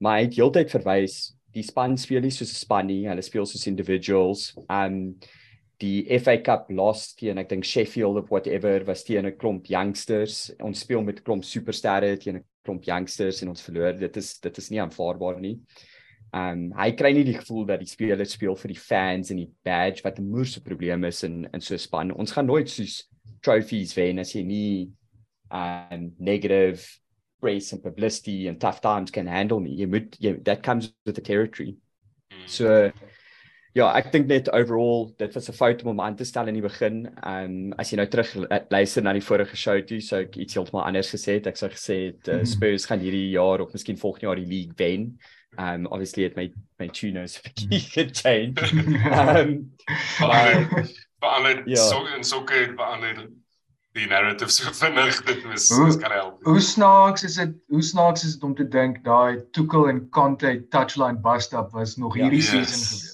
Maar 0.01 0.19
hy 0.19 0.27
het 0.27 0.37
heeltyd 0.37 0.73
verwys 0.73 1.17
die 1.53 1.65
span 1.65 1.97
speel 1.97 2.21
nie 2.21 2.33
soos 2.33 2.51
'n 2.51 2.61
span 2.65 2.87
nie, 2.87 3.07
hulle 3.07 3.21
speel 3.21 3.45
soos 3.45 3.67
individuals. 3.67 4.53
Um 4.69 5.19
die 5.81 6.19
FA 6.19 6.37
Cup 6.41 6.69
loss 6.69 7.13
teen 7.17 7.39
ek 7.41 7.49
dink 7.49 7.65
Sheffield 7.65 8.17
of 8.17 8.29
whatever 8.31 8.83
was 8.85 9.03
teen 9.03 9.25
'n 9.25 9.37
klomp 9.37 9.69
youngsters. 9.69 10.51
Ons 10.61 10.79
speel 10.79 11.01
met 11.03 11.19
'n 11.19 11.23
klomp 11.23 11.43
supersterre 11.43 12.17
teen 12.17 12.37
'n 12.37 12.45
klomp 12.63 12.83
youngsters 12.85 13.41
en 13.41 13.49
ons 13.49 13.61
verloor. 13.61 13.97
Dit 13.97 14.17
is 14.17 14.39
dit 14.39 14.57
is 14.57 14.69
nie 14.69 14.81
aanvaarbaar 14.81 15.39
nie. 15.39 15.59
Um 16.33 16.71
hy 16.73 16.91
kry 16.97 17.13
nie 17.13 17.23
die 17.23 17.37
gevoel 17.37 17.65
dat 17.65 17.79
die 17.79 17.89
spelers 17.89 18.33
speel 18.33 18.55
vir 18.55 18.73
die 18.73 18.79
fans 18.79 19.31
en 19.31 19.37
die 19.37 19.51
badge 19.63 20.03
wat 20.03 20.19
'n 20.19 20.29
moerse 20.29 20.61
probleem 20.61 21.03
is 21.05 21.23
in 21.23 21.47
in 21.53 21.61
so 21.61 21.75
'n 21.75 21.79
span. 21.79 22.11
Ons 22.11 22.31
gaan 22.31 22.45
nooit 22.45 22.69
soos 22.69 23.09
trophies 23.41 23.95
wen 23.95 24.19
as 24.19 24.33
jy 24.33 24.43
nie 24.43 24.91
um 25.51 26.13
negative 26.19 26.81
press 27.41 27.73
and 27.73 27.83
publicity 27.83 28.47
and 28.47 28.59
tough 28.59 28.79
times 28.81 29.11
can 29.11 29.27
handle 29.27 29.59
me. 29.59 29.75
Jy 29.75 29.85
moet 29.85 30.17
jy 30.19 30.33
that 30.43 30.63
comes 30.63 30.93
with 31.05 31.15
the 31.15 31.21
territory. 31.21 31.75
Hmm. 32.31 32.47
So 32.47 32.91
ja, 33.73 33.89
ek 33.97 34.11
dink 34.13 34.27
net 34.29 34.49
overall 34.53 35.07
dit 35.17 35.33
was 35.33 35.49
'n 35.49 35.57
fout 35.57 35.81
om 35.83 35.93
hom 35.93 36.01
aan 36.01 36.15
te 36.15 36.25
stel 36.25 36.47
in 36.47 36.57
die 36.59 36.65
begin. 36.65 37.07
Um 37.25 37.73
as 37.77 37.91
jy 37.91 37.97
nou 37.97 38.07
terug 38.07 38.33
luister 38.69 39.03
na 39.03 39.13
die 39.13 39.25
vorige 39.25 39.55
show 39.55 39.81
toe, 39.81 40.01
sou 40.01 40.21
ek 40.21 40.37
iets 40.37 40.53
heeltemal 40.53 40.85
anders 40.85 41.13
gesê 41.13 41.39
het. 41.39 41.47
Ek 41.47 41.57
sou 41.57 41.69
gesê 41.69 41.97
het 42.13 42.27
uh, 42.27 42.43
Spurs 42.45 42.85
gaan 42.85 42.99
hierdie 42.99 43.31
jaar 43.31 43.61
of 43.61 43.73
miskien 43.73 43.97
volgende 43.97 44.27
jaar 44.27 44.41
die 44.41 44.49
league 44.49 44.73
wen. 44.77 45.17
Um, 45.57 45.85
obviously, 45.85 46.23
it 46.23 46.35
made 46.35 46.53
my 46.79 46.87
tuners 46.87 47.39
could 47.93 48.15
change. 48.15 48.57
um, 49.13 49.69
but, 50.19 50.89
but 51.21 51.67
yeah. 51.67 51.75
so 51.77 52.05
in 52.15 52.23
soccer, 52.23 52.73
verander 52.73 53.29
die 53.93 54.07
narrative 54.07 54.51
so 54.51 54.71
vinnig 54.81 55.21
dit 55.25 55.45
is 55.53 55.67
kan 56.01 56.11
help. 56.11 56.43
Hoe 56.43 56.59
snaaks 56.59 57.23
is 57.23 57.35
dit? 57.35 57.53
Hoe 57.67 57.81
snaaks 57.81 58.23
is 58.23 58.33
dit 58.33 58.43
om 58.43 58.55
te 58.55 58.65
dink 58.67 59.03
daai 59.05 59.43
Tuchel 59.51 59.89
en 59.89 60.09
Conte 60.09 60.55
touchline 60.69 61.21
bust 61.21 61.53
up 61.53 61.71
was 61.71 61.97
nog 61.97 62.17
hierdie 62.17 62.41
ja, 62.41 62.57
yes. 62.57 62.69
season 62.73 62.87
gewees? 62.89 63.12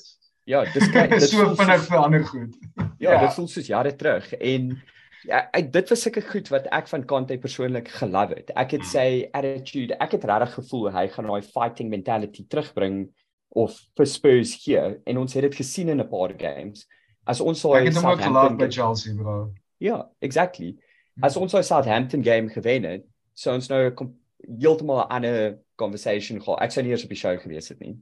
Ja, 0.50 0.64
dis 0.74 0.90
kyk 0.96 1.12
dit 1.14 1.30
so 1.30 1.52
vinnig 1.58 1.84
verander 1.86 2.24
goed. 2.26 2.56
Ja, 2.98 3.12
ja, 3.14 3.20
dit 3.26 3.36
voel 3.36 3.50
soos 3.52 3.70
jare 3.70 3.94
terug 3.96 4.32
en 4.40 4.80
Ja, 5.28 5.42
ek 5.52 5.74
dit 5.74 5.90
was 5.92 6.00
sulke 6.06 6.22
goed 6.24 6.48
wat 6.48 6.70
ek 6.72 6.88
van 6.88 7.02
Kante 7.04 7.36
persoonlik 7.44 7.90
gelove 7.92 8.38
het. 8.38 8.54
Ek 8.56 8.72
het 8.78 8.86
sy 8.88 9.26
attitude, 9.36 9.98
ek 10.00 10.14
het 10.16 10.24
regtig 10.30 10.54
gevoel 10.62 10.88
hy 10.96 11.04
gaan 11.12 11.28
daai 11.28 11.44
fighting 11.44 11.90
mentality 11.92 12.46
terugbring 12.48 13.02
of 13.52 13.76
vir 14.00 14.08
Spurs 14.08 14.54
hier 14.64 14.96
en 15.04 15.20
ons 15.20 15.36
het 15.36 15.44
dit 15.44 15.60
gesien 15.60 15.92
in 15.92 16.00
'n 16.00 16.08
paar 16.08 16.32
games. 16.40 16.88
As 17.28 17.44
ons 17.44 17.60
sou 17.60 17.76
Ek 17.76 17.92
het 17.92 18.00
hom 18.00 18.08
ook 18.14 18.24
gelove 18.24 18.56
by 18.56 18.70
Chelsea, 18.72 19.14
bro. 19.14 19.52
Ja, 19.78 20.08
exactly. 20.22 20.78
As 21.22 21.36
ons 21.36 21.52
sou 21.52 21.62
Southampton 21.64 22.24
game 22.24 22.50
gewen 22.50 22.84
het, 22.84 23.04
sou 23.34 23.56
ons 23.56 23.68
nou 23.68 23.92
heeltemal 24.48 25.04
'n 25.04 25.12
ander 25.12 25.60
conversation 25.76 26.40
gehad. 26.40 26.62
Ek 26.62 26.72
sou 26.72 26.82
nie 26.82 26.92
eers 26.92 27.04
op 27.04 27.10
die 27.10 27.20
show 27.20 27.38
gewees 27.38 27.68
het 27.70 27.80
nie 27.80 28.00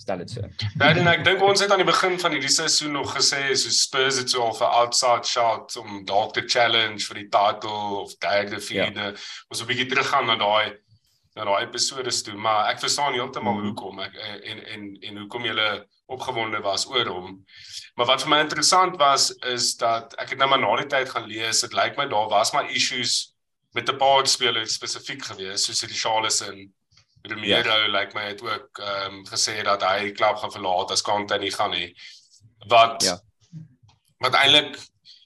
stel 0.00 0.22
dit 0.22 0.30
so. 0.30 0.40
Ja, 0.78 0.90
en 0.90 1.08
ek 1.12 1.24
dink 1.26 1.42
ons 1.44 1.60
het 1.60 1.72
aan 1.72 1.82
die 1.82 1.88
begin 1.88 2.16
van 2.20 2.32
hierdie 2.34 2.52
seisoen 2.52 2.94
nog 2.96 3.12
gesê 3.16 3.42
so 3.52 3.72
Spurs 3.74 4.20
het 4.20 4.32
so 4.32 4.44
al 4.46 4.54
vir 4.56 4.76
outside 4.82 5.28
shot 5.28 5.76
om 5.80 6.04
dalk 6.08 6.34
te 6.36 6.44
challenge 6.46 7.04
vir 7.10 7.22
die 7.22 7.28
title 7.32 8.00
of 8.00 8.14
derde 8.24 8.60
vierde. 8.64 9.10
Ja. 9.12 9.26
Ons 9.52 9.62
'n 9.62 9.68
bietjie 9.68 9.90
teruggaan 9.92 10.26
na 10.26 10.38
daai 10.40 10.78
na 11.36 11.44
daai 11.44 11.62
episode 11.62 12.10
toe, 12.24 12.34
maar 12.34 12.70
ek 12.72 12.80
verstaan 12.80 13.14
heeltemal 13.14 13.54
mm. 13.54 13.66
hoekom 13.68 14.00
ek 14.00 14.16
en 14.42 14.64
en 14.74 14.86
en 15.08 15.20
hoekom 15.24 15.44
jy 15.46 15.68
opgewonde 16.10 16.60
was 16.60 16.88
oor 16.90 17.06
hom. 17.06 17.44
Maar 17.94 18.06
wat 18.06 18.24
vir 18.24 18.30
my 18.30 18.40
interessant 18.40 18.96
was 18.98 19.30
is 19.46 19.76
dat 19.78 20.16
ek 20.18 20.34
het 20.34 20.38
nou 20.38 20.48
maar 20.50 20.60
na 20.60 20.72
die 20.80 20.90
tyd 20.90 21.12
gaan 21.12 21.28
lees, 21.28 21.60
dit 21.60 21.76
lyk 21.76 21.96
my 21.96 22.08
daar 22.10 22.28
was 22.28 22.52
maar 22.52 22.70
issues 22.70 23.34
met 23.74 23.88
'n 23.88 23.96
paar 23.96 24.26
spelers 24.26 24.74
spesifiek 24.74 25.22
gewees, 25.24 25.64
soos 25.64 25.80
die 25.80 25.94
Charleston 26.02 26.72
Romero 27.22 27.76
ja. 27.76 27.86
lyk 27.86 27.92
like 27.92 28.18
my 28.18 28.24
het 28.28 28.42
ook 28.42 28.78
ehm 28.78 29.14
um, 29.14 29.26
gesê 29.26 29.62
dat 29.62 29.82
hy 29.82 29.98
die 30.08 30.16
klub 30.16 30.36
gaan 30.36 30.52
verlaat 30.52 30.90
as 30.90 31.02
Kante 31.02 31.38
nie 31.38 31.52
gaan 31.52 31.70
nie. 31.70 31.94
Wat 32.68 33.02
Ja. 33.02 33.18
Wat 34.20 34.34
eintlik 34.34 34.76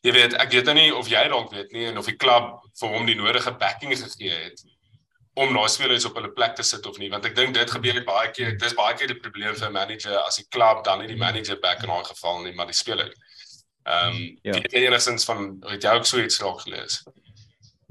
jy 0.02 0.12
weet, 0.12 0.34
ek 0.38 0.52
weet 0.52 0.64
nou 0.64 0.74
nie 0.74 0.94
of 0.94 1.08
jy 1.08 1.28
dalk 1.28 1.50
weet 1.50 1.72
nie 1.72 1.86
en 1.86 1.98
of 1.98 2.06
die 2.06 2.16
klub 2.16 2.60
vir 2.78 2.88
hom 2.88 3.06
die 3.06 3.16
nodige 3.18 3.54
backing 3.58 3.94
gegee 3.96 4.36
het 4.44 4.62
om 5.34 5.52
nou 5.52 5.64
spelers 5.68 6.04
op 6.06 6.14
hulle 6.14 6.30
plek 6.30 6.54
te 6.54 6.62
sit 6.62 6.86
of 6.86 6.98
nie, 7.02 7.08
want 7.10 7.24
ek 7.26 7.34
dink 7.34 7.56
dit 7.56 7.70
gebeur 7.70 7.96
baie 8.06 8.30
keer. 8.30 8.52
Dis 8.58 8.76
baie 8.78 8.94
keer 8.94 9.10
die 9.10 9.18
probleem 9.18 9.56
vir 9.58 9.68
'n 9.68 9.72
manager 9.72 10.18
as 10.20 10.36
die 10.38 10.46
klub 10.48 10.84
dan 10.84 11.00
nie 11.00 11.08
die 11.10 11.18
manager 11.18 11.58
back 11.58 11.82
in 11.82 11.90
daai 11.90 12.04
geval 12.04 12.42
nie, 12.42 12.52
maar 12.54 12.70
die 12.70 12.80
speler. 12.82 13.10
Ehm 13.84 14.14
um, 14.14 14.38
ja. 14.42 14.52
weet 14.52 14.72
jy 14.72 14.86
enigstens 14.86 15.24
van 15.24 15.58
het 15.66 15.82
jy 15.82 15.90
ook 15.96 16.06
so 16.06 16.22
iets 16.22 16.38
dalk 16.38 16.60
gelees? 16.60 17.02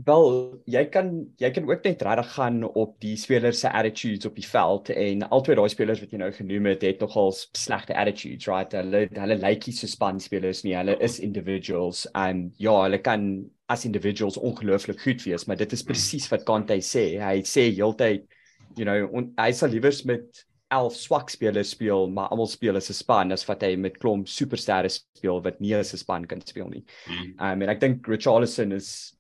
Wel, 0.04 0.26
jy 0.68 0.82
kan 0.92 1.10
jy 1.40 1.50
kan 1.56 1.68
ook 1.70 1.84
net 1.86 2.02
regtig 2.04 2.32
gaan 2.36 2.64
op 2.66 2.96
die 3.04 3.14
spelers 3.20 3.62
se 3.64 3.70
attitudes 3.72 4.28
op 4.28 4.36
die 4.36 4.48
veld 4.48 4.90
en 4.90 5.24
albei 5.30 5.56
daai 5.56 5.70
spelers 5.72 6.02
wat 6.04 6.12
jy 6.12 6.20
nou 6.20 6.30
genoem 6.36 6.72
het, 6.72 6.84
het 6.84 7.04
nogal 7.04 7.32
slegte 7.36 7.96
attitudes, 7.96 8.48
right? 8.52 8.74
Hulle 8.76 9.06
hulle 9.16 9.38
lyk 9.40 9.68
nie 9.70 9.76
so 9.78 9.88
span 9.88 10.20
spelers 10.24 10.64
nie. 10.66 10.76
Hulle 10.76 10.98
is 11.04 11.20
individuals 11.24 12.04
en 12.20 12.50
ja, 12.60 12.76
hulle 12.84 13.00
kan 13.06 13.28
as 13.72 13.86
individuals 13.88 14.40
ongelooflik 14.42 15.00
goed 15.06 15.24
wees, 15.24 15.48
maar 15.48 15.62
dit 15.62 15.78
is 15.78 15.86
presies 15.88 16.28
wat 16.34 16.44
Kante 16.48 16.82
sê. 16.84 17.06
Hy 17.22 17.40
sê 17.48 17.70
heeltyd, 17.70 18.28
you 18.76 18.90
know, 18.90 19.08
en 19.14 19.32
hy 19.40 19.52
sal 19.56 19.72
liewers 19.72 20.04
met 20.10 20.44
11 20.74 20.96
swak 20.98 21.30
spelers 21.30 21.72
speel, 21.78 22.10
maar 22.12 22.32
almal 22.34 22.50
speel 22.50 22.76
as 22.76 22.90
'n 22.90 22.98
span 22.98 23.32
as 23.32 23.48
wat 23.48 23.62
hy 23.64 23.76
met 23.76 24.00
klomp 24.00 24.28
supersterre 24.28 24.90
speel 24.90 25.42
wat 25.42 25.62
nie 25.62 25.76
as 25.76 25.94
'n 25.94 25.98
span 25.98 26.26
kan 26.26 26.42
speel 26.42 26.70
nie. 26.70 26.84
Mm. 27.08 27.36
Um 27.40 27.62
en 27.62 27.70
ek 27.70 27.80
dink 27.80 28.08
Richarlison 28.08 28.72
is 28.72 29.14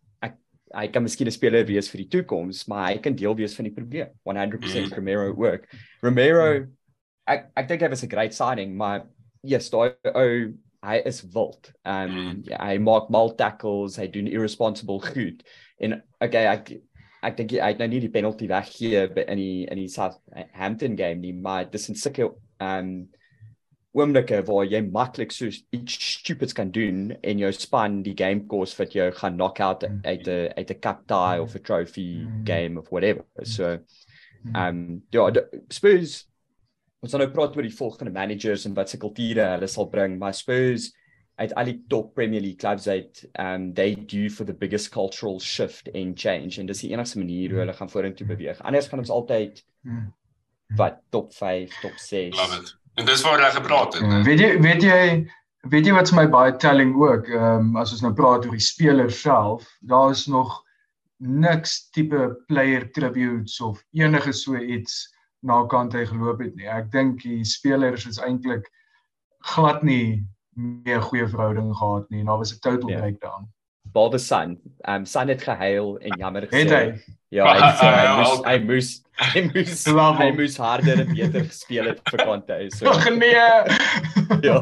hy 0.74 0.88
kan 0.88 1.04
miskien 1.04 1.28
'n 1.28 1.36
speler 1.36 1.66
wees 1.66 1.90
vir 1.90 2.04
die 2.04 2.10
toekoms, 2.18 2.68
maar 2.68 2.92
hy 2.92 2.98
kan 2.98 3.16
deel 3.16 3.36
wees 3.36 3.56
van 3.56 3.66
die 3.66 3.74
probleem. 3.74 4.10
100% 4.26 4.90
mm. 4.90 4.94
Romero 4.98 5.34
work. 5.34 5.68
Romero 6.02 6.68
ek 7.30 7.52
ek 7.56 7.68
dink 7.70 7.82
hy 7.82 7.90
was 7.90 8.04
'n 8.04 8.10
great 8.10 8.34
signing, 8.34 8.76
maar 8.76 9.06
yes, 9.44 9.70
daai 9.70 9.96
ou 10.14 10.54
hy 10.84 10.98
is 11.06 11.24
wild. 11.34 11.72
Um 11.86 12.10
mm. 12.12 12.44
ja, 12.50 12.58
hy 12.60 12.78
maak 12.78 13.10
mal 13.10 13.36
tackles, 13.36 13.98
hy 13.98 14.08
doen 14.08 14.28
irresponsible 14.28 15.00
goed. 15.00 15.44
En 15.80 16.02
okay, 16.20 16.46
ek 16.48 16.80
ek 17.24 17.38
dink 17.38 17.56
hy 17.56 17.72
het 17.72 17.80
nou 17.80 17.88
nie 17.88 18.02
die 18.04 18.12
penalty 18.12 18.50
weggegee 18.52 19.08
in 19.24 19.40
die 19.40 19.66
in 19.72 19.80
die 19.80 19.92
Southampton 19.92 20.98
game 21.00 21.22
nie, 21.22 21.34
maar 21.34 21.70
dis 21.72 21.90
'n 21.90 21.96
sulke 21.96 22.34
um 22.60 23.10
oomblikke 23.94 24.40
waar 24.48 24.66
jy 24.66 24.82
maklik 24.90 25.34
so 25.34 25.50
iets 25.76 25.98
stupids 26.18 26.56
kan 26.58 26.72
doen 26.74 27.12
en 27.22 27.42
jou 27.42 27.52
span 27.54 28.02
die 28.06 28.16
game 28.18 28.48
course 28.50 28.78
wat 28.80 28.96
jou 28.98 29.10
gaan 29.20 29.38
knock 29.38 29.62
out 29.62 29.86
mm. 29.86 30.00
uit 30.04 30.28
'n 30.28 30.50
uit 30.58 30.72
'n 30.72 30.80
cup 30.82 31.06
tie 31.08 31.42
of 31.42 31.56
'n 31.56 31.64
trophy 31.64 32.26
mm. 32.26 32.44
game 32.46 32.80
of 32.80 32.90
whatever. 32.90 33.26
So 33.44 33.78
um 34.56 35.04
ja, 35.12 35.30
Spurs 35.70 36.26
ons 37.04 37.12
gaan 37.12 37.22
nou 37.22 37.32
praat 37.32 37.56
oor 37.56 37.64
die 37.64 37.78
volgende 37.78 38.12
managers 38.12 38.66
en 38.66 38.74
wat 38.74 38.90
se 38.90 38.98
kulture 38.98 39.46
hulle 39.56 39.68
sal 39.68 39.90
bring, 39.90 40.18
maar 40.18 40.34
Spurs 40.34 40.92
uit 41.36 41.54
al 41.54 41.66
die 41.66 41.84
top 41.90 42.14
Premier 42.16 42.42
League 42.42 42.62
clubs 42.62 42.88
uit 42.88 43.30
um 43.40 43.74
they 43.74 43.96
do 43.96 44.30
for 44.30 44.46
the 44.46 44.54
biggest 44.54 44.92
cultural 44.92 45.40
shift 45.40 45.90
and 45.94 46.20
change 46.20 46.60
en 46.60 46.66
dis 46.66 46.82
die 46.82 46.92
enigste 46.92 47.20
manier 47.20 47.50
hoe 47.50 47.60
hulle 47.60 47.74
gaan 47.74 47.90
vorentoe 47.90 48.28
beweeg. 48.28 48.62
Anders 48.62 48.88
gaan 48.88 49.00
ons 49.00 49.10
altyd 49.10 49.66
wat 50.76 51.02
top 51.10 51.34
5, 51.34 51.82
top 51.82 51.98
6. 51.98 52.38
Love 52.38 52.62
it. 52.62 52.83
En 52.96 53.06
dis 53.06 53.22
waar 53.22 53.40
jy 53.42 53.52
gepraat 53.56 53.94
het. 53.94 54.04
Ja, 54.06 54.22
weet 54.24 54.40
jy 54.40 54.52
weet 54.62 54.84
jy 54.84 55.00
weet 55.72 55.88
jy 55.88 55.94
wat 55.96 56.12
vir 56.12 56.20
my 56.20 56.28
baie 56.30 56.56
telling 56.62 56.94
ook, 57.00 57.30
ehm 57.32 57.72
um, 57.72 57.76
as 57.80 57.94
ons 57.96 58.04
nou 58.06 58.14
praat 58.14 58.46
oor 58.46 58.58
die 58.58 58.68
speler 58.68 59.12
self, 59.12 59.66
daar 59.82 60.12
is 60.12 60.26
nog 60.28 60.60
niks 61.24 61.90
tipe 61.96 62.22
player 62.48 62.90
tributes 62.92 63.60
of 63.62 63.84
enige 63.96 64.34
so 64.34 64.60
iets 64.60 65.08
na 65.40 65.64
kant 65.72 65.96
hy 65.96 66.06
geloop 66.06 66.44
het 66.44 66.56
nie. 66.56 66.68
Ek 66.68 66.92
dink 66.92 67.24
die 67.24 67.44
spelers 67.48 68.06
is 68.08 68.20
eintlik 68.20 68.68
glad 69.54 69.84
nie 69.84 70.24
meer 70.54 71.02
goeie 71.02 71.28
verhouding 71.28 71.72
gehad 71.76 72.10
nie. 72.10 72.24
Daar 72.24 72.38
was 72.38 72.54
'n 72.54 72.60
total 72.60 72.90
yeah. 72.90 73.00
Ja. 73.00 73.04
breakdown. 73.06 73.48
Behalwe 73.94 74.20
San. 74.20 74.58
Ehm 74.82 75.04
um, 75.04 75.06
San 75.06 75.28
het 75.28 75.42
gehuil 75.42 75.98
en 76.00 76.18
jammer 76.18 76.48
gesê. 76.48 76.64
Het 76.66 76.72
hy? 76.72 77.16
Ja, 77.34 77.48
hy 77.54 77.70
sê 77.80 77.90
hy 78.00 78.10
moes 78.18 78.42
hy 78.44 78.58
moes 78.66 78.92
hy 79.22 79.42
moes 79.54 79.86
hy 80.20 80.30
moes 80.38 80.58
harder 80.58 81.02
en 81.06 81.14
beter 81.14 81.46
gespeel 81.46 81.90
het 81.92 82.02
vir 82.10 82.26
Conte. 82.26 82.60
So. 82.78 82.90
Ag 82.90 83.10
nee. 83.18 83.48
ja. 84.50 84.62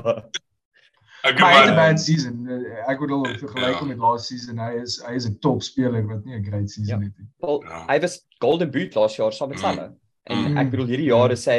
Ek 1.22 1.38
het 1.38 1.70
'n 1.70 1.76
bad 1.78 2.00
season. 2.02 2.48
Ek 2.90 3.00
bedoel 3.00 3.28
in 3.30 3.38
vergelyking 3.38 3.88
ja. 3.88 3.94
met 3.94 3.98
laaste 3.98 4.34
season, 4.34 4.58
hy 4.58 4.82
is 4.82 5.00
hy 5.06 5.14
is 5.16 5.28
'n 5.30 5.38
top 5.40 5.62
speler 5.64 6.06
wat 6.08 6.26
nie 6.26 6.36
'n 6.36 6.46
great 6.46 6.70
season 6.70 7.00
ja. 7.00 7.08
het 7.08 7.18
nie. 7.18 7.28
Wel, 7.46 7.64
ja. 7.64 7.84
hy 7.88 8.00
was 8.00 8.26
golden 8.40 8.72
boot 8.72 8.96
laas 8.96 9.16
jaar 9.16 9.34
saam 9.34 9.50
met 9.50 9.58
mm. 9.58 9.64
Salah. 9.64 9.92
En 10.24 10.38
mm. 10.38 10.58
ek 10.58 10.72
bedoel 10.74 10.92
hierdie 10.94 11.12
jare 11.12 11.38
sê 11.38 11.58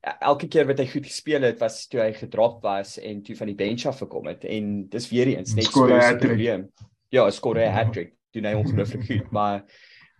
elke 0.00 0.48
keer 0.48 0.66
wat 0.68 0.78
hy 0.78 0.86
goed 0.90 1.06
gespeel 1.06 1.42
het, 1.46 1.58
was 1.60 1.86
toe 1.90 2.00
hy 2.02 2.12
gedrop 2.16 2.62
was 2.62 2.96
en 3.02 3.22
toe 3.26 3.36
van 3.36 3.50
die 3.50 3.58
bench 3.58 3.86
af 3.90 4.02
gekom 4.04 4.28
het 4.30 4.44
en 4.44 4.88
dis 4.92 5.08
weer 5.10 5.32
eens 5.34 5.54
net 5.58 5.70
so 5.72 5.86
'n 5.86 6.18
probleem. 6.18 6.68
Ja, 7.10 7.24
hy 7.24 7.30
skoor 7.30 7.56
'n 7.56 7.66
ja. 7.66 7.74
hat-trick. 7.74 8.14
Doen 8.32 8.44
hy 8.44 8.54
ongelooflik 8.54 9.06
goed, 9.06 9.30
maar 9.38 9.64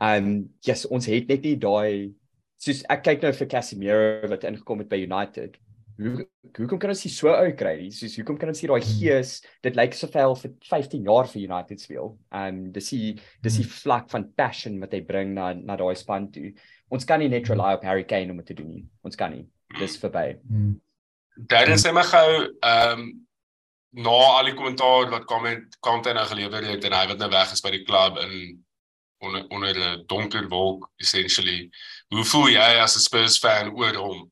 ehm 0.01 0.25
um, 0.25 0.51
yes, 0.61 0.87
ons 0.87 1.07
het 1.07 1.29
net 1.29 1.43
nie 1.43 1.57
daai 1.57 2.15
soos 2.59 2.83
ek 2.91 3.03
kyk 3.03 3.23
nou 3.23 3.33
vir 3.33 3.47
Casemiro 3.47 4.29
wat 4.29 4.45
ingekom 4.45 4.79
het 4.79 4.89
by 4.89 5.03
United 5.03 5.59
hoe 5.99 6.27
hoekom 6.57 6.79
kan 6.79 6.93
ons 6.93 7.03
nie 7.05 7.13
so 7.13 7.31
ou 7.33 7.51
kry? 7.59 7.89
Soos 7.95 8.15
hoekom 8.21 8.39
kan 8.39 8.53
ons 8.53 8.61
nie 8.63 8.71
daai 8.71 8.81
hmm. 8.81 8.99
gees, 9.01 9.33
dit 9.67 9.79
lyk 9.79 9.97
asof 9.97 10.15
hy 10.15 10.25
al 10.29 10.37
vir 10.39 10.55
15 10.71 11.09
jaar 11.11 11.31
vir 11.31 11.43
United 11.43 11.83
speel. 11.83 12.13
En 12.35 12.61
dis 12.75 12.91
die 12.95 13.13
dis 13.45 13.59
die 13.61 13.67
hmm. 13.67 13.77
vlak 13.83 14.11
van 14.15 14.29
passion 14.39 14.79
wat 14.83 14.95
hy 14.95 15.03
bring 15.07 15.35
na 15.37 15.51
na 15.59 15.79
daai 15.81 15.97
span 15.99 16.31
toe. 16.35 16.53
Ons 16.95 17.09
kan 17.09 17.23
nie 17.23 17.31
net 17.31 17.45
hmm. 17.45 17.57
rely 17.57 17.79
op 17.79 17.87
Harry 17.89 18.07
Kane 18.09 18.35
om 18.35 18.43
dit 18.43 18.53
te 18.53 18.59
doen 18.61 18.71
nie. 18.77 18.85
Ons 19.07 19.19
kan 19.19 19.35
nie. 19.35 19.47
Dis 19.77 19.99
verby. 20.01 20.39
Darren 21.49 21.79
sê 21.79 21.93
my 21.93 22.03
gou, 22.03 22.31
ehm 22.63 23.01
um, 23.01 23.27
na 23.99 24.11
al 24.11 24.45
die 24.51 24.55
kommentaar 24.55 25.09
wat 25.11 25.25
comment 25.25 25.77
kante 25.81 26.13
nou 26.13 26.25
gelewer 26.29 26.65
het 26.65 26.85
en 26.85 26.93
hy 26.93 27.07
wat 27.09 27.19
nou 27.19 27.31
weg 27.33 27.53
is 27.53 27.63
by 27.65 27.71
die 27.73 27.85
klub 27.89 28.19
in 28.21 28.65
onder 29.25 29.47
onder 29.49 29.75
'n 29.75 30.05
donker 30.07 30.49
wolk 30.49 30.91
essentially. 30.97 31.71
Hoe 32.09 32.25
voel 32.25 32.49
jy 32.49 32.69
as 32.83 32.97
'n 32.97 33.01
Spurs 33.01 33.39
fan 33.39 33.73
oor 33.75 33.95
hom? 33.95 34.31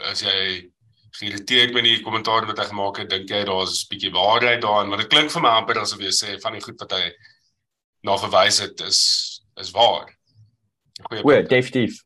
As 0.00 0.22
jy 0.22 0.70
geïrriteerd 1.10 1.72
met 1.72 1.84
die 1.84 2.02
kommentaar 2.02 2.46
wat 2.46 2.58
hy 2.58 2.64
gemaak 2.64 2.96
het, 2.96 3.10
dink 3.10 3.28
jy 3.28 3.44
daar's 3.44 3.84
'n 3.84 3.88
bietjie 3.90 4.10
waarheid 4.10 4.62
daarin, 4.62 4.88
want 4.88 5.00
dit 5.00 5.10
klink 5.10 5.30
vir 5.30 5.42
my 5.42 5.48
amper 5.48 5.78
asof 5.78 6.00
jy 6.00 6.10
sê 6.10 6.40
van 6.40 6.52
die 6.52 6.62
goed 6.62 6.80
wat 6.80 6.92
hy 6.92 7.12
na 8.02 8.16
verwys 8.16 8.58
het 8.58 8.80
is 8.80 9.00
is 9.56 9.70
waar. 9.70 10.18
Goeie. 11.02 11.36
Ja, 11.36 11.42
definitief. 11.42 12.03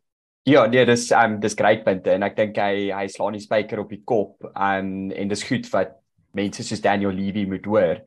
Ja, 0.49 0.63
nee, 0.67 0.85
dis 0.89 1.11
um 1.13 1.35
dis 1.43 1.57
great 1.59 1.83
punte 1.85 2.15
en 2.15 2.25
ek 2.25 2.37
dink 2.39 2.57
hy 2.57 2.87
hy 2.95 3.03
slaan 3.13 3.35
die 3.37 3.43
spyker 3.43 3.83
op 3.83 3.91
die 3.93 4.01
kop 4.09 4.47
um, 4.49 5.11
en 5.13 5.29
dis 5.29 5.43
goed 5.45 5.67
wat 5.75 5.99
mense 6.39 6.65
soos 6.65 6.81
Daniel 6.81 7.13
Levy 7.13 7.43
moet 7.51 7.69
hoor. 7.69 8.01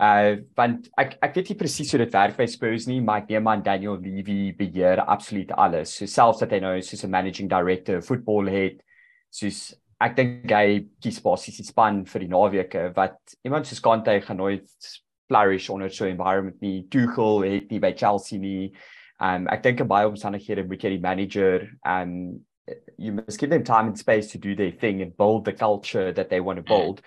Uh 0.00 0.40
want 0.56 0.88
ek 1.02 1.18
ek 1.26 1.36
weet 1.36 1.52
nie 1.52 1.58
presies 1.60 1.92
hoe 1.92 2.00
dit 2.00 2.16
werk 2.16 2.38
by 2.40 2.46
Spurs 2.48 2.88
nie, 2.88 3.02
maar 3.04 3.20
ek 3.20 3.34
neem 3.34 3.52
aan 3.52 3.66
Daniel 3.66 3.98
Levy 4.00 4.54
beheer 4.56 5.04
absoluut 5.04 5.52
alles. 5.60 5.92
So 5.98 6.08
selfs 6.08 6.40
dat 6.40 6.56
hy 6.56 6.62
nou 6.64 6.72
soos 6.80 7.04
'n 7.04 7.12
managing 7.12 7.52
director 7.52 8.00
voetbal 8.00 8.48
het, 8.48 8.80
soos 9.28 9.74
ek 10.00 10.16
dink 10.16 10.56
hy 10.56 10.86
kies 11.04 11.20
basies 11.20 11.60
die 11.60 11.68
span 11.68 12.06
vir 12.08 12.24
die 12.24 12.32
naweke 12.32 12.88
wat 12.96 13.36
iemand 13.44 13.68
soos 13.68 13.84
Kante 13.84 14.16
gaan 14.24 14.40
nooit 14.40 14.72
flourish 15.28 15.68
onder 15.68 15.92
so 15.92 16.06
'n 16.06 16.16
environment 16.16 16.62
nie. 16.62 16.86
Tuchel 16.88 17.44
het 17.44 17.70
nie 17.70 17.78
by 17.80 17.92
Chelsea 17.92 18.38
nie. 18.38 18.72
Um 19.24 19.48
ek 19.52 19.62
dink 19.64 19.82
baie 19.88 20.08
omstandighede 20.10 20.66
moet 20.68 20.84
jy 20.84 20.96
die 20.96 21.04
manager 21.04 21.68
um 21.88 22.44
you 22.96 23.12
must 23.12 23.38
give 23.38 23.50
them 23.50 23.64
time 23.64 23.88
and 23.88 23.98
space 23.98 24.32
to 24.32 24.38
do 24.38 24.54
their 24.54 24.70
thing 24.70 25.02
and 25.02 25.16
build 25.16 25.44
the 25.44 25.52
culture 25.52 26.12
that 26.12 26.30
they 26.30 26.40
want 26.40 26.58
to 26.58 26.64
build. 26.64 27.02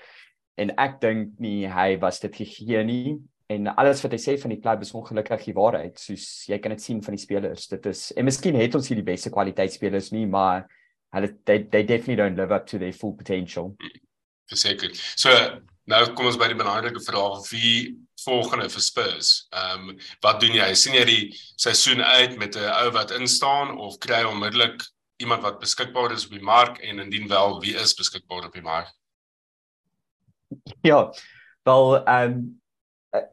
En 0.58 0.72
ek 0.78 1.00
dink 1.02 1.38
nie 1.42 1.68
hy 1.70 1.96
was 2.02 2.22
dit 2.24 2.34
gegee 2.36 2.84
nie 2.86 3.18
en 3.54 3.70
alles 3.80 4.02
wat 4.04 4.14
hy 4.16 4.20
sê 4.20 4.36
van 4.42 4.52
die 4.52 4.60
klub 4.62 4.82
is 4.84 4.94
ongelukkig 4.98 5.46
die 5.50 5.56
waarheid. 5.56 6.00
Soos 6.02 6.26
jy 6.50 6.58
kan 6.64 6.74
dit 6.76 6.84
sien 6.84 7.04
van 7.06 7.16
die 7.16 7.22
spelers. 7.22 7.68
Dit 7.72 7.86
is 7.90 8.10
en 8.18 8.28
miskien 8.28 8.58
het 8.60 8.76
ons 8.76 8.90
hier 8.90 9.00
die 9.00 9.08
beste 9.08 9.32
kwaliteit 9.34 9.74
spelers 9.76 10.12
nie, 10.16 10.26
maar 10.28 10.66
hulle 11.16 11.32
they 11.46 11.64
they 11.64 11.84
definitely 11.84 12.18
don't 12.20 12.40
live 12.40 12.54
up 12.54 12.68
to 12.68 12.82
their 12.82 12.94
full 12.94 13.16
potential. 13.16 13.76
Verseker. 14.52 14.94
So 15.16 15.34
nou 15.88 16.04
kom 16.14 16.30
ons 16.32 16.40
by 16.40 16.50
die 16.52 16.60
belangrike 16.60 17.04
vraag 17.04 17.46
wie 17.54 17.96
volgende 18.28 18.68
vir 18.74 18.84
Spurs. 18.84 19.32
Ehm 19.56 19.90
um, 19.90 19.98
wat 20.26 20.44
doen 20.44 20.56
jy? 20.60 20.68
sien 20.76 20.98
jy 20.98 21.06
die 21.08 21.24
seisoen 21.56 22.04
uit 22.04 22.38
met 22.38 22.60
'n 22.60 22.70
ou 22.84 22.92
wat 23.00 23.16
instaan 23.16 23.78
of 23.78 23.98
kry 24.04 24.22
jy 24.22 24.30
onmiddellik 24.32 24.84
iemand 25.18 25.42
wat 25.42 25.60
beskikbaar 25.60 26.14
is 26.14 26.28
op 26.28 26.36
die 26.38 26.44
mark 26.44 26.78
en 26.78 27.00
indien 27.00 27.28
wel 27.28 27.60
wie 27.64 27.76
is 27.76 27.96
beskikbaar 27.98 28.46
op 28.46 28.54
die 28.54 28.66
mark? 28.66 28.94
Ja. 30.82 31.12
Wel 31.64 32.04
ehm 32.06 32.32
um, 32.32 32.48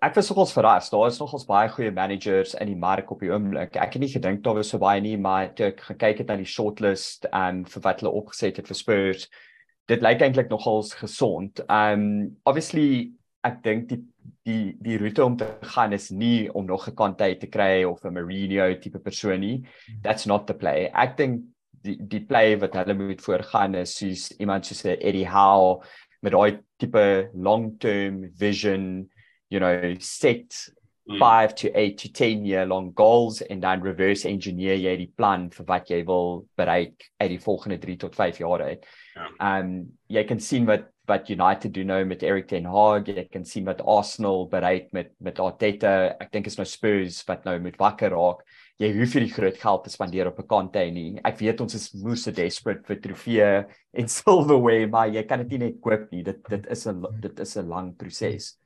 ek 0.01 0.15
was 0.15 0.29
nogals 0.31 0.53
verras. 0.55 0.91
Daar 0.91 1.07
is 1.07 1.19
nogals 1.19 1.45
baie 1.49 1.69
goeie 1.69 1.93
managers 1.93 2.55
in 2.55 2.71
die 2.71 2.79
mark 2.79 3.11
op 3.11 3.21
die 3.21 3.33
oomblik. 3.33 3.77
Ek 3.77 3.97
het 3.97 4.03
nie 4.03 4.13
gedink 4.13 4.45
daar 4.45 4.55
was 4.55 4.71
so 4.73 4.79
baie 4.79 5.01
nie, 5.01 5.17
maar 5.19 5.51
toe 5.55 5.67
ek 5.73 5.83
gekyk 5.91 6.23
het 6.23 6.31
na 6.31 6.39
die 6.41 6.49
shortlist 6.49 7.29
en 7.33 7.65
um, 7.65 7.67
vir 7.69 7.85
wat 7.85 8.01
hulle 8.01 8.15
opgeset 8.23 8.61
het 8.61 8.71
vir 8.71 8.79
Spurs, 8.79 9.29
dit 9.91 10.03
lyk 10.05 10.23
eintlik 10.25 10.49
nogals 10.53 10.95
gesond. 10.97 11.61
Um 11.69 12.07
obviously 12.49 13.13
ek 13.45 13.61
dink 13.67 13.89
die 13.91 14.01
die 14.45 14.77
die 14.81 14.99
roete 14.99 15.25
om 15.25 15.37
te 15.37 15.49
gaan 15.75 15.93
is 15.93 16.11
nie 16.11 16.53
om 16.53 16.67
nog 16.67 16.89
'n 16.89 16.95
Conte 16.95 17.37
te 17.39 17.47
kry 17.47 17.85
of 17.85 18.05
'n 18.05 18.13
Mourinho 18.13 18.75
tipe 18.79 18.99
persoon 18.99 19.41
nie. 19.41 19.65
That's 20.03 20.27
not 20.27 20.47
the 20.47 20.55
play. 20.55 20.91
Ek 20.95 21.17
dink 21.17 21.43
die 21.83 21.97
die 22.01 22.25
play 22.25 22.59
wat 22.59 22.75
hulle 22.75 22.95
moet 22.95 23.21
voorgaan 23.21 23.75
is 23.75 23.97
soos 23.97 24.33
iemand 24.39 24.67
soos 24.67 24.85
Eddie 24.85 25.29
Howe 25.29 25.85
met 26.23 26.33
daai 26.33 26.59
tipe 26.79 27.31
long-term 27.35 28.31
vision 28.33 29.11
you 29.55 29.61
know, 29.61 29.95
set 30.01 30.51
mm. 31.09 31.19
five 31.19 31.55
to 31.55 31.71
eight 31.79 31.99
to 31.99 32.13
10 32.13 32.45
year 32.45 32.67
long 32.67 32.93
goals 32.95 33.43
en 33.43 33.61
dan 33.61 33.83
reverse 33.83 34.29
engineer 34.29 34.77
jy 34.77 34.97
die 34.99 35.13
plan 35.17 35.47
vir 35.55 35.69
wat 35.69 35.93
jy 35.93 36.01
wil 36.09 36.43
bereik 36.59 37.07
uit 37.23 37.31
die 37.37 37.43
volgende 37.45 37.79
3 37.79 37.97
tot 38.07 38.19
5 38.19 38.41
jaar 38.43 38.65
uit. 38.67 38.89
Ja. 39.15 39.29
Um 39.59 39.77
jy 40.11 40.25
kan 40.27 40.43
sien 40.43 40.67
wat 40.67 40.91
wat 41.07 41.29
United 41.29 41.73
doen 41.75 41.91
nou 41.93 42.01
met 42.09 42.23
Erik 42.23 42.47
ten 42.49 42.65
Hag, 42.65 43.09
jy 43.09 43.27
kan 43.33 43.45
sien 43.45 43.67
wat 43.69 43.83
Arsenal 43.85 44.47
bereik 44.49 44.91
met 44.97 45.13
met 45.21 45.39
Arteta. 45.43 46.15
Ek 46.21 46.33
dink 46.33 46.49
is 46.49 46.57
nou 46.57 46.67
Spurs 46.69 47.21
wat 47.29 47.45
nou 47.45 47.59
moet 47.61 47.77
wakker 47.81 48.15
raak. 48.17 48.45
Jy 48.81 48.91
hoef 48.97 49.13
die 49.15 49.31
groot 49.31 49.59
geld 49.61 49.85
te 49.85 49.93
spandeer 49.93 50.33
op 50.33 50.41
'n 50.41 50.49
kante 50.49 50.85
nie. 50.91 51.21
Ek 51.25 51.39
weet 51.39 51.61
ons 51.61 51.75
is 51.75 51.93
moeë 51.95 52.35
desperate 52.35 52.87
vir 52.87 53.01
trofee 53.01 53.65
en 53.93 54.09
silverware, 54.19 54.89
maar 54.89 55.09
jy 55.09 55.23
kan 55.23 55.39
dit 55.45 55.51
nie 55.55 55.69
net 55.69 55.81
koop 55.81 56.11
nie. 56.11 56.23
Dit 56.23 56.43
dit 56.49 56.67
is 56.67 56.87
'n 56.87 57.05
dit 57.21 57.41
is 57.41 57.57
'n 57.57 57.69
lang 57.69 57.97
proses. 57.97 58.59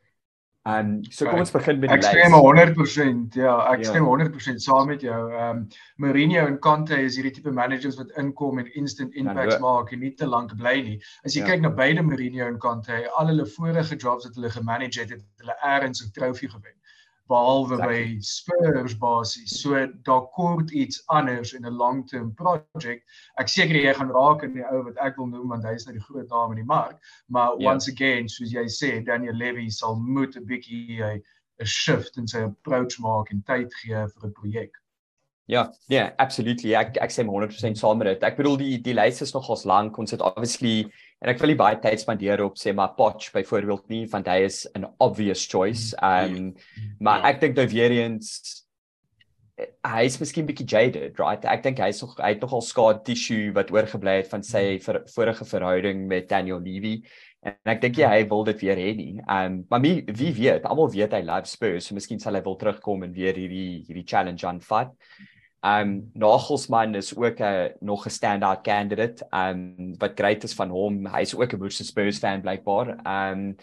Ehm 0.68 0.88
um, 0.88 1.04
so 1.09 1.24
kom 1.24 1.40
ons 1.40 1.52
begin 1.54 1.78
met 1.81 1.88
die 1.88 1.96
lys. 1.96 2.07
Ek 2.11 2.18
stem 2.18 2.35
100%. 2.37 3.37
Ja, 3.40 3.54
ek 3.72 3.85
ja. 3.85 3.92
stem 3.92 4.09
100% 4.09 4.64
saam 4.64 4.90
met 4.92 5.04
jou. 5.07 5.20
Ehm 5.33 5.62
um, 5.62 5.62
Mourinho 6.04 6.44
en 6.46 6.59
Conte 6.66 6.98
is 7.04 7.16
hierdie 7.16 7.33
tipe 7.38 7.52
managers 7.57 7.96
wat 8.00 8.12
inkom 8.20 8.61
en 8.62 8.68
instant 8.81 9.16
impacts 9.22 9.57
ja, 9.57 9.62
maak 9.64 9.94
en 9.96 10.04
nie 10.04 10.12
te 10.18 10.28
lank 10.28 10.52
bly 10.61 10.74
nie. 10.90 10.98
As 11.24 11.37
jy 11.37 11.44
ja. 11.44 11.52
kyk 11.52 11.64
na 11.64 11.72
beide 11.81 12.04
Mourinho 12.04 12.50
en 12.50 12.61
Conte, 12.64 13.00
al 13.20 13.33
hulle 13.33 13.48
vorige 13.54 13.96
jobs 13.96 14.28
wat 14.28 14.37
hulle 14.37 14.52
gemanage 14.59 15.00
het, 15.04 15.16
het 15.16 15.24
hulle 15.44 15.57
eers 15.72 16.04
'n 16.04 16.12
trofee 16.18 16.52
gewen 16.52 16.76
behalwe 17.29 17.77
exactly. 17.77 18.14
by 18.14 18.21
Spurs 18.21 18.95
basies. 18.99 19.61
So 19.61 19.87
daar 20.03 20.27
kort 20.35 20.71
iets 20.71 21.03
anders 21.07 21.53
in 21.53 21.67
'n 21.67 21.77
long-term 21.77 22.35
project. 22.35 23.05
Ek 23.37 23.49
seker 23.49 23.77
jy 23.77 23.95
gaan 23.95 24.11
raak 24.11 24.43
in 24.43 24.55
die 24.55 24.64
ou 24.64 24.83
wat 24.83 24.97
ek 24.97 25.17
wil 25.17 25.27
noem 25.27 25.49
want 25.49 25.64
hy 25.64 25.75
is 25.75 25.87
nou 25.87 25.95
die 25.97 26.05
groot 26.05 26.29
naam 26.29 26.51
in 26.51 26.62
die 26.62 26.73
mark. 26.75 26.99
Maar 27.29 27.51
yeah. 27.51 27.61
Ja. 27.61 27.73
once 27.73 27.88
again, 27.93 28.29
soos 28.29 28.53
jy 28.53 28.64
sê, 28.67 29.05
Daniel 29.05 29.35
Levy 29.35 29.69
sal 29.69 29.97
moet 29.97 30.37
'n 30.37 30.47
bietjie 30.47 31.03
'n 31.05 31.23
shift 31.64 32.17
in 32.17 32.27
sy 32.27 32.38
approach 32.38 32.99
maak 32.99 33.31
en 33.31 33.43
tyd 33.43 33.75
gee 33.83 33.95
vir 33.95 34.29
'n 34.29 34.33
projek. 34.33 34.73
Ja, 35.49 35.62
ja, 35.87 35.97
yeah, 35.97 36.12
absolutely. 36.17 36.75
Ek 36.75 36.99
ek 37.01 37.11
sê 37.11 37.25
100% 37.25 37.79
saam 37.79 37.99
met 37.99 38.07
dit. 38.07 38.23
Ek 38.23 38.37
bedoel 38.37 38.59
die 38.61 38.79
die 38.85 38.95
lys 38.95 39.23
is 39.25 39.33
nogals 39.33 39.64
lank. 39.64 39.97
Ons 39.99 40.11
het 40.11 40.21
obviously 40.21 40.93
En 41.18 41.33
ek 41.33 41.40
wil 41.42 41.50
nie 41.50 41.59
baie 41.59 41.78
tyd 41.83 41.98
spandeer 41.98 42.44
op 42.44 42.59
sê 42.61 42.72
maar 42.74 42.94
Poch 42.98 43.33
byvoorbeeld 43.35 43.88
nie 43.90 44.04
want 44.11 44.28
hy 44.31 44.38
is 44.46 44.66
'n 44.74 44.87
obvious 45.02 45.46
choice. 45.50 45.94
Um 46.02 46.54
maar 47.00 47.22
ja. 47.22 47.28
ek 47.33 47.40
dink 47.40 47.57
nou 47.57 47.66
weer 47.66 47.90
eens 47.90 48.66
hy 49.83 50.04
is 50.07 50.18
miskien 50.20 50.46
bietjie 50.46 50.66
jaded, 50.70 51.18
right? 51.18 51.44
Ek 51.44 51.64
dink 51.64 51.81
hy's 51.83 52.02
nog 52.04 52.14
hy 52.20 52.35
het 52.35 52.44
nogal 52.44 52.62
scar 52.62 53.00
tissue 53.02 53.50
wat 53.57 53.72
oorgebly 53.74 54.20
het 54.20 54.31
van 54.31 54.44
sy 54.46 54.78
ver, 54.85 55.02
vorige 55.14 55.44
verhouding 55.44 56.07
met 56.07 56.28
Daniel 56.31 56.61
Levy. 56.62 57.02
En 57.42 57.72
ek 57.74 57.83
dink 57.83 57.98
hy 58.02 58.22
wil 58.31 58.44
dit 58.44 58.62
weer 58.62 58.78
hê 58.78 58.92
nie. 58.98 59.18
Um 59.26 59.64
maar 59.70 59.83
wie 59.83 60.04
wie 60.07 60.31
weet, 60.37 60.68
almal 60.70 60.92
weet 60.94 61.12
hy 61.12 61.22
love 61.26 61.50
Spurs, 61.50 61.88
so 61.88 61.98
miskien 61.98 62.22
sal 62.22 62.38
hy 62.38 62.44
wil 62.46 62.59
terugkom 62.61 63.02
en 63.02 63.12
weer 63.16 63.35
hierdie 63.35 63.83
hierdie 63.88 64.07
challenge 64.07 64.46
aanvat. 64.46 64.94
Um 65.62 66.11
Nagelsmann 66.14 66.94
is 66.94 67.16
ook 67.16 67.40
'n 67.40 67.75
nog 67.81 68.07
'n 68.07 68.11
standout 68.11 68.62
candidate. 68.62 69.27
Um 69.33 69.94
wat 69.99 70.12
great 70.14 70.44
is 70.44 70.55
van 70.55 70.71
hom, 70.71 71.07
hy's 71.07 71.35
ook 71.35 71.53
'n 71.53 71.59
Worcester 71.59 71.87
Spurs 71.87 72.18
fan 72.18 72.42
blykbaar. 72.42 72.99
Um 73.05 73.57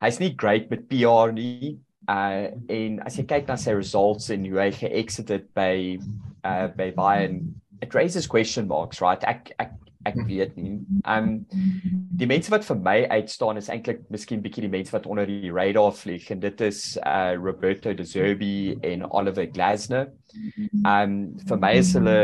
hy's 0.00 0.18
nie 0.18 0.34
great 0.36 0.70
met 0.70 0.88
PR 0.88 1.32
nie. 1.32 1.78
Uh 2.08 2.50
en 2.68 3.00
as 3.04 3.16
jy 3.16 3.24
kyk 3.24 3.46
na 3.46 3.56
sy 3.56 3.72
results 3.72 4.30
en 4.30 4.44
hoe 4.44 4.60
hy 4.60 4.70
ge-exited 4.70 5.52
by 5.54 5.98
uh 6.44 6.68
by 6.76 6.90
Bayern, 6.90 7.54
it 7.80 7.94
raises 7.94 8.26
question 8.26 8.66
marks, 8.66 9.00
right? 9.00 9.22
Ek 9.24 9.52
ek 9.58 9.70
ek 10.08 10.18
weet 10.28 10.56
nie. 10.58 10.78
Um 11.06 11.46
die 12.18 12.26
mense 12.26 12.50
wat 12.50 12.66
vir 12.66 12.78
my 12.82 12.96
uitstaan 13.12 13.60
is 13.60 13.70
eintlik 13.72 14.02
miskien 14.12 14.42
bietjie 14.42 14.64
die 14.66 14.72
mense 14.72 14.94
wat 14.94 15.06
onder 15.06 15.28
die 15.28 15.52
radar 15.54 15.92
vlieg 15.94 16.28
en 16.34 16.42
dit 16.42 16.60
is 16.66 16.82
uh 17.04 17.34
Roberto 17.38 17.94
De 17.94 18.04
Zerbi 18.04 18.76
en 18.82 19.06
Oliver 19.10 19.48
Glasner. 19.52 20.08
Um 20.84 21.36
vir 21.48 21.60
my 21.62 21.74
is 21.78 21.94
hulle 21.98 22.18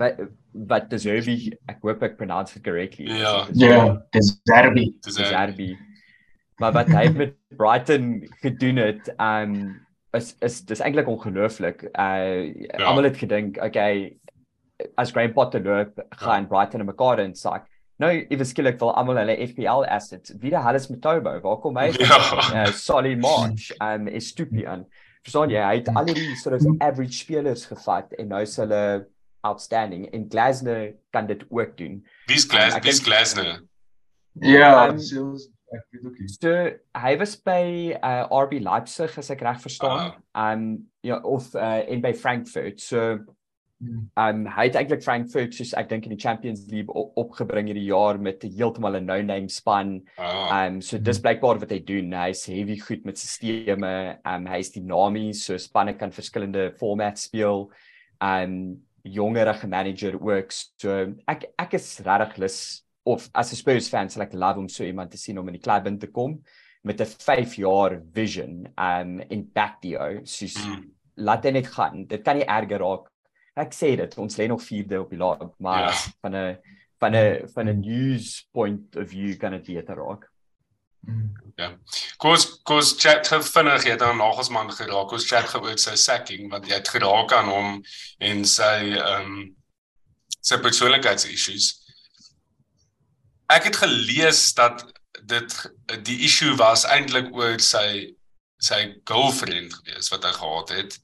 wat 0.00 0.24
wat 0.52 0.90
De 0.90 0.98
Zerbi, 1.00 1.52
ek 1.70 1.80
hoop 1.84 2.02
ek 2.04 2.18
pronounce 2.18 2.56
it 2.58 2.64
correctly. 2.64 3.08
Ja, 3.08 3.46
ja, 3.56 4.02
De 4.12 4.22
Zerbi. 4.22 4.90
De 5.00 5.12
Zerbi. 5.12 5.70
Maar 6.60 6.72
wat 6.72 6.90
hy 6.92 7.08
met 7.16 7.38
Brighton 7.56 8.28
gedoen 8.42 8.76
het, 8.82 9.08
um 9.16 9.80
is 10.12 10.34
is 10.44 10.60
dis 10.68 10.82
eintlik 10.84 11.08
ongelooflik. 11.08 11.86
Uh 11.92 12.52
ja. 12.68 12.84
almal 12.84 13.08
het 13.08 13.16
gedink, 13.16 13.56
okay, 13.64 14.18
as 14.96 15.12
Graham 15.12 15.32
Potter 15.32 15.62
loop, 15.62 16.00
gaan 16.22 16.42
ja. 16.42 16.48
Brighton 16.48 16.80
en 16.80 16.86
mekaar 16.86 17.22
insak. 17.22 17.68
Nou, 18.02 18.10
ewe 18.34 18.44
skielik 18.48 18.80
wil 18.80 18.90
almal 18.98 19.20
hulle 19.20 19.36
FPL 19.46 19.86
assets. 19.86 20.34
Wie 20.42 20.50
die 20.50 20.62
hel 20.64 20.78
is 20.78 20.88
Matobo? 20.90 21.36
Waar 21.44 21.60
kom 21.62 21.78
hy? 21.78 21.90
Ja. 22.00 22.18
Uh, 22.48 22.66
Solly 22.74 23.14
March 23.14 23.70
um 23.78 24.08
is 24.18 24.32
Stupian. 24.32 24.86
Verstaan 25.22 25.52
jy? 25.54 25.62
Hy 25.62 25.80
het 25.80 25.90
al 25.94 26.10
die 26.10 26.32
sort 26.40 26.58
of 26.58 26.66
average 26.82 27.20
spelers 27.20 27.66
gevat 27.70 28.14
en 28.18 28.32
nou 28.32 28.42
is 28.42 28.56
hulle 28.58 28.82
outstanding. 29.46 30.08
En 30.14 30.26
Glasner 30.30 30.94
kan 31.14 31.28
dit 31.30 31.44
ook 31.50 31.76
doen. 31.78 32.00
Wie's 32.30 32.48
Glas? 32.50 32.74
Um, 32.74 32.82
Wie's 32.82 33.02
Glasner? 33.02 33.60
Ja, 34.42 34.88
um, 34.88 34.98
sales 34.98 35.50
ek 35.72 35.84
weet 35.90 36.06
ook 36.06 36.18
nie. 36.20 36.30
So 36.32 36.54
hy 36.98 37.12
was 37.20 37.36
by 37.36 37.64
uh, 37.96 38.24
RB 38.28 38.58
Leipzig 38.62 39.14
as 39.18 39.30
ek 39.32 39.44
reg 39.46 39.60
verstaan. 39.62 40.16
Uh, 40.34 40.48
um 40.52 40.66
ja 41.06 41.18
of 41.26 41.52
uh, 41.54 41.82
in 41.88 42.02
by 42.04 42.12
Frankfurt. 42.14 42.80
So 42.80 43.20
Um 43.82 44.44
hy 44.46 44.68
het 44.68 44.76
eintlik 44.78 45.02
Frankfurt 45.02 45.56
soos 45.56 45.72
ek 45.78 45.88
dink 45.90 46.06
in 46.06 46.14
die 46.14 46.20
Champions 46.20 46.68
League 46.70 46.92
op, 46.94 47.16
opgebring 47.18 47.66
hierdie 47.70 47.88
jaar 47.88 48.18
met 48.22 48.44
heeltemal 48.44 48.96
'n 49.00 49.06
no-name 49.06 49.48
span. 49.50 50.02
Ah. 50.18 50.66
Um 50.66 50.80
so 50.80 50.98
dis 50.98 51.18
blykbaar 51.18 51.58
wat 51.58 51.70
hy 51.74 51.80
doen. 51.80 52.12
Hy's 52.12 52.46
heavy 52.46 52.78
goed 52.78 53.04
met 53.04 53.18
stelsels. 53.18 54.22
Um 54.24 54.46
hy's 54.46 54.70
dinamies, 54.70 55.44
so 55.44 55.56
spanne 55.56 55.96
kan 55.98 56.12
verskillende 56.12 56.72
formats 56.78 57.26
speel. 57.26 57.70
Um 58.20 58.82
jongerige 59.02 59.66
manager 59.66 60.18
works. 60.18 60.72
So 60.78 61.14
ek 61.26 61.50
ek 61.58 61.74
is 61.74 62.00
regtig 62.06 62.38
lus 62.38 62.84
of 63.04 63.28
as 63.34 63.52
'n 63.52 63.56
Spurs 63.56 63.88
fan 63.88 64.08
sal 64.08 64.22
ek 64.22 64.34
love 64.34 64.58
om 64.58 64.68
so 64.68 64.84
iemand 64.84 65.10
te 65.10 65.18
sien 65.18 65.38
om 65.38 65.48
in 65.48 65.58
die 65.58 65.66
klub 65.66 65.86
in 65.86 65.98
te 65.98 66.06
kom 66.06 66.42
met 66.84 67.00
'n 67.00 67.06
5 67.06 67.56
jaar 67.56 68.00
vision 68.14 68.68
um 68.78 69.20
in 69.30 69.50
back 69.52 69.80
dio. 69.82 70.20
Soos 70.24 70.54
mm. 70.54 70.84
laat 71.16 71.42
dit 71.42 71.52
net 71.52 71.66
gaan. 71.66 72.06
Dit 72.06 72.22
kan 72.22 72.36
nie 72.36 72.46
erger 72.46 72.78
raak 72.78 73.11
ek 73.54 73.74
sê 73.76 73.94
dit 74.00 74.18
ons 74.18 74.36
lê 74.40 74.46
nog 74.48 74.62
4de 74.64 75.00
op 75.02 75.10
die 75.10 75.20
log 75.20 75.42
maar 75.58 75.90
ja. 75.90 75.96
van 76.20 76.36
'n 76.36 76.58
van 76.98 77.16
'n 77.16 77.48
van 77.54 77.68
'n 77.68 77.80
news 77.80 78.48
point 78.52 78.96
of 78.96 79.08
view 79.08 79.36
kan 79.36 79.50
dit 79.50 79.64
beter 79.64 79.96
raak. 79.96 80.30
Ja. 81.56 81.76
Kos 82.16 82.62
kos 82.62 82.94
chat 82.98 83.28
het 83.28 83.50
vinnig 83.50 83.84
het 83.84 83.98
dan 83.98 84.16
nagelsman 84.16 84.72
geraak. 84.72 85.08
Kos 85.08 85.26
chat 85.26 85.48
geoor 85.50 85.78
sy 85.78 85.96
sacking 85.96 86.50
want 86.50 86.66
jy 86.66 86.78
het 86.78 86.88
geraak 86.88 87.32
aan 87.32 87.48
hom 87.48 87.84
en 88.18 88.44
sy 88.44 88.94
ehm 88.96 89.26
um, 89.26 89.56
sy 90.40 90.58
persoonlikheids 90.58 91.26
issues. 91.26 91.66
Ek 93.46 93.64
het 93.64 93.76
gelees 93.76 94.54
dat 94.54 94.82
dit 95.22 95.54
die 96.02 96.18
issue 96.26 96.56
was 96.56 96.84
eintlik 96.84 97.34
oor 97.34 97.60
sy 97.60 98.14
sy 98.62 98.80
girlfriend 99.04 99.74
gewees 99.74 100.10
wat 100.10 100.24
hy 100.24 100.32
gehad 100.38 100.68
het 100.78 100.98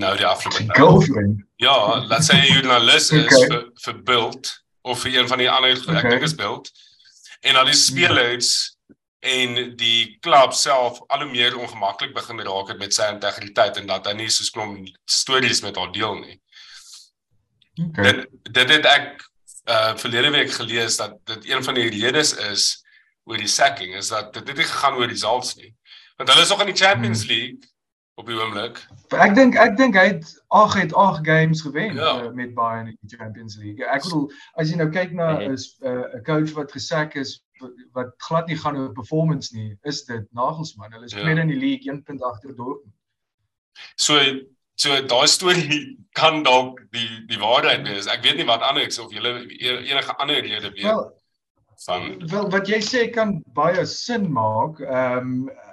nou 0.00 0.12
die 0.16 0.26
afgelope 0.26 0.74
girlfriend. 0.76 1.42
Ja, 1.62 2.04
laat 2.04 2.24
sê 2.24 2.36
jy 2.36 2.46
'n 2.46 2.54
joernalis 2.54 3.10
is 3.10 3.24
okay. 3.24 3.46
vir 3.48 3.62
vir 3.84 4.00
Bild 4.08 4.50
of 4.82 5.00
vir 5.00 5.18
een 5.18 5.28
van 5.28 5.38
die 5.38 5.50
ander 5.50 5.76
okay. 5.76 6.00
ek 6.02 6.10
dink 6.10 6.22
is 6.22 6.34
Bild. 6.36 6.70
En 7.40 7.56
al 7.56 7.70
die 7.70 7.78
spelers 7.78 8.76
en 9.20 9.76
die 9.76 10.16
klub 10.20 10.52
self 10.52 11.00
al 11.08 11.24
hoe 11.24 11.30
meer 11.30 11.56
ongemaklik 11.58 12.12
begin 12.14 12.40
raak 12.40 12.68
het 12.68 12.78
met 12.78 12.94
sy 12.94 13.08
integriteit 13.10 13.76
en 13.80 13.86
dat 13.86 14.06
hy 14.06 14.12
nie 14.12 14.28
so 14.30 14.44
sklom 14.44 14.84
stories 15.04 15.62
met 15.64 15.76
haar 15.76 15.92
deel 15.92 16.20
nie. 16.20 16.36
Okay. 17.88 18.12
Dit 18.12 18.52
dit 18.52 18.74
het 18.76 18.90
ek 18.92 19.24
uh 19.66 19.94
verlede 19.98 20.30
week 20.30 20.52
gelees 20.52 20.96
dat 21.00 21.16
dit 21.24 21.48
een 21.48 21.64
van 21.64 21.74
die 21.74 21.88
redes 21.90 22.34
is 22.52 22.84
oor 23.24 23.40
die 23.40 23.50
sacking 23.50 23.96
is 23.96 24.12
dat 24.12 24.34
dit 24.34 24.56
nie 24.56 24.68
gegaan 24.68 25.00
oor 25.00 25.08
results 25.08 25.56
nie. 25.56 25.72
Want 26.16 26.28
hulle 26.28 26.44
is 26.44 26.52
nog 26.52 26.60
in 26.60 26.74
die 26.74 26.84
Champions 26.84 27.24
hmm. 27.24 27.32
League 27.32 27.75
op 28.16 28.26
die 28.26 28.36
oomblik. 28.40 28.78
Ek 29.12 29.34
dink 29.36 29.56
ek 29.60 29.74
dink 29.76 29.96
hy 29.98 30.06
het 30.14 30.28
ag 30.56 30.74
het 30.78 30.94
ag 30.96 31.18
games 31.24 31.60
gewen 31.60 31.98
ja. 31.98 32.12
uh, 32.24 32.30
met 32.32 32.54
Bayern 32.56 32.88
in 32.88 32.96
die 33.00 33.16
Champions 33.16 33.58
League. 33.60 33.84
Ek 33.84 34.06
bedoel 34.06 34.30
as 34.56 34.72
jy 34.72 34.78
nou 34.80 34.88
kyk 34.92 35.12
na 35.16 35.34
nee. 35.36 35.50
is 35.52 35.74
eh, 35.82 35.90
'n 35.90 36.20
uh, 36.20 36.22
coach 36.24 36.54
wat 36.56 36.72
gesak 36.72 37.16
is 37.20 37.42
wat 37.96 38.14
glad 38.28 38.48
nie 38.48 38.56
gaan 38.56 38.76
oor 38.76 38.92
performance 38.92 39.52
nie, 39.56 39.76
is 39.84 40.04
dit 40.04 40.24
Nagelsmann. 40.32 40.92
Hulle 40.92 41.08
is 41.08 41.12
ja. 41.12 41.24
tweede 41.24 41.44
in 41.44 41.52
die 41.52 41.60
league, 41.60 41.92
1 41.92 42.02
punt 42.08 42.24
agter 42.24 42.56
Dortmund. 42.56 42.94
So 43.96 44.16
so 44.76 44.96
daai 45.12 45.28
storie 45.28 45.96
kan 46.12 46.42
dalk 46.44 46.80
die 46.96 47.08
die 47.28 47.40
waarheid 47.40 47.84
wees. 47.84 48.08
Ek 48.08 48.24
weet 48.24 48.40
nie 48.40 48.48
wat 48.48 48.64
anders 48.64 48.98
of 48.98 49.12
jy 49.12 49.20
enige 49.20 50.16
ander 50.16 50.40
rede 50.40 50.72
weet. 50.72 50.88
Wel, 50.88 51.04
van 51.84 52.28
wel 52.32 52.50
wat 52.50 52.68
jy 52.68 52.80
sê 52.80 53.06
kan 53.12 53.42
baie 53.52 53.84
sin 53.84 54.32
maak. 54.32 54.80
Ehm 54.80 55.32
um, 55.44 55.64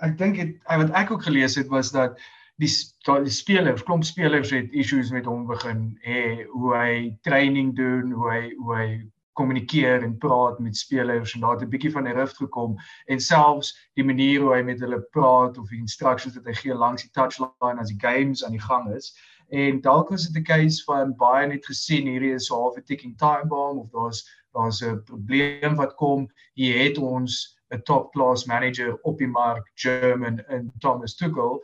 ek 0.00 0.18
dink 0.18 0.36
dit 0.36 0.56
wat 0.66 0.90
ek 0.90 1.10
ook 1.10 1.22
gelees 1.22 1.54
het 1.54 1.68
was 1.68 1.90
dat 1.90 2.18
die 2.62 2.70
die 3.04 3.30
spelers, 3.30 3.82
klomp 3.82 4.04
spelers 4.04 4.50
het 4.54 4.72
issues 4.72 5.10
met 5.10 5.26
hom 5.26 5.46
begin 5.46 5.98
hê 6.06 6.44
hoe 6.52 6.74
hy 6.76 6.94
training 7.26 7.74
doen, 7.76 8.12
hoe 8.12 8.30
hy 8.30 8.42
hoe 8.60 8.76
hy 8.76 8.88
kommunikeer 9.34 10.04
en 10.06 10.18
praat 10.18 10.60
met 10.62 10.76
spelers 10.78 11.34
en 11.34 11.40
daar 11.42 11.56
het 11.56 11.64
'n 11.66 11.70
bietjie 11.70 11.90
van 11.90 12.06
'n 12.06 12.14
rift 12.14 12.36
gekom 12.36 12.76
en 13.06 13.20
selfs 13.20 13.74
die 13.94 14.04
manier 14.04 14.40
hoe 14.40 14.54
hy 14.54 14.62
met 14.62 14.80
hulle 14.80 15.00
praat 15.10 15.58
of 15.58 15.68
die 15.68 15.80
instructions 15.80 16.36
wat 16.36 16.46
hy 16.46 16.54
gee 16.54 16.74
langs 16.74 17.02
die 17.02 17.10
touchline 17.10 17.80
as 17.80 17.90
die 17.90 18.00
games 18.00 18.44
aan 18.44 18.54
die 18.54 18.66
gang 18.68 18.94
is. 18.94 19.10
En 19.50 19.80
dalk 19.80 20.08
was 20.08 20.28
dit 20.28 20.36
'n 20.36 20.46
case 20.46 20.84
van 20.84 21.16
baie 21.16 21.46
net 21.46 21.66
gesien 21.66 22.06
hierdie 22.06 22.34
is 22.34 22.46
so 22.46 22.54
half 22.54 22.76
'n 22.76 22.84
ticking 22.84 23.18
time 23.18 23.46
bomb 23.46 23.78
of 23.78 23.90
daar's 23.90 24.22
daar's 24.52 24.82
'n 24.82 25.02
probleem 25.04 25.74
wat 25.74 25.94
kom. 25.94 26.30
Hier 26.54 26.78
het 26.84 26.98
ons 26.98 27.53
'n 27.74 27.82
top 27.82 28.12
class 28.12 28.46
manager 28.46 28.96
op 29.02 29.18
die 29.18 29.28
mark 29.28 29.70
German 29.74 30.40
in 30.48 30.70
Thomas 30.80 31.16
Tuchel 31.16 31.62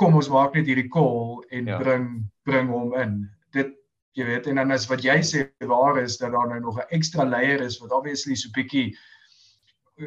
kom 0.00 0.16
ons 0.16 0.30
maak 0.32 0.54
net 0.56 0.66
hierdie 0.66 0.88
call 0.88 1.44
en 1.50 1.66
ja. 1.66 1.78
bring 1.78 2.08
bring 2.48 2.68
hom 2.72 2.94
in 2.96 3.28
dit 3.56 3.72
jy 4.18 4.26
weet 4.26 4.48
en 4.50 4.60
dan 4.60 4.72
is 4.74 4.88
wat 4.90 5.04
jy 5.04 5.18
sê 5.26 5.44
waar 5.70 6.00
is 6.00 6.18
dat 6.20 6.32
daar 6.32 6.48
nou 6.48 6.60
nog 6.60 6.78
'n 6.78 6.88
ekstra 6.96 7.24
layer 7.24 7.60
is 7.60 7.78
wat 7.80 7.92
obviously 7.92 8.34
so 8.34 8.48
bietjie 8.56 8.96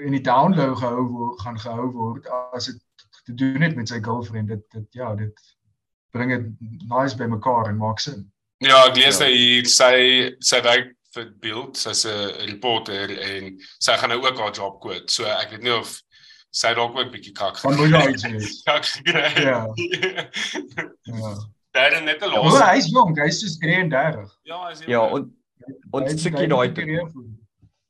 in 0.02 0.18
die 0.18 0.26
download 0.26 0.78
gehou 0.78 1.06
word 1.10 1.42
gaan 1.42 1.60
gehou 1.60 1.92
word 1.92 2.28
as 2.54 2.66
dit 2.72 2.82
te 3.26 3.34
doen 3.34 3.62
het 3.62 3.76
met 3.76 3.90
sy 3.90 4.02
girlfriend 4.02 4.48
dit 4.48 4.64
dit 4.72 4.88
ja 5.00 5.14
dit 5.16 5.56
bring 6.12 6.34
dit 6.34 6.50
nice 6.90 7.18
by 7.18 7.30
mekaar 7.30 7.70
en 7.70 7.78
maak 7.78 8.00
sin 8.00 8.26
ja 8.58 8.84
ek 8.90 8.98
lees 8.98 9.20
ja. 9.20 9.30
hy 9.30 9.64
sy 9.78 9.96
sy 10.40 10.62
werk 10.66 10.94
vir 11.14 11.30
beeld 11.40 11.78
sy's 11.78 12.06
'n 12.06 12.48
reporter 12.50 13.10
en 13.10 13.58
sy 13.80 13.98
gaan 13.98 14.10
nou 14.10 14.22
ook 14.24 14.38
haar 14.40 14.54
job 14.54 14.80
kwoot. 14.82 15.12
So 15.12 15.26
ek 15.26 15.52
weet 15.52 15.64
nie 15.64 15.76
of 15.76 16.02
sy 16.52 16.74
dalk 16.74 16.96
ook 16.98 17.08
'n 17.08 17.12
bietjie 17.14 17.34
kak 17.34 17.58
gaan 17.58 17.76
moet 17.78 17.94
hy 17.94 18.10
iets. 18.14 19.02
Ja. 19.06 19.68
Ja. 21.04 21.36
Daar 21.74 21.94
is 21.94 22.02
net 22.02 22.22
'n 22.22 22.30
los. 22.30 22.54
Ja, 22.54 22.74
hy's 22.74 22.90
jong, 22.90 23.18
hy's 23.18 23.40
soos 23.42 23.58
33. 23.58 24.38
Ja, 24.44 24.68
hy's 24.70 24.82
Ja, 24.88 25.08
en 25.10 25.32
ons 25.92 26.22
sukkie 26.22 26.48
daai. 26.48 26.74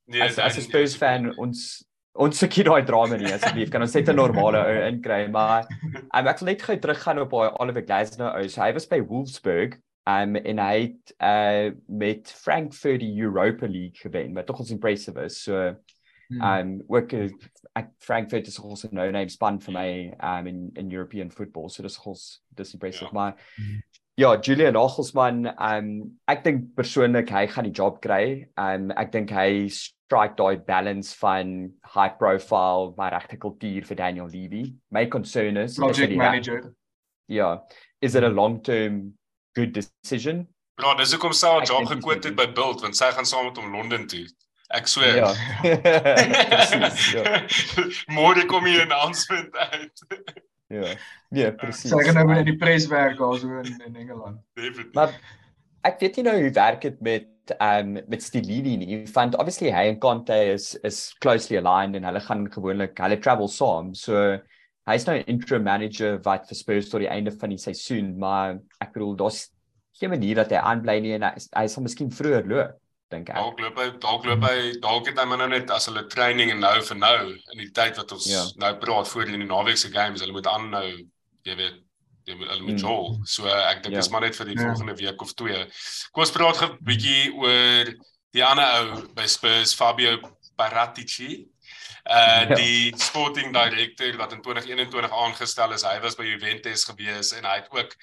Nee, 0.06 0.22
as 0.22 0.38
as 0.40 0.58
'n 0.58 0.62
Spurs 0.62 0.96
fan 0.96 1.34
ons 1.38 1.84
ons 2.16 2.38
sukkie 2.38 2.64
daai 2.64 2.86
drama 2.86 3.18
nie 3.18 3.34
asseblief. 3.34 3.72
Kan 3.72 3.82
ons 3.82 3.94
net 3.94 4.10
'n 4.10 4.16
normale 4.16 4.60
ou 4.64 4.88
inkry, 4.88 5.28
maar 5.28 5.68
ek 6.14 6.40
wil 6.40 6.48
net 6.48 6.62
gou 6.62 6.78
teruggaan 6.78 7.20
op 7.20 7.34
Oliver 7.34 7.84
Glasner. 7.84 8.32
Hy 8.38 8.72
was 8.74 8.86
by 8.86 9.02
Wolfsburg 9.02 9.80
um 10.06 10.36
en 10.36 10.60
hy 10.60 10.80
het 10.82 11.16
uh 11.24 11.72
met 11.88 12.32
Frankfurt 12.32 13.00
die 13.00 13.22
Europa 13.22 13.68
League 13.68 14.02
gewen 14.02 14.34
wat 14.34 14.46
tog 14.46 14.60
ons 14.60 14.72
impressive 14.72 15.20
is. 15.24 15.44
So 15.44 15.76
hmm. 16.28 16.42
um 16.42 16.82
ook 16.88 17.14
ek 17.74 17.90
Frankfurt 18.04 18.48
is 18.48 18.60
ons 18.60 18.86
no 18.92 19.10
name 19.12 19.30
span 19.30 19.60
vir 19.64 19.74
my 19.74 19.90
um 20.20 20.48
in 20.48 20.72
in 20.76 20.92
European 20.92 21.32
football. 21.32 21.70
So 21.70 21.84
dis 21.84 22.00
ons 22.04 22.44
dis 22.56 22.74
impressive. 22.74 23.12
Ja. 23.12 23.14
maar 23.14 23.36
hmm. 23.56 23.80
ja 24.20 24.36
Julian 24.42 24.74
Nagelsmann 24.74 25.48
um 25.48 26.20
ek 26.28 26.44
dink 26.44 26.76
persoonlik 26.76 27.32
hy 27.32 27.48
gaan 27.48 27.72
die 27.72 27.76
job 27.76 28.02
kry. 28.02 28.50
Um 28.60 28.92
ek 28.92 29.16
dink 29.16 29.32
hy 29.32 29.70
strike 29.72 30.36
daai 30.36 30.60
balance 30.68 31.16
van 31.16 31.72
high 31.96 32.12
profile 32.20 32.92
maar 32.98 33.16
regte 33.16 33.40
kultuur 33.40 33.88
vir 33.88 34.04
Daniel 34.04 34.28
Levy. 34.28 34.76
My 34.92 35.08
concern 35.08 35.58
is 35.58 35.80
project 35.80 36.18
manager. 36.18 36.74
Ja 37.32 37.62
is 38.04 38.16
it 38.16 38.24
a 38.24 38.30
long 38.30 38.62
term 38.62 39.14
good 39.58 39.74
decision. 39.74 40.48
Ja, 40.82 40.96
dis 40.98 41.14
hoekom 41.14 41.34
sy 41.38 41.52
haar 41.54 41.68
job 41.70 41.86
gekwoot 41.92 42.24
het 42.26 42.36
by 42.38 42.48
Bild 42.56 42.82
want 42.82 42.98
sy 42.98 43.12
gaan 43.14 43.28
saam 43.30 43.50
met 43.50 43.60
hom 43.62 43.76
Londen 43.76 44.08
toe. 44.10 44.26
Ek 44.74 44.88
sweer. 44.90 45.20
Ja. 45.22 45.30
presies. 46.54 47.12
Ja. 47.14 47.44
Môre 48.18 48.46
kom 48.50 48.66
hier 48.66 48.86
'n 48.86 48.92
announcement 48.92 49.54
uit. 49.56 50.06
ja. 50.74 50.96
Nee, 51.30 51.52
presies. 51.54 51.94
Sy 51.94 52.02
gaan 52.08 52.18
nou 52.18 52.40
in 52.40 52.50
die 52.50 52.58
pres 52.58 52.88
werk 52.90 53.22
also 53.22 53.60
in 53.62 53.70
in 53.86 53.96
Engeland. 53.96 54.42
Definitely. 54.58 54.96
Maar 54.98 55.14
ek 55.86 56.02
weet 56.02 56.18
nie 56.18 56.26
nou 56.30 56.36
hoe 56.42 56.56
werk 56.58 56.82
dit 56.82 57.00
met 57.02 57.30
um 57.60 57.94
met 58.08 58.24
Stilini 58.24 58.78
nie. 58.82 59.04
Want 59.14 59.38
obviously 59.38 59.70
hy 59.76 59.86
en 59.92 60.00
Conte 60.00 60.36
is 60.56 60.74
is 60.82 61.14
closely 61.20 61.60
aligned 61.60 62.00
en 62.00 62.10
hulle 62.10 62.24
gaan 62.24 62.48
gewoonlik 62.52 62.98
hulle 62.98 63.20
travel 63.20 63.52
saam. 63.52 63.94
So 63.94 64.40
hy's 64.90 65.06
nou 65.08 65.16
'n 65.18 65.28
interim 65.32 65.64
manager 65.64 66.20
wat 66.26 66.48
vir 66.50 66.58
Spurs 66.60 66.90
tot 66.90 67.04
die 67.04 67.12
einde 67.12 67.32
van 67.32 67.50
die 67.50 67.62
seisoen, 67.62 68.18
maar 68.20 68.60
ek 68.82 68.94
bedoel 68.94 69.16
daar's 69.16 69.50
geen 70.00 70.10
manier 70.10 70.36
dat 70.36 70.52
hy 70.52 70.58
aanbly 70.62 71.00
nie 71.00 71.14
en 71.18 71.28
hy, 71.28 71.36
hy 71.56 71.68
sal 71.68 71.86
miskien 71.86 72.12
vroeër 72.12 72.50
loop. 72.50 72.80
dink 73.14 73.30
ek. 73.30 73.38
Dalk 73.38 73.60
loop 73.62 73.78
hy 73.78 73.88
dalk 74.02 74.24
loop 74.26 74.44
hy 74.48 74.60
dalk 74.82 75.08
het 75.08 75.20
hy 75.22 75.26
maar 75.30 75.38
nou 75.38 75.50
net 75.52 75.70
as 75.70 75.86
hulle 75.86 76.02
training 76.10 76.50
en 76.50 76.64
nou 76.64 76.74
vir 76.82 76.98
nou 76.98 77.18
in 77.30 77.60
die 77.62 77.70
tyd 77.70 78.00
wat 78.00 78.12
ons 78.16 78.26
ja. 78.26 78.42
nou 78.58 78.72
praat 78.82 79.08
voor 79.12 79.30
in 79.30 79.44
die 79.44 79.50
naweek 79.50 79.78
se 79.78 79.92
games, 79.94 80.24
hulle 80.24 80.34
moet 80.34 80.50
aanhou, 80.50 80.88
jy 81.46 81.58
weet, 81.60 81.78
jy 82.26 82.38
moet 82.40 82.50
hulle 82.50 82.66
moet 82.66 82.80
hmm. 82.80 82.88
jol. 82.88 83.20
So 83.30 83.46
ek 83.46 83.84
dink 83.84 84.00
dis 84.00 84.10
ja. 84.10 84.12
maar 84.16 84.26
net 84.26 84.40
vir 84.40 84.50
die 84.50 84.58
ja. 84.58 84.66
volgende 84.66 84.98
week 84.98 85.22
of 85.22 85.36
twee. 85.38 85.62
Kom 86.12 86.26
ons 86.26 86.34
praat 86.34 86.64
'n 86.66 86.78
bietjie 86.82 87.30
oor 87.38 87.94
die 88.34 88.44
ander 88.44 88.80
ou 88.80 89.04
by 89.14 89.28
Spurs, 89.30 89.76
Fabio 89.78 90.18
Paratici. 90.58 91.44
Uh 92.04 92.16
ja. 92.50 92.56
die 92.56 92.94
sporting 93.00 93.54
director 93.54 94.18
wat 94.18 94.34
in 94.36 94.42
2021 94.42 95.12
aangestel 95.12 95.72
is, 95.72 95.86
hy 95.88 96.00
was 96.04 96.18
by 96.20 96.26
Juventus 96.28 96.84
gewees 96.84 97.32
en 97.32 97.48
hy 97.48 97.56
het 97.62 97.72
ook 97.72 97.96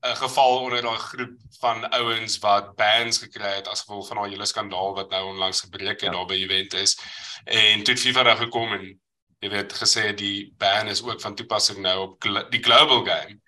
'n 0.00 0.16
geval 0.16 0.58
onder 0.58 0.82
daai 0.82 0.98
groep 0.98 1.36
van 1.58 1.88
ouens 1.90 2.38
wat 2.38 2.74
bans 2.76 3.18
gekry 3.18 3.54
het 3.54 3.68
as 3.68 3.80
gevolg 3.80 4.06
van 4.06 4.16
daai 4.16 4.30
hele 4.30 4.46
skandaal 4.46 4.94
wat 4.94 5.10
nou 5.10 5.26
onlangs 5.26 5.60
gebreek 5.60 6.00
het 6.00 6.08
ja. 6.08 6.10
daar 6.10 6.26
by 6.26 6.34
Juventus. 6.34 6.96
En 7.44 7.82
toe 7.82 7.94
het 7.94 8.02
FIFA 8.02 8.22
daar 8.22 8.36
gekom 8.36 8.72
en 8.72 9.00
jy 9.40 9.48
weet 9.48 9.72
gesê 9.72 10.14
die 10.14 10.54
ban 10.56 10.88
is 10.88 11.02
ook 11.02 11.20
van 11.20 11.34
toepassing 11.34 11.78
nou 11.78 11.98
op 12.00 12.28
die 12.50 12.62
global 12.62 13.04
game. 13.04 13.40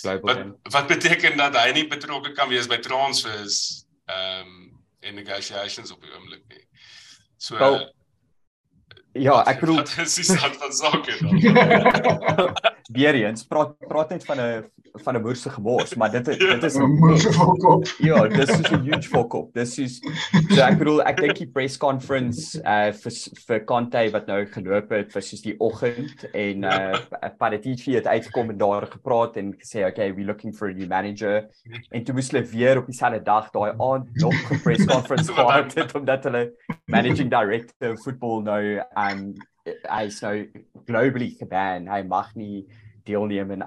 Global 0.00 0.20
wat, 0.20 0.36
game. 0.36 0.56
Wat 0.62 0.86
beteken 0.86 1.36
dat 1.36 1.56
hy 1.56 1.72
nie 1.72 1.86
betrokke 1.86 2.32
kan 2.32 2.48
wees 2.48 2.66
by 2.66 2.78
transfers 2.78 3.84
ehm 4.06 4.46
um, 4.46 4.66
en 5.00 5.14
negotiations 5.14 5.90
op 5.90 6.02
die 6.02 6.10
oomblik 6.12 6.42
nie. 6.48 6.64
So 7.36 7.56
well, 7.56 7.92
Ja, 9.18 9.42
ek 9.50 9.60
bedoel 9.62 9.82
dis 9.84 10.18
die 10.20 10.24
stand 10.24 10.56
van 10.62 10.72
sake 10.72 11.16
dan. 11.20 12.52
Weereens 12.98 13.44
praat 13.44 13.74
praat 13.88 14.14
net 14.14 14.24
van 14.24 14.40
'n 14.40 14.64
van 15.04 15.16
'n 15.16 15.22
moerse 15.22 15.50
gebos, 15.50 15.94
maar 15.94 16.10
dit 16.10 16.26
ja. 16.26 16.54
dit 16.54 16.62
is 16.62 16.74
'n 16.74 16.82
moerse 16.82 17.32
fokop. 17.32 17.86
Ja, 17.98 18.26
dis 18.28 18.48
is 18.48 18.70
'n 18.70 18.82
huge 18.82 19.08
fokop. 19.08 19.52
Dis 19.54 19.78
is 19.78 20.00
so 20.48 20.60
ek 20.60 20.78
bedoel 20.78 21.02
ek 21.02 21.20
dink 21.20 21.36
die 21.36 21.46
press 21.46 21.76
conference 21.76 22.60
uh 22.64 22.92
vir 22.92 23.12
vir 23.46 23.64
Conte 23.64 24.10
wat 24.10 24.26
nou 24.26 24.46
geloop 24.46 24.90
het 24.90 25.12
vir 25.12 25.22
soos 25.22 25.42
die 25.42 25.54
oggend 25.60 26.24
en 26.32 26.64
uh 26.72 26.98
Paratici 27.38 27.94
het 27.94 28.06
uitgekom 28.06 28.50
en 28.50 28.58
daar 28.58 28.86
gepraat 28.86 29.36
en 29.36 29.54
gesê 29.54 29.86
okay, 29.86 30.14
we 30.14 30.24
looking 30.24 30.54
for 30.54 30.68
a 30.68 30.72
new 30.72 30.88
manager. 30.88 31.46
En 31.90 32.04
toe 32.04 32.14
moes 32.14 32.30
hulle 32.30 32.44
weer 32.44 32.78
op 32.78 32.86
dieselfde 32.86 33.22
dag 33.22 33.50
daai 33.50 33.72
aand 33.78 34.08
nog 34.14 34.34
'n 34.52 34.60
press 34.62 34.84
conference 34.84 35.32
gehad 35.32 35.74
het 35.74 35.94
omdat 35.94 36.24
hulle 36.24 36.52
managing 36.86 37.30
director 37.30 37.96
football 37.96 38.42
nou 38.42 38.80
um 39.12 39.34
hy 39.68 40.04
is 40.08 40.20
nou 40.24 40.34
globally 40.88 41.32
geban. 41.38 41.88
Hy 41.88 42.02
mag 42.08 42.34
nie 42.36 42.66
deelneem 43.08 43.50
in 43.56 43.64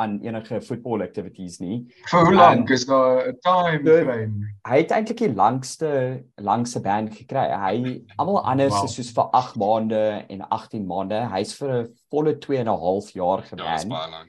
aan 0.00 0.20
enige 0.24 0.60
voetbal 0.64 1.02
activities 1.04 1.58
nie. 1.60 1.82
Vir 2.08 2.24
hoe 2.24 2.34
lank 2.34 2.70
um, 2.70 2.74
is 2.74 2.86
daar 2.88 3.28
'n 3.28 3.36
time 3.44 3.82
the, 3.84 3.96
frame? 4.04 4.52
Hy 4.68 4.78
het 4.80 4.94
eintlik 4.96 5.20
die 5.20 5.34
langste 5.34 5.90
langste 6.40 6.80
ban 6.80 7.10
gekry. 7.12 7.46
Hy 7.52 8.04
almal 8.16 8.40
anders 8.44 8.74
wow. 8.74 8.84
is 8.84 8.96
soos 8.96 9.12
vir 9.16 9.28
8 9.36 9.56
maande 9.60 10.02
en 10.28 10.44
18 10.48 10.86
maande. 10.86 11.20
Hy's 11.34 11.52
vir 11.60 11.72
'n 11.76 11.88
volle 12.10 12.38
2 12.38 12.58
en 12.58 12.68
'n 12.68 12.80
half 12.86 13.10
jaar 13.12 13.42
geban. 13.42 13.90
Ja, 13.90 14.24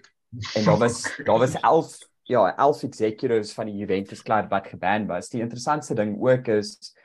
en 0.56 0.66
daar 0.66 0.80
was 0.80 1.04
daar 1.26 1.39
was 1.39 1.56
11 1.62 1.99
ja, 2.24 2.56
11 2.56 2.84
executives 2.84 3.54
van 3.54 3.66
die 3.66 3.76
Juventus 3.76 4.22
klub 4.22 4.49
wat 4.49 4.68
geban 4.68 5.08
was. 5.08 5.30
Die 5.30 5.41
interessantste 5.41 5.95
ding 5.95 6.18
ook 6.20 6.47
is 6.47 6.95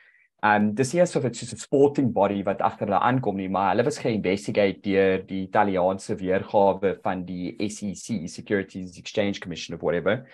Um 0.47 0.66
dis 0.76 0.92
nie 0.92 1.01
asof 1.01 1.24
dit 1.24 1.36
soos 1.38 1.53
'n 1.55 1.62
sporting 1.62 2.12
body 2.12 2.42
wat 2.44 2.61
agter 2.61 2.86
hulle 2.86 3.01
aankom 3.01 3.36
nie, 3.36 3.49
maar 3.49 3.70
hulle 3.72 3.84
was 3.84 3.99
geïnvestigate 3.99 4.82
deur 4.84 5.22
die 5.26 5.42
Italiaanse 5.47 6.16
weergawe 6.20 6.97
van 7.03 7.24
die 7.24 7.57
SEC, 7.68 8.28
Securities 8.28 8.99
Exchange 8.99 9.40
Commission 9.40 9.74
of 9.74 9.82
whatever. 9.82 10.26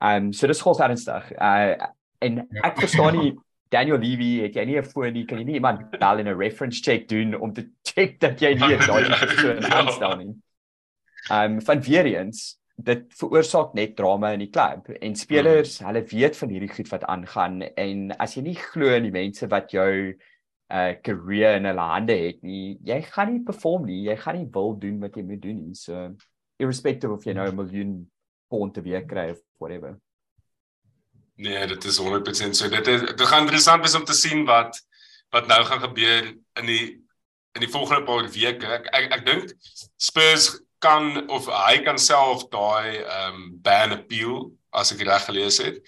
Um 0.00 0.32
so 0.32 0.46
dis 0.46 0.62
gous 0.62 0.80
ernstig. 0.80 1.32
Uh 1.32 1.76
en 2.22 2.36
ja. 2.36 2.62
ek 2.70 2.78
verstaan 2.78 3.18
nie 3.18 3.34
Daniel 3.72 3.98
Levy 3.98 4.42
het 4.42 4.54
jy 4.54 4.64
nie 4.64 4.78
'n 4.78 4.84
foon 4.84 5.12
nie, 5.12 5.26
kan 5.26 5.38
jy 5.38 5.44
nie 5.44 5.58
iemand 5.60 5.90
bel 5.90 6.18
en 6.18 6.28
'n 6.28 6.38
reference 6.38 6.80
check 6.82 7.08
doen 7.08 7.34
om 7.34 7.52
te 7.52 7.68
check 7.82 8.20
dat 8.20 8.40
jy 8.40 8.54
nie 8.54 8.78
daai 8.78 9.04
persoon 9.26 9.64
aanstel 9.64 10.16
nie. 10.16 10.34
Um 11.30 11.60
van 11.60 11.80
weer 11.82 12.06
eens 12.06 12.61
dit 12.84 13.06
veroorsaak 13.18 13.74
net 13.78 13.96
drama 13.96 14.32
in 14.36 14.44
die 14.44 14.50
klub. 14.52 14.90
En 15.00 15.16
spelers 15.18 15.78
mm. 15.78 15.86
hulle 15.88 16.04
weet 16.10 16.36
van 16.38 16.52
hierdie 16.54 16.70
goed 16.72 16.90
wat 16.92 17.06
aangaan 17.10 17.62
en 17.62 18.04
as 18.22 18.36
jy 18.36 18.44
nie 18.46 18.58
glo 18.58 18.92
in 18.96 19.08
die 19.08 19.14
mense 19.14 19.48
wat 19.52 19.74
jou 19.74 19.90
uh 20.72 20.92
career 21.04 21.58
in 21.58 21.68
hulle 21.68 21.84
hande 21.84 22.14
het 22.16 22.38
nie 22.40 22.78
jy 22.88 22.96
gaan 23.04 23.28
nie 23.28 23.42
perform 23.44 23.84
nie 23.84 24.06
jy 24.06 24.14
gaan 24.16 24.38
nie 24.38 24.48
wil 24.54 24.72
doen 24.80 25.02
wat 25.02 25.18
jy 25.18 25.26
moet 25.28 25.42
doen 25.42 25.58
nie. 25.66 25.76
So 25.76 26.08
irrespective 26.62 27.12
of 27.12 27.26
jy 27.26 27.34
nou 27.36 27.48
'n 27.50 27.58
miljoen 27.58 27.92
pond 28.48 28.74
te 28.74 28.82
week 28.82 29.08
kry 29.08 29.30
of 29.34 29.40
whatever. 29.58 29.98
Nee 31.36 31.66
dit 31.66 31.84
is 31.84 31.98
100% 31.98 32.56
so. 32.56 32.68
Dit 32.68 32.86
is 32.86 33.00
dit 33.00 33.28
gaan 33.28 33.46
interessant 33.46 33.82
wees 33.84 33.94
om 33.94 34.04
te 34.04 34.16
sien 34.16 34.44
wat 34.46 34.80
wat 35.32 35.46
nou 35.46 35.62
gaan 35.64 35.80
gebeur 35.80 36.34
in 36.60 36.66
die 36.66 36.84
in 37.52 37.60
die 37.60 37.72
volgende 37.72 38.04
paar 38.04 38.28
weke. 38.32 38.66
Ek 38.66 38.88
ek, 38.92 39.12
ek 39.18 39.26
dink 39.26 39.52
Spurs 39.96 40.62
kan 40.82 41.28
of 41.30 41.46
hy 41.46 41.78
kan 41.86 41.98
self 41.98 42.48
daai 42.52 42.98
ehm 43.02 43.34
um, 43.34 43.44
ban 43.64 43.94
appeal 43.94 44.50
as 44.72 44.92
ek 44.94 45.04
reg 45.06 45.24
gelees 45.28 45.60
het. 45.62 45.78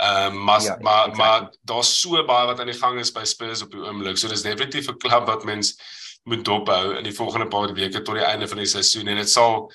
Ehm 0.00 0.36
um, 0.36 0.44
maar 0.44 0.62
ja, 0.62 0.76
maar 0.80 1.08
exactly. 1.08 1.24
maar 1.24 1.48
daar's 1.68 1.92
so 2.00 2.24
baie 2.24 2.46
wat 2.46 2.60
aan 2.60 2.72
die 2.72 2.80
gang 2.80 2.98
is 2.98 3.12
by 3.12 3.24
Spurs 3.24 3.62
op 3.62 3.74
die 3.74 3.82
oomblik. 3.84 4.16
So 4.18 4.28
dis 4.28 4.46
definitief 4.46 4.88
'n 4.88 4.98
klub 4.98 5.26
wat 5.26 5.44
mens 5.44 5.76
moet 6.24 6.44
dophou 6.44 6.96
in 6.96 7.04
die 7.04 7.16
volgende 7.16 7.48
paar 7.48 7.72
weke 7.74 8.02
tot 8.02 8.14
die 8.14 8.24
einde 8.24 8.48
van 8.48 8.58
die 8.58 8.66
seisoen 8.66 9.08
en 9.08 9.16
dit 9.16 9.30
sal 9.30 9.70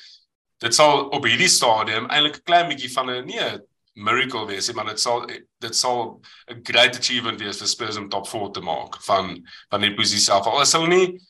dit 0.63 0.75
sal 0.75 1.07
op 1.13 1.25
hierdie 1.25 1.51
stadium 1.51 2.09
eintlik 2.09 2.41
'n 2.41 2.47
klein 2.49 2.67
bietjie 2.67 2.91
van 2.91 3.09
'n 3.09 3.25
nee 3.25 3.59
miracle 3.95 4.45
wees, 4.45 4.71
maar 4.73 4.85
dit 4.85 4.99
sal 4.99 5.25
dit 5.59 5.75
sal 5.75 6.21
'n 6.51 6.59
great 6.63 6.97
achievement 6.97 7.39
wees 7.39 7.57
vir 7.57 7.67
Spurs 7.67 7.97
om 7.97 8.09
top 8.09 8.27
4 8.27 8.51
te 8.51 8.61
maak 8.61 9.01
van 9.03 9.47
van 9.69 9.81
die 9.81 9.93
posisie 9.93 10.19
self. 10.19 10.45
Al 10.45 10.61
is 10.61 10.73
hulle 10.73 10.87
nie 10.87 11.21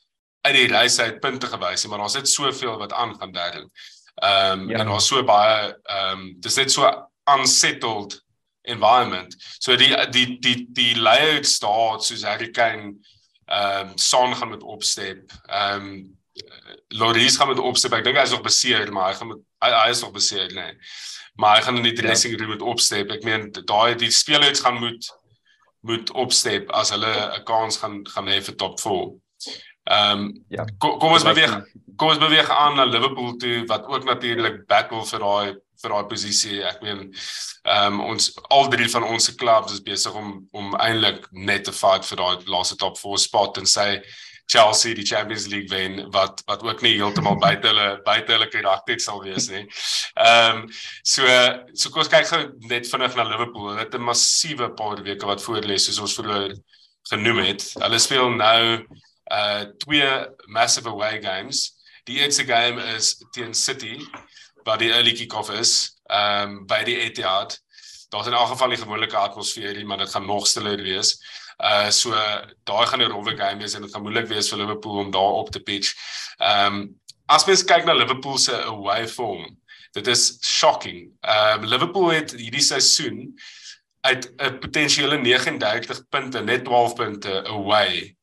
uit 0.45 0.55
die 0.55 0.67
reis 0.69 0.99
uit 0.99 1.19
punte 1.23 1.49
gewys, 1.49 1.85
maar 1.89 2.03
daar's 2.03 2.17
net 2.17 2.29
soveel 2.29 2.77
wat 2.81 2.93
aangaan 2.93 3.33
daarin. 3.35 3.69
Ehm 4.15 4.59
um, 4.59 4.69
ja. 4.69 4.79
en 4.79 4.91
daar's 4.91 5.07
so 5.07 5.23
baie 5.23 5.73
ehm 5.83 6.19
um, 6.19 6.35
dis 6.39 6.55
net 6.55 6.71
so 6.71 6.91
unsettled 7.35 8.21
environment. 8.61 9.35
So 9.59 9.75
die 9.75 9.91
die 10.11 10.39
die 10.39 10.67
die 10.69 10.93
layout 10.99 11.45
staat 11.45 12.05
soos 12.05 12.23
Harry 12.23 12.51
Kane 12.51 12.95
ehm 13.45 13.89
um, 13.89 13.97
son 13.97 14.35
gaan 14.35 14.49
met 14.49 14.63
opstep. 14.63 15.31
Ehm 15.45 15.81
um, 15.81 16.13
Loris 16.87 17.37
gaan 17.37 17.47
met 17.47 17.59
opstep. 17.59 17.93
Ek 17.93 18.03
dink 18.03 18.17
hy 18.17 18.23
is 18.27 18.33
nog 18.35 18.43
beseer, 18.43 18.91
maar 18.93 19.11
hy 19.11 19.19
gaan 19.19 19.33
met 19.33 19.43
hy, 19.63 19.69
hy 19.71 19.91
is 19.91 20.01
nog 20.03 20.11
beseer, 20.15 20.49
nee. 20.53 20.73
Maar 21.39 21.57
hy 21.57 21.61
gaan 21.67 21.77
in 21.79 21.87
die 21.89 21.95
dressing 21.95 22.35
room 22.39 22.49
met 22.55 22.63
opstep. 22.63 23.11
Ek 23.11 23.23
meen 23.27 23.49
daai 23.55 23.95
die 23.99 24.11
spelers 24.11 24.63
gaan 24.63 24.79
moet 24.79 25.11
moet 25.85 26.09
opstep 26.17 26.71
as 26.73 26.89
hulle 26.95 27.13
'n 27.37 27.43
kans 27.45 27.77
gaan 27.77 28.01
gaan 28.09 28.27
hê 28.31 28.41
vir 28.41 28.55
top 28.55 28.79
4. 28.81 29.13
Ehm 29.85 30.19
um, 30.19 30.45
ja. 30.49 30.65
Kom, 30.77 30.97
kom 30.99 31.13
ons 31.13 31.23
beweeg 31.23 31.59
kom 31.95 32.09
ons 32.11 32.19
beweeg 32.19 32.49
aan 32.49 32.75
na 32.75 32.85
Liverpool 32.89 33.35
toe 33.37 33.63
wat 33.69 33.85
ook 33.87 34.03
natuurlik 34.03 34.65
battle 34.67 35.03
vir 35.05 35.21
daai 35.23 35.55
vir 35.81 35.91
daai 35.93 36.07
posisie. 36.09 36.61
Ek 36.65 36.81
meen 36.81 37.03
ehm 37.05 37.99
um, 37.99 38.03
ons 38.11 38.31
al 38.49 38.69
drie 38.73 38.87
van 38.89 39.05
ons 39.05 39.29
se 39.29 39.35
clubs 39.37 39.75
is 39.75 39.83
besig 39.85 40.15
om 40.17 40.39
om 40.57 40.73
eintlik 40.81 41.27
net 41.31 41.67
te 41.69 41.75
fight 41.75 42.07
vir 42.09 42.21
daai 42.21 42.49
laaste 42.49 42.79
top 42.81 42.97
4 42.97 43.21
spot 43.27 43.61
en 43.61 43.69
sê 43.69 44.01
Chelsea 44.47 44.93
die 44.93 45.05
Champions 45.05 45.47
League 45.53 45.69
wen 45.73 46.03
wat 46.13 46.41
wat 46.49 46.65
ook 46.65 46.81
nie 46.85 46.95
heeltemal 46.97 47.37
buite 47.41 47.69
hulle 47.69 47.87
buite 48.09 48.33
hulle 48.33 48.49
karakter 48.49 48.99
sal 48.99 49.21
wees 49.21 49.49
nie. 49.53 49.65
Ehm 50.17 50.65
um, 50.65 50.67
so 51.03 51.29
so 51.73 51.93
kom 51.93 52.01
ons 52.01 52.13
kyk 52.13 52.29
gou 52.33 52.43
net 52.73 52.89
vinnig 52.89 53.17
na 53.17 53.29
Liverpool. 53.29 53.69
Hulle 53.69 53.85
het 53.85 53.93
'n 53.93 54.09
massiewe 54.09 54.73
paar 54.73 55.05
weke 55.05 55.29
wat 55.29 55.45
voor 55.45 55.61
lê 55.61 55.77
soos 55.77 56.01
ons 56.01 56.17
vroeër 56.17 56.57
genoem 57.09 57.43
het. 57.45 57.73
Hulle 57.77 57.99
speel 57.99 58.33
nou 58.33 58.61
uh 59.31 59.61
twee 59.77 60.27
massive 60.45 60.89
away 60.89 61.21
games. 61.21 61.73
Die 62.03 62.19
eerste 62.19 62.45
game 62.45 62.81
is 62.95 63.25
teen 63.31 63.53
City 63.53 63.97
waar 64.63 64.77
die 64.77 64.91
early 64.91 65.13
kick-off 65.13 65.49
is, 65.49 66.01
ehm 66.05 66.49
um, 66.49 66.65
by 66.65 66.83
die 66.83 66.97
Etihad. 66.99 67.59
Daar's 68.09 68.27
in 68.27 68.33
elk 68.33 68.47
geval 68.47 68.69
die 68.69 68.77
gewone 68.77 69.07
atmosfeer, 69.17 69.85
maar 69.85 69.97
dit 69.97 70.09
gaan 70.09 70.25
nog 70.25 70.47
stiller 70.47 70.81
wees. 70.81 71.17
Uh 71.57 71.89
so 71.89 72.11
daai 72.63 72.85
gaan 72.87 73.01
'n 73.01 73.11
rowwe 73.11 73.37
game 73.37 73.57
wees 73.61 73.73
en 73.73 73.81
dit 73.81 73.91
gaan 73.91 74.01
moeilik 74.01 74.27
wees 74.27 74.49
vir 74.49 74.57
Liverpool 74.57 74.97
om 74.97 75.11
daar 75.11 75.37
op 75.41 75.49
te 75.51 75.59
pitch. 75.59 75.93
Ehm 76.37 76.75
um, 76.75 77.01
as 77.25 77.45
mens 77.45 77.63
kyk 77.63 77.85
na 77.85 77.93
Liverpool 77.93 78.37
se 78.37 78.63
away 78.63 79.07
form, 79.07 79.57
dit 79.91 80.07
is 80.07 80.37
shocking. 80.41 81.11
Ehm 81.21 81.63
um, 81.63 81.65
Liverpool 81.65 82.09
het 82.09 82.31
hierdie 82.31 82.61
seisoen 82.61 83.39
uit 84.01 84.33
'n 84.37 84.59
potensiële 84.59 85.17
39 85.17 86.07
punte 86.09 86.41
net 86.41 86.63
12 86.65 86.93
punte 86.93 87.43
away 87.47 88.14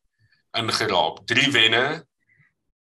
ingeraap. 0.58 1.22
3 1.26 1.50
wenne 1.54 1.84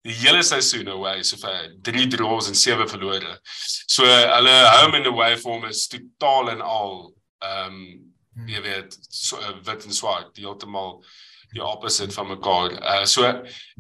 die 0.07 0.16
hele 0.22 0.43
seisoen 0.45 0.88
away 0.93 1.24
so 1.28 1.39
vir 1.41 1.74
3 1.84 2.07
draws 2.14 2.47
en 2.47 2.55
7 2.55 2.88
verlore. 2.89 3.38
So 3.88 4.05
hulle 4.07 4.55
home 4.80 5.01
and 5.01 5.10
away 5.12 5.36
form 5.38 5.66
is 5.70 5.88
totaal 5.91 6.53
en 6.55 6.62
al 6.62 6.93
ehm 7.43 7.74
um, 7.74 7.82
jy 8.47 8.62
weet 8.64 8.93
so 9.12 9.36
uh, 9.36 9.57
wit 9.68 9.84
en 9.84 9.91
swart, 9.95 10.38
heeltemal 10.39 11.01
die 11.51 11.64
opposite 11.66 12.14
van 12.16 12.30
mekaar. 12.30 12.76
Uh 12.80 13.05
so 13.10 13.28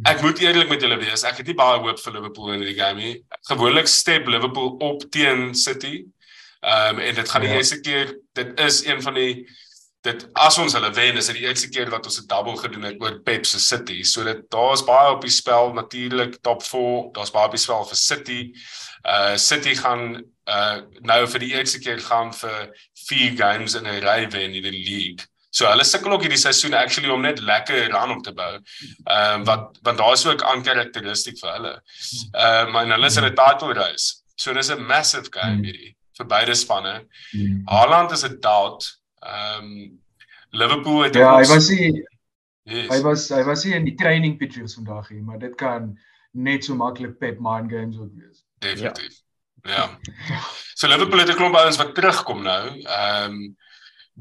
ek 0.09 0.23
moet 0.25 0.41
eerlik 0.43 0.71
met 0.71 0.83
julle 0.83 0.97
wees, 0.99 1.23
ek 1.23 1.39
het 1.39 1.51
nie 1.51 1.55
baie 1.55 1.79
hoop 1.79 2.01
vir 2.03 2.15
Liverpool 2.17 2.53
in 2.57 2.65
die 2.65 2.75
game 2.75 2.99
nie. 2.99 3.15
Gewoonlik 3.51 3.87
step 3.87 4.27
Liverpool 4.27 4.75
op 4.83 5.05
teen 5.13 5.53
City. 5.55 6.03
Ehm 6.59 6.97
um, 6.97 7.03
en 7.07 7.15
dit 7.15 7.31
gaan 7.31 7.45
die 7.45 7.51
ja. 7.53 7.61
eerste 7.61 7.79
keer 7.79 8.15
dit 8.35 8.59
is 8.59 8.83
een 8.85 9.01
van 9.05 9.15
die 9.15 9.47
dit 10.07 10.27
as 10.39 10.57
ons 10.57 10.73
hulle 10.73 10.91
wen 10.95 11.17
is 11.19 11.27
dit 11.27 11.39
die 11.41 11.47
eerste 11.47 11.69
keer 11.69 11.89
wat 11.91 12.05
ons 12.07 12.19
'n 12.21 12.27
double 12.27 12.57
gedoen 12.57 12.83
het 12.87 13.01
oor 13.01 13.19
Pep 13.19 13.45
se 13.45 13.59
City. 13.59 14.03
So 14.03 14.23
dit 14.23 14.49
daar's 14.49 14.83
baie 14.83 15.11
op 15.11 15.21
die 15.21 15.31
spel 15.31 15.73
natuurlik 15.73 16.41
top 16.41 16.63
4, 16.63 17.11
daar's 17.11 17.31
baie 17.31 17.45
op 17.45 17.51
die 17.51 17.59
spel 17.59 17.85
vir 17.85 17.97
City. 17.97 18.53
Uh 19.05 19.35
City 19.37 19.75
gaan 19.75 20.23
uh 20.47 20.81
nou 21.01 21.27
vir 21.27 21.39
die 21.39 21.53
eerste 21.53 21.79
keer 21.79 21.99
gaan 21.99 22.33
vir 22.33 22.71
4 23.07 23.35
games 23.35 23.75
in 23.75 23.87
'n 23.87 24.01
ry 24.03 24.29
wen 24.31 24.53
in 24.53 24.63
die 24.63 24.71
league. 24.71 25.27
So 25.51 25.65
hulle 25.65 25.83
sukkel 25.83 26.13
ook 26.13 26.21
hierdie 26.21 26.37
seisoen 26.37 26.73
actually 26.77 27.09
om 27.09 27.21
net 27.25 27.39
lekker 27.41 27.89
run 27.91 28.11
op 28.17 28.23
te 28.23 28.33
bou. 28.33 28.51
Ehm 29.05 29.39
um, 29.39 29.45
wat 29.45 29.79
want 29.81 29.97
daar 29.97 30.13
is 30.13 30.25
ook 30.25 30.43
aan 30.43 30.63
karakteristiek 30.63 31.39
vir 31.39 31.51
hulle. 31.51 31.73
Ehm 32.33 32.67
uh, 32.67 32.71
maar 32.73 32.87
hulle 32.87 33.05
is 33.05 33.17
in 33.17 33.25
'n 33.25 33.35
title 33.35 33.73
race. 33.73 34.21
So 34.35 34.53
dis 34.53 34.69
'n 34.69 34.85
massive 34.85 35.27
game 35.29 35.55
hmm. 35.55 35.63
hierdie 35.63 35.95
vir 36.17 36.25
beide 36.25 36.55
spanne. 36.55 37.07
Hmm. 37.31 37.61
Haaland 37.65 38.11
is 38.11 38.23
'n 38.23 38.39
doubt. 38.39 38.98
Ehm 39.19 39.63
um, 39.63 40.01
Liverpool 40.51 41.03
het 41.03 41.15
Ja, 41.15 41.35
hy 41.37 41.45
was 41.45 41.69
hy 41.69 41.89
yes. 42.63 42.87
hy 42.89 43.01
was 43.05 43.29
hy 43.29 43.43
was 43.43 43.63
hier 43.63 43.75
in 43.75 43.85
die 43.85 43.95
training 43.95 44.37
pictures 44.37 44.73
vandag 44.73 45.07
hier, 45.07 45.23
maar 45.23 45.39
dit 45.39 45.55
kan 45.55 45.91
net 46.31 46.65
so 46.65 46.75
maklik 46.75 47.17
Pep 47.19 47.39
mind 47.39 47.71
games 47.71 47.97
ook 47.97 48.13
wees. 48.17 48.43
Definitief. 48.59 49.21
Ja. 49.61 49.99
ja. 50.27 50.39
So 50.73 50.87
Liverpool 50.87 51.19
het 51.19 51.29
'n 51.29 51.35
klomp 51.35 51.55
ouens 51.55 51.77
wat 51.77 51.95
terugkom 51.95 52.43
nou. 52.43 52.81
Ehm 52.81 53.33
um, 53.33 53.57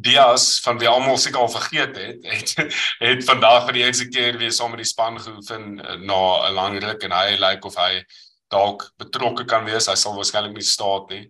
Dias 0.01 0.61
van 0.61 0.79
wie 0.79 0.89
almal 0.89 1.17
seker 1.19 1.41
al 1.41 1.49
vergeet 1.49 1.97
het, 1.97 2.19
het 2.23 2.55
het 3.09 3.25
vandag 3.25 3.65
vir 3.67 3.73
die 3.73 3.83
eerste 3.83 4.09
keer 4.09 4.39
weer 4.39 4.53
saam 4.53 4.71
met 4.71 4.85
die 4.85 4.91
span 4.91 5.19
geoefen 5.21 5.81
eh, 5.81 5.97
na 5.99 6.49
'n 6.49 6.55
lang 6.55 6.79
ruk 6.83 7.03
en 7.03 7.13
hy 7.13 7.31
lyk 7.31 7.41
like 7.41 7.67
of 7.67 7.75
hy 7.77 8.05
dalk 8.49 8.93
betrokke 8.97 9.45
kan 9.45 9.65
wees. 9.65 9.87
Hy 9.87 9.95
sal 9.95 10.15
waarskynlik 10.15 10.55
nie 10.55 10.63
staat 10.67 11.11
nie. 11.11 11.25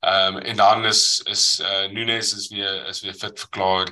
Ehm 0.00 0.36
um, 0.36 0.42
en 0.42 0.56
dan 0.56 0.84
is 0.84 1.20
is 1.24 1.60
uh, 1.62 1.90
Nunes 1.92 2.34
is 2.34 2.48
weer 2.48 2.86
is 2.86 3.00
weer 3.00 3.14
fit 3.14 3.38
verklaar. 3.38 3.88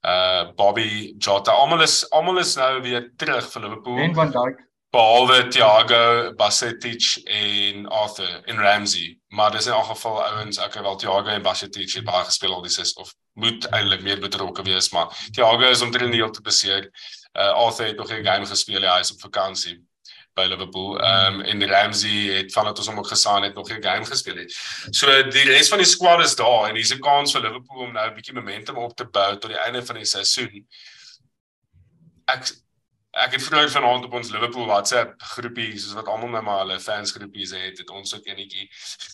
Uh 0.00 0.54
Bobby 0.54 1.14
Jota, 1.18 1.50
almal 1.50 1.82
is 1.82 2.10
almal 2.10 2.38
is 2.38 2.54
nou 2.54 2.82
weer 2.82 3.12
terug 3.16 3.50
vir 3.50 3.62
Liverpool. 3.62 3.98
En 3.98 4.14
Van 4.14 4.30
Dijk. 4.30 4.66
Behalwe 4.90 5.48
Thiago, 5.48 6.32
Basetic 6.34 7.20
en 7.24 7.88
Arthur 7.88 8.44
en 8.44 8.56
Ramsey. 8.56 9.18
Maar 9.28 9.50
dis 9.50 9.66
in 9.66 9.72
elk 9.72 9.84
geval 9.84 10.22
ouens, 10.24 10.58
het 10.58 10.80
wel 10.80 10.96
Thiago 10.96 11.26
en 11.26 11.42
Basetic 11.42 11.92
het 11.92 12.04
baie 12.04 12.24
gespeel 12.24 12.54
al 12.54 12.62
die 12.62 12.70
ses 12.70 12.92
of 12.92 13.14
moet 13.32 13.66
eintlik 13.68 14.02
meer 14.02 14.20
betrokke 14.20 14.62
wees, 14.62 14.90
maar 14.90 15.10
Thiago 15.30 15.68
is 15.68 15.82
omtrent 15.82 16.10
nie 16.10 16.22
heeltemal 16.22 16.42
beseer. 16.52 16.90
Uh 17.34 17.50
Arthur 17.66 17.86
het 17.86 17.96
nog 17.96 18.08
geen 18.08 18.24
game 18.24 18.46
gespeel, 18.46 18.86
hy 18.86 19.00
is 19.00 19.12
op 19.12 19.20
vakansie 19.20 19.87
by 20.38 20.46
Liverpool. 20.50 20.98
Ehm 20.98 21.40
um, 21.40 21.42
en 21.52 21.66
Ramsey 21.72 22.36
het 22.38 22.52
vandat 22.54 22.78
ons 22.78 22.90
hom 22.90 23.00
ook 23.02 23.10
gesien 23.14 23.46
het 23.46 23.54
nog 23.58 23.70
'n 23.70 23.82
game 23.82 24.04
gespeel 24.04 24.38
het. 24.42 24.54
So 24.90 25.06
die 25.30 25.48
res 25.50 25.68
van 25.72 25.82
die 25.82 25.90
squad 25.94 26.24
is 26.24 26.36
daar 26.36 26.68
en 26.68 26.78
hier's 26.78 26.94
'n 26.94 27.00
kans 27.00 27.32
vir 27.32 27.42
Liverpool 27.42 27.86
om 27.86 27.92
nou 27.92 28.06
'n 28.08 28.14
bietjie 28.14 28.34
momentum 28.34 28.76
op 28.76 28.96
te 28.96 29.04
bou 29.04 29.32
tot 29.38 29.50
die 29.50 29.60
einde 29.66 29.84
van 29.84 29.96
die 29.96 30.04
seisoen. 30.04 30.66
Ek 32.26 32.42
ek 33.18 33.32
het 33.32 33.42
vroeër 33.42 33.70
vanaand 33.70 34.04
op 34.04 34.12
ons 34.12 34.30
Liverpool 34.30 34.66
WhatsApp 34.66 35.22
groepie 35.34 35.78
soos 35.78 35.96
wat 35.96 36.06
almal 36.06 36.28
nou 36.28 36.42
maar 36.42 36.58
hulle 36.58 36.78
fans 36.80 37.12
groepies 37.12 37.50
het, 37.56 37.78
het 37.78 37.90
ons 37.90 38.14
ook 38.14 38.26
enetjie 38.26 38.68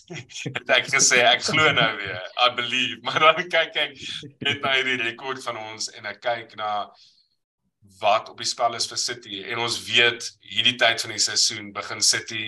het 0.57 0.69
ek 0.77 0.89
gesê 0.93 1.23
ek 1.23 1.41
glo 1.47 1.71
nou 1.71 1.91
weer, 1.97 2.21
I 2.45 2.53
believe, 2.59 2.99
maar 3.05 3.19
dan 3.19 3.49
kyk 3.49 3.75
ek 3.75 3.97
net 4.39 4.61
na 4.61 4.75
hierdie 4.77 5.01
rekord 5.01 5.43
van 5.43 5.57
ons 5.57 5.89
en 5.95 6.05
ek 6.11 6.21
kyk 6.21 6.55
na 6.59 6.71
wat 7.99 8.29
op 8.29 8.37
die 8.37 8.47
spel 8.47 8.75
is 8.75 8.87
vir 8.91 8.99
City 9.01 9.41
en 9.43 9.61
ons 9.63 9.79
weet 9.87 10.29
hierdie 10.39 10.77
tyd 10.81 11.01
van 11.01 11.13
die 11.15 11.23
seisoen 11.23 11.73
begin 11.75 12.01
City 12.01 12.45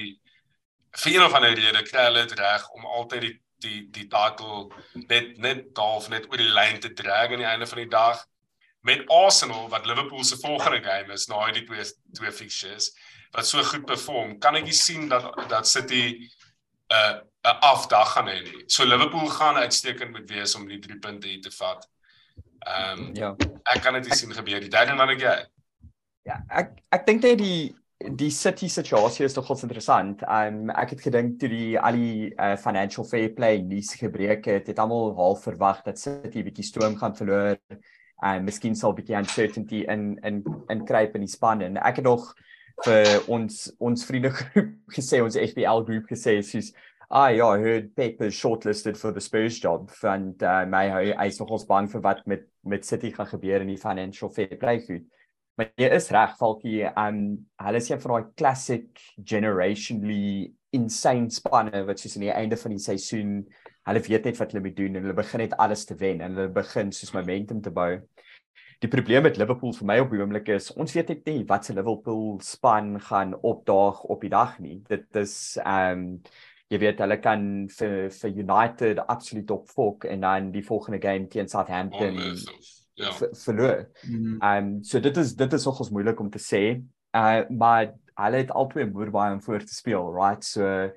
vir 1.04 1.14
een 1.14 1.26
of 1.26 1.36
ander 1.38 1.56
rede 1.56 1.84
kry 1.88 2.08
hulle 2.08 2.26
dit 2.26 2.40
reg 2.40 2.70
om 2.78 2.88
altyd 3.00 3.28
die 3.28 3.36
die 3.66 3.78
die 3.90 4.06
titel 4.06 4.68
net 5.10 5.38
net 5.42 5.80
half 5.82 6.10
net 6.14 6.28
oor 6.30 6.42
die 6.42 6.54
lyn 6.54 6.82
te 6.82 6.92
drag 6.94 7.32
aan 7.34 7.42
die 7.42 7.52
einde 7.52 7.68
van 7.70 7.82
die 7.82 7.92
dag 7.94 8.20
met 8.86 9.08
Arsenal 9.10 9.70
wat 9.70 9.88
Liverpool 9.90 10.24
se 10.24 10.38
volgende 10.38 10.84
game 10.86 11.14
is 11.14 11.26
na 11.28 11.40
hierdie 11.46 11.66
twee 11.66 11.86
twee 12.20 12.32
fixtures 12.32 12.92
wat 13.34 13.48
so 13.48 13.64
goed 13.64 13.86
perform 13.90 14.38
kan 14.44 14.56
ek 14.60 14.68
nie 14.70 14.78
sien 14.78 15.10
dat 15.10 15.26
dat 15.50 15.68
City 15.68 16.04
'n 16.14 16.94
uh, 16.94 17.18
'n 17.48 17.60
afdag 17.60 18.12
gaan 18.14 18.28
hê 18.28 18.40
nie. 18.44 18.64
So 18.68 18.86
Liverpool 18.86 19.28
gaan 19.28 19.56
uitstekend 19.56 20.12
moet 20.12 20.30
wees 20.30 20.56
om 20.56 20.68
die 20.68 20.80
3 20.80 21.00
punte 21.00 21.28
hier 21.28 21.42
te 21.42 21.52
vat. 21.52 21.88
Ehm 22.60 23.00
um, 23.00 23.10
ja. 23.16 23.36
Ek 23.74 23.82
kan 23.84 23.98
dit 23.98 24.14
sien 24.16 24.32
gebeur. 24.34 24.64
Die 24.64 24.72
derde 24.74 24.96
man 24.96 25.12
ek 25.16 25.22
jy. 25.22 25.36
Ja, 26.28 26.42
ek 26.50 26.78
ek 26.96 27.06
dink 27.08 27.24
net 27.24 27.38
die 27.42 27.76
die 27.98 28.30
city 28.30 28.68
situasie 28.70 29.26
is 29.26 29.36
nogal 29.36 29.60
interessant. 29.66 30.24
Ehm 30.28 30.64
um, 30.68 30.74
ek 30.76 30.96
het 30.96 31.06
gedink 31.10 31.40
toe 31.42 31.50
die 31.50 31.78
al 31.80 31.98
die 31.98 32.34
uh, 32.34 32.56
financial 32.62 33.06
fair 33.06 33.30
play 33.38 33.62
nuus 33.62 33.94
gebreek 34.00 34.46
het, 34.46 34.68
het 34.68 34.80
almal 34.80 35.16
half 35.18 35.46
verwag 35.48 35.84
dat 35.86 36.00
City 36.00 36.44
bietjie 36.44 36.66
stoom 36.66 36.98
gaan 36.98 37.16
verloor 37.16 37.58
en 38.26 38.46
miskien 38.46 38.76
sal 38.76 38.96
bietjie 38.98 39.18
uncertainty 39.18 39.84
in 39.88 40.18
in 40.26 40.44
in 40.70 40.86
kruip 40.86 41.16
in 41.16 41.26
die 41.26 41.32
span 41.32 41.62
en 41.62 41.78
ek 41.78 42.02
het 42.02 42.06
nog 42.06 42.34
vir 42.86 43.30
ons 43.34 43.72
ons 43.80 44.06
vriendegroep 44.06 44.74
gesê 44.98 45.22
ons 45.22 45.38
FPL 45.38 45.84
groep 45.86 46.10
gesê 46.10 46.40
soos 46.46 46.74
Ah 47.10 47.30
ja, 47.30 47.56
I 47.56 47.60
heard 47.60 47.96
Pep 47.96 48.22
is 48.22 48.36
shortlisted 48.36 48.98
for 48.98 49.14
the 49.14 49.22
Spurs 49.22 49.58
job 49.60 49.92
and 50.04 50.44
uh, 50.44 50.66
my 50.66 50.90
hy 50.90 51.28
is 51.28 51.38
nogals 51.40 51.64
bang 51.68 51.88
vir 51.88 52.02
wat 52.04 52.26
met 52.28 52.44
met 52.68 52.84
City 52.84 53.14
gaan 53.16 53.30
gebeur 53.30 53.64
in 53.64 53.70
die 53.72 53.80
financial 53.80 54.30
fair 54.30 54.58
play 54.60 54.82
goed. 54.84 55.06
Maar 55.58 55.70
jy 55.80 55.88
is 55.96 56.10
reg, 56.12 56.34
Falkie, 56.36 56.82
um 57.00 57.22
hulle 57.64 57.80
is 57.80 57.88
een 57.90 58.02
van 58.04 58.12
daai 58.12 58.34
classic 58.36 59.00
generationally 59.24 60.52
insane 60.76 61.32
spanne 61.32 61.86
wat 61.88 62.04
soos 62.04 62.18
aan 62.18 62.26
die 62.28 62.34
einde 62.36 62.60
van 62.60 62.76
die 62.76 62.84
seisoen, 62.84 63.40
hulle 63.88 64.04
weet 64.10 64.28
net 64.28 64.42
wat 64.42 64.52
hulle 64.52 64.66
moet 64.68 64.76
doen 64.76 65.00
en 65.00 65.08
hulle 65.08 65.16
begin 65.16 65.46
net 65.46 65.56
alles 65.64 65.88
te 65.88 65.96
wen 66.04 66.20
en 66.22 66.36
hulle 66.36 66.52
begin 66.60 66.92
soos 66.92 67.16
momentum 67.16 67.64
te 67.64 67.72
bou. 67.72 67.94
Die 68.84 68.92
probleem 68.92 69.24
met 69.26 69.40
Liverpool 69.40 69.72
vir 69.80 69.88
my 69.90 69.98
op 70.04 70.12
die 70.12 70.20
oomblik 70.20 70.52
is 70.54 70.70
ons 70.76 70.92
weet 70.94 71.16
net 71.16 71.32
nie 71.32 71.48
wat 71.48 71.66
se 71.66 71.74
Liverpool 71.74 72.36
span 72.44 72.98
gaan 73.08 73.32
opdaag 73.40 74.04
op 74.12 74.28
die 74.28 74.34
dag 74.36 74.60
nie. 74.60 74.82
Dit 74.92 75.24
is 75.24 75.56
um 75.64 76.20
jy 76.72 76.80
weet 76.82 77.00
hulle 77.00 77.18
kan 77.24 77.44
vir 77.78 78.10
vir 78.12 78.40
United 78.44 79.00
absoluut 79.08 79.52
op 79.56 79.70
fok 79.72 80.08
en 80.12 80.26
dan 80.26 80.52
die 80.52 80.66
volgende 80.66 81.00
game 81.04 81.28
teen 81.32 81.48
Southampton 81.48 82.20
ja 82.98 83.12
verloor. 83.14 83.86
Mm. 84.04 84.40
Um 84.42 84.84
so 84.84 85.00
dit 85.00 85.18
is 85.18 85.36
dit 85.36 85.54
is 85.54 85.66
nogals 85.66 85.94
moeilik 85.94 86.20
om 86.20 86.30
te 86.34 86.42
sê. 86.42 86.64
Uh 87.16 87.46
maar 87.50 87.94
hulle 88.18 88.42
het 88.42 88.52
albei 88.52 88.88
moer 88.90 89.12
baie 89.14 89.34
om 89.36 89.42
voor 89.42 89.64
te 89.64 89.76
speel, 89.76 90.10
right? 90.16 90.44
So 90.44 90.90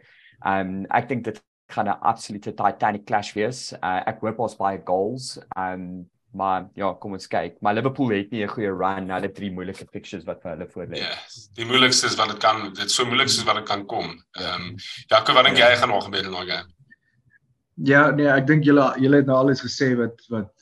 um 0.46 0.86
ek 0.88 1.08
dink 1.08 1.24
dit 1.28 1.42
gaan 1.70 1.88
'n 1.88 2.00
absolute 2.00 2.54
titanic 2.54 3.04
clash 3.06 3.34
wees. 3.34 3.72
Uh 3.72 4.00
ek 4.06 4.24
hoop 4.24 4.40
ons 4.40 4.56
baie 4.56 4.80
goals. 4.84 5.38
Um 5.56 6.08
Maar 6.32 6.68
ja, 6.78 6.92
kom 7.00 7.12
ons 7.12 7.26
kyk. 7.26 7.56
Maar 7.60 7.74
Liverpool 7.74 8.12
het 8.14 8.30
nie 8.30 8.44
'n 8.44 8.48
goeie 8.48 8.70
run 8.70 9.06
na 9.06 9.20
die 9.20 9.32
drie 9.32 9.50
moeilike 9.50 9.86
fixtures 9.92 10.24
wat 10.24 10.42
vir 10.42 10.50
hulle 10.50 10.68
voorlê. 10.68 10.98
Ja, 10.98 11.08
yes, 11.08 11.48
die 11.54 11.64
moeilikste 11.64 12.06
is 12.06 12.14
wat 12.14 12.28
dit 12.28 12.38
kan, 12.38 12.72
dit 12.74 12.90
so 12.90 13.04
moeilik 13.04 13.28
soos 13.28 13.44
wat 13.44 13.56
dit 13.56 13.66
kan 13.66 13.86
kom. 13.86 14.22
Ehm 14.38 14.62
um, 14.62 14.76
Jaco, 15.08 15.34
wat 15.34 15.44
dink 15.44 15.58
jy 15.58 15.76
gaan 15.76 15.88
nog 15.88 16.04
gebeur 16.04 16.24
in 16.24 16.30
daai 16.30 16.46
game? 16.46 16.68
Ja, 17.74 18.10
nee, 18.10 18.28
ek 18.28 18.46
dink 18.46 18.64
julle 18.64 18.94
julle 19.00 19.16
het 19.16 19.26
nou 19.26 19.38
alles 19.38 19.62
gesê 19.64 19.96
wat 19.96 20.22
wat 20.28 20.52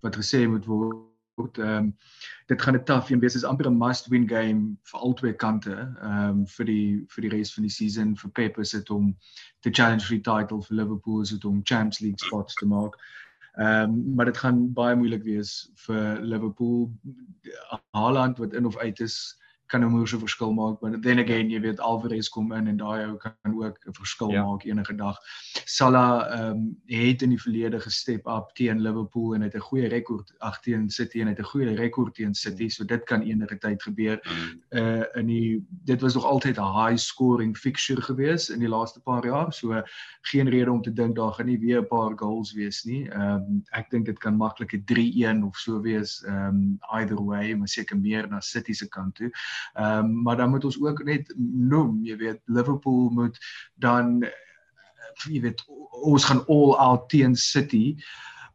wat 0.00 0.16
gesê 0.16 0.48
moet 0.48 0.64
word. 0.66 1.58
Ehm 1.58 1.76
um, 1.76 1.94
dit 2.48 2.62
gaan 2.62 2.74
'n 2.74 2.84
tough 2.84 3.10
een 3.10 3.20
wees. 3.20 3.32
Dit 3.32 3.42
is 3.42 3.48
amper 3.48 3.66
'n 3.66 3.78
must 3.78 4.06
win 4.08 4.28
game 4.28 4.76
vir 4.82 5.00
albei 5.00 5.32
kante. 5.32 5.76
Ehm 6.02 6.28
um, 6.28 6.46
vir 6.46 6.64
die 6.64 7.04
vir 7.08 7.22
die 7.22 7.30
res 7.36 7.54
van 7.54 7.62
die 7.62 7.76
season 7.76 8.16
vir 8.16 8.30
Pep 8.30 8.58
is 8.58 8.70
dit 8.70 8.90
om 8.90 9.16
te 9.60 9.70
challenge 9.70 10.06
vir 10.06 10.16
die 10.16 10.26
title 10.30 10.62
vir 10.62 10.76
Liverpool 10.76 11.20
is 11.20 11.30
dit 11.30 11.44
om 11.44 11.60
Champions 11.64 12.00
League 12.00 12.26
spots 12.26 12.54
te 12.54 12.66
maak. 12.66 12.96
Ehm 13.58 13.90
um, 13.90 14.14
maar 14.14 14.24
dit 14.24 14.38
gaan 14.38 14.72
baie 14.72 14.96
moeilik 14.96 15.22
wees 15.26 15.70
vir 15.86 16.20
Liverpool. 16.22 16.92
Haaland 17.90 18.38
wat 18.38 18.52
in 18.54 18.66
of 18.66 18.76
uit 18.78 19.00
is, 19.00 19.16
kan 19.68 19.80
nou 19.84 19.90
moeë 19.92 20.08
so 20.08 20.18
verskil 20.18 20.52
maak 20.56 20.80
maar 20.82 20.96
then 21.04 21.18
again 21.18 21.50
jy 21.50 21.60
weet 21.60 21.80
Alvarez 21.80 22.28
kom 22.32 22.52
in 22.56 22.68
en 22.70 22.76
daai 22.80 23.04
ou 23.06 23.16
kan 23.16 23.34
ook 23.44 23.78
'n 23.86 23.92
verskil 23.92 24.32
ja. 24.32 24.44
maak 24.44 24.64
enige 24.64 24.94
dag. 24.96 25.16
Salah 25.64 26.26
ehm 26.32 26.50
um, 26.50 26.76
het 26.86 27.22
in 27.22 27.30
die 27.30 27.40
verlede 27.40 27.80
gestep 27.80 28.26
up 28.26 28.54
teen 28.54 28.80
Liverpool 28.80 29.34
en 29.34 29.42
het 29.42 29.54
'n 29.54 29.68
goeie 29.68 29.88
rekord 29.88 30.32
ag 30.38 30.60
teen 30.60 30.90
City 30.90 31.20
en 31.20 31.26
het 31.26 31.38
'n 31.38 31.50
goeie 31.52 31.74
rekord 31.74 32.14
teen 32.14 32.34
City 32.34 32.68
so 32.68 32.84
dit 32.84 33.04
kan 33.04 33.22
enige 33.22 33.58
tyd 33.58 33.82
gebeur. 33.82 34.20
Uh 34.70 35.04
in 35.14 35.26
die 35.26 35.66
dit 35.84 36.00
was 36.00 36.14
nog 36.14 36.24
altyd 36.24 36.58
'n 36.58 36.74
high 36.84 36.96
scoring 36.96 37.56
fixture 37.56 38.02
gewees 38.02 38.50
in 38.50 38.58
die 38.58 38.68
laaste 38.68 39.00
paar 39.00 39.24
jaar 39.24 39.52
so 39.52 39.82
geen 40.22 40.48
rede 40.48 40.72
om 40.72 40.82
te 40.82 40.92
dink 40.92 41.16
daar 41.16 41.32
gaan 41.32 41.46
nie 41.46 41.58
weer 41.58 41.80
'n 41.80 41.86
paar 41.86 42.18
goals 42.18 42.52
wees 42.52 42.84
nie. 42.84 43.08
Ehm 43.10 43.34
um, 43.34 43.62
ek 43.70 43.90
dink 43.90 44.06
dit 44.06 44.18
kan 44.18 44.36
maklik 44.36 44.72
'n 44.72 44.84
3-1 44.84 45.44
of 45.44 45.56
so 45.56 45.80
wees 45.80 46.24
ehm 46.24 46.46
um, 46.48 46.78
either 46.98 47.24
way 47.24 47.54
maar 47.54 47.68
seker 47.68 47.98
meer 47.98 48.28
na 48.28 48.40
City 48.40 48.72
se 48.72 48.88
kant 48.88 49.14
toe. 49.14 49.30
Ehm 49.74 49.98
um, 49.98 50.22
maar 50.22 50.36
dan 50.36 50.50
moet 50.50 50.64
ons 50.64 50.80
ook 50.80 51.04
net 51.04 51.34
noem, 51.38 52.00
jy 52.04 52.16
weet 52.16 52.40
Liverpool 52.44 53.10
moet 53.10 53.38
dan 53.74 54.24
jy 55.26 55.40
weet 55.40 55.64
ons 55.90 56.24
gaan 56.24 56.44
all 56.46 56.74
out 56.76 57.08
teen 57.08 57.36
City 57.36 57.96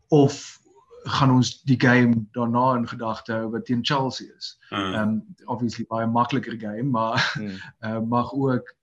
of 0.08 0.62
gaan 1.04 1.32
ons 1.32 1.64
die 1.68 1.80
game 1.80 2.26
daarna 2.32 2.76
in 2.78 2.88
gedagte 2.88 3.34
hou 3.34 3.50
wat 3.52 3.66
teen 3.66 3.84
Chelsea 3.84 4.28
is. 4.38 4.58
Hmm. 4.70 4.94
Ehm 4.94 5.02
um, 5.02 5.36
obviously 5.46 5.86
baie 5.90 6.08
makliker 6.08 6.60
game, 6.60 6.90
maar 6.90 7.34
mm. 7.40 7.58
uh, 7.86 8.00
mag 8.16 8.34
ook 8.34 8.76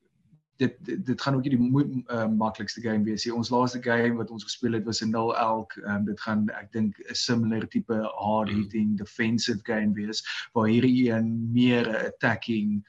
dit 0.60 0.76
dit, 0.84 1.06
dit 1.06 1.22
gaan 1.22 1.34
ook 1.34 1.46
nie 1.46 1.56
die 1.56 2.04
uh, 2.12 2.26
maklikste 2.28 2.82
game 2.84 3.04
wees 3.04 3.24
nie. 3.24 3.34
Ons 3.34 3.50
laaste 3.52 3.80
game 3.82 4.18
wat 4.20 4.30
ons 4.30 4.44
gespeel 4.44 4.76
het 4.76 4.84
was 4.84 5.00
'n 5.00 5.10
0 5.10 5.32
elk. 5.36 5.76
Um, 5.84 6.04
dit 6.04 6.20
gaan 6.20 6.48
ek 6.60 6.72
dink 6.72 7.00
'n 7.08 7.14
similar 7.14 7.66
tipe 7.68 7.96
hard 8.14 8.50
mm. 8.50 8.56
hitting 8.56 8.96
defensive 8.98 9.60
game 9.62 9.92
wees 9.96 10.24
waar 10.52 10.68
hierdie 10.68 11.10
een 11.10 11.52
meer 11.52 11.88
'n 11.88 12.06
attacking 12.12 12.84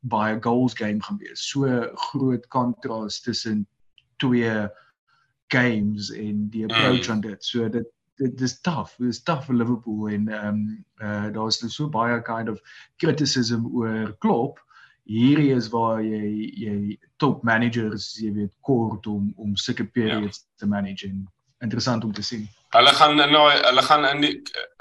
by 0.00 0.32
'n 0.34 0.42
goals 0.42 0.74
game 0.74 1.02
gaan 1.02 1.18
wees. 1.18 1.48
So 1.48 1.90
groot 1.94 2.48
kontras 2.48 3.20
tussen 3.20 3.66
twee 4.16 4.68
games 5.46 6.10
en 6.10 6.48
die 6.50 6.64
approach 6.64 7.06
mm. 7.06 7.12
aan 7.12 7.20
dit. 7.20 7.44
So 7.44 7.68
dit 7.68 7.86
dit 8.16 8.40
is 8.40 8.60
tough. 8.60 8.96
Dit 8.98 9.08
is 9.08 9.22
tough 9.22 9.46
vir 9.46 9.54
Liverpool 9.54 10.08
en 10.08 10.28
ehm 10.28 10.48
um, 10.48 10.84
uh 11.02 11.32
daar's 11.32 11.62
so 11.74 11.88
baie 11.88 12.22
kind 12.22 12.48
of 12.48 12.60
criticism 12.96 13.66
oor 13.66 14.16
Klopp. 14.18 14.60
Hierdie 15.08 15.50
is 15.54 15.68
waar 15.72 16.00
jy 16.02 16.50
jy 16.54 16.98
top 17.18 17.42
managers 17.42 18.12
jy 18.22 18.32
weet 18.36 18.52
kort 18.60 19.06
om 19.10 19.32
om 19.36 19.56
sulke 19.56 19.84
periods 19.84 20.42
ja. 20.42 20.62
te 20.62 20.66
manage 20.66 21.08
en 21.08 21.24
interessant 21.62 22.04
om 22.04 22.12
te 22.12 22.22
sien. 22.22 22.46
Hulle 22.76 22.92
gaan 22.98 23.18
in 23.20 23.34
daai 23.34 23.62
hulle 23.66 23.82
gaan 23.82 24.06
in 24.08 24.20
die, 24.20 24.36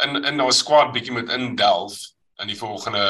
in 0.05 0.23
in 0.23 0.37
daai 0.37 0.53
squad 0.53 0.93
bietjie 0.93 1.15
met 1.15 1.33
indelf 1.33 1.97
in 2.41 2.47
die 2.47 2.57
volgende 2.57 3.05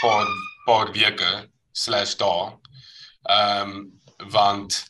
paar 0.00 0.32
paar 0.64 0.92
weke 0.96 1.48
slash 1.72 2.16
dae. 2.20 2.50
Ehm 3.28 3.76
um, 3.76 3.76
want 4.32 4.84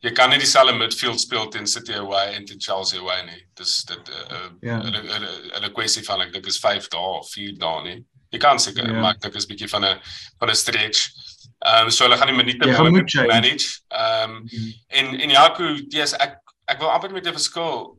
jy 0.00 0.12
kan 0.16 0.30
nie 0.32 0.38
dieselfde 0.40 0.72
midfield 0.76 1.20
speel 1.20 1.48
teen 1.52 1.66
City 1.66 1.92
away 1.92 2.32
en 2.34 2.44
teen 2.44 2.60
Chelsea 2.60 3.00
away 3.00 3.20
nie. 3.26 3.42
Dis 3.54 3.82
dit 3.84 4.08
'n 4.08 4.12
uh, 4.12 4.38
uh, 4.38 4.50
yeah. 4.60 4.80
'n 4.80 5.64
'n 5.64 5.72
kwessie 5.72 6.04
van 6.04 6.20
ek 6.20 6.32
dink 6.32 6.46
is 6.46 6.58
5 6.58 6.88
dae 6.88 7.18
of 7.20 7.28
4 7.30 7.58
dae 7.58 7.82
nie. 7.82 8.04
Jy 8.30 8.38
kan 8.38 8.60
seker 8.62 8.86
yeah. 8.86 9.00
maar 9.02 9.18
dit 9.18 9.34
is 9.34 9.46
bietjie 9.46 9.68
van 9.68 9.84
'n 9.84 10.00
van 10.38 10.50
'n 10.50 10.54
stretch. 10.54 11.10
Ehm 11.58 11.84
um, 11.84 11.90
so 11.90 12.04
hulle 12.04 12.16
gaan 12.16 12.32
die 12.32 12.36
minute 12.36 12.66
yeah, 12.66 12.88
moet 12.88 13.14
manage. 13.14 13.80
Ehm 13.88 14.30
um, 14.30 14.42
mm. 14.50 14.72
en 14.88 15.20
en 15.20 15.30
Jaco, 15.30 15.74
dis 15.88 16.12
ek 16.12 16.38
ek 16.64 16.78
wil 16.78 16.90
amper 16.90 17.12
met 17.12 17.26
'n 17.26 17.32
verskil. 17.32 17.98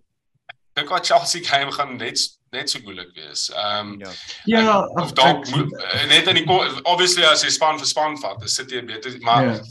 Dink 0.73 0.89
wat 0.89 1.05
Chelsea 1.05 1.43
game 1.43 1.71
gaan 1.71 1.95
net 1.95 2.39
net 2.51 2.69
so 2.69 2.79
moeilik 2.83 3.11
wees. 3.13 3.49
Ehm 3.49 3.93
um, 3.93 3.99
ja, 3.99 4.11
ja 4.59 4.79
of 4.85 5.11
dalk 5.11 5.47
net 6.07 6.27
in 6.27 6.35
die 6.35 6.47
obviously 6.83 7.23
as 7.23 7.43
jy 7.43 7.49
span 7.49 7.77
vir 7.77 7.87
span 7.87 8.17
vat, 8.19 8.43
is 8.43 8.55
City 8.55 8.81
beter 8.83 9.17
maar 9.19 9.45
yeah 9.45 9.63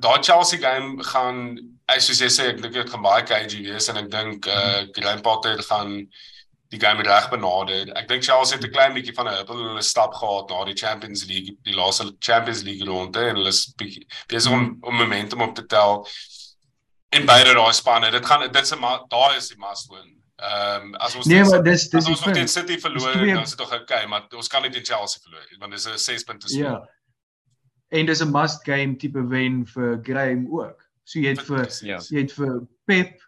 daai 0.00 0.22
Chelsea 0.22 0.58
game 0.58 1.02
gaan 1.12 1.58
ek 1.90 2.02
soos 2.04 2.20
jy 2.22 2.30
sê 2.32 2.48
ek 2.52 2.62
dink 2.62 2.76
dit 2.76 2.92
gaan 2.92 3.04
baie 3.04 3.24
cagey 3.26 3.62
wees 3.66 3.88
en 3.90 4.00
ek 4.02 4.10
dink 4.12 4.48
eh 4.50 4.86
uh, 4.86 5.20
Potter 5.22 5.62
gaan 5.70 5.98
die 6.68 6.80
game 6.80 7.02
reg 7.02 7.28
benader. 7.30 7.92
Ek 7.98 8.08
dink 8.08 8.24
Chelsea 8.24 8.56
het 8.56 8.66
'n 8.66 8.72
klein 8.72 8.94
bietjie 8.94 9.14
van 9.14 9.28
'n 9.28 9.46
hulle 9.46 9.82
stap 9.82 10.14
gehad 10.14 10.50
na 10.50 10.64
die 10.64 10.76
Champions 10.76 11.24
League, 11.24 11.56
die 11.62 11.74
laaste 11.74 12.14
Champions 12.18 12.62
League 12.62 12.86
ronde 12.86 13.20
en 13.20 13.36
hulle 13.36 13.48
is 13.48 13.74
besig 14.26 14.52
om 14.52 14.76
om 14.80 14.94
momentum 14.94 15.42
op 15.42 15.54
te 15.54 15.66
tel 15.66 16.06
in 17.10 17.26
beide 17.26 17.54
daai 17.54 17.72
spanne. 17.72 18.10
Dit 18.10 18.26
gaan 18.26 18.52
dit's 18.52 18.74
'n 18.74 18.80
daai 19.08 19.36
is 19.36 19.48
die 19.48 19.58
must 19.58 19.88
win. 19.90 20.14
Ehm 20.36 20.82
um, 20.82 20.94
as 20.94 21.14
ons 21.14 21.26
Nee, 21.26 21.44
maar 21.44 21.62
dis 21.62 21.88
dis 21.88 22.08
ons 22.08 22.24
moet 22.24 22.50
City 22.50 22.78
verloor, 22.78 23.12
dan 23.12 23.42
is 23.42 23.54
dit 23.54 23.58
tog 23.58 23.72
okay, 23.72 24.06
maar 24.06 24.26
ons 24.36 24.48
kan 24.48 24.62
nie 24.62 24.70
teen 24.70 24.84
Chelsea 24.84 25.20
verloor 25.22 25.46
want 25.58 25.72
dis 25.72 25.86
'n 25.86 25.98
6 25.98 26.22
punte 26.22 26.48
spel. 26.48 26.62
Ja 26.62 26.88
en 27.88 28.06
dis 28.06 28.20
'n 28.20 28.30
must 28.30 28.64
game 28.64 28.96
tipe 28.96 29.26
wen 29.26 29.66
vir 29.66 29.98
Graham 30.02 30.46
ook. 30.50 30.84
So 31.04 31.18
jy 31.18 31.28
het 31.28 31.42
vir 31.42 31.68
ja. 31.80 32.00
jy 32.08 32.20
het 32.20 32.32
vir 32.32 32.66
Pep 32.84 33.20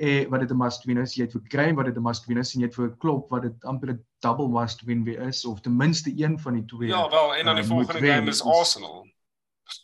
eh 0.00 0.26
wat 0.28 0.40
dit 0.40 0.50
'n 0.50 0.56
must 0.56 0.84
win 0.84 0.98
is, 0.98 1.14
jy 1.14 1.26
het 1.26 1.32
vir 1.32 1.42
Graham 1.48 1.76
wat 1.76 1.86
dit 1.86 1.96
'n 1.96 2.02
must 2.02 2.26
win 2.26 2.38
is 2.38 2.54
en 2.54 2.60
jy 2.60 2.66
het 2.66 2.74
vir 2.74 2.96
Klopp 2.98 3.30
wat 3.30 3.42
dit 3.42 3.64
amper 3.64 3.90
'n 3.90 4.04
double 4.20 4.48
must 4.48 4.82
win 4.82 5.04
weer 5.04 5.20
is 5.28 5.44
of 5.44 5.60
ten 5.60 5.76
minste 5.76 6.12
een 6.16 6.38
van 6.38 6.54
die 6.54 6.64
twee. 6.64 6.88
Ja, 6.88 7.08
wel, 7.08 7.34
en 7.36 7.44
dan 7.44 7.54
die 7.54 7.64
uh, 7.64 7.70
volgende 7.70 8.06
game 8.06 8.30
is 8.30 8.42
Arsenal. 8.42 9.06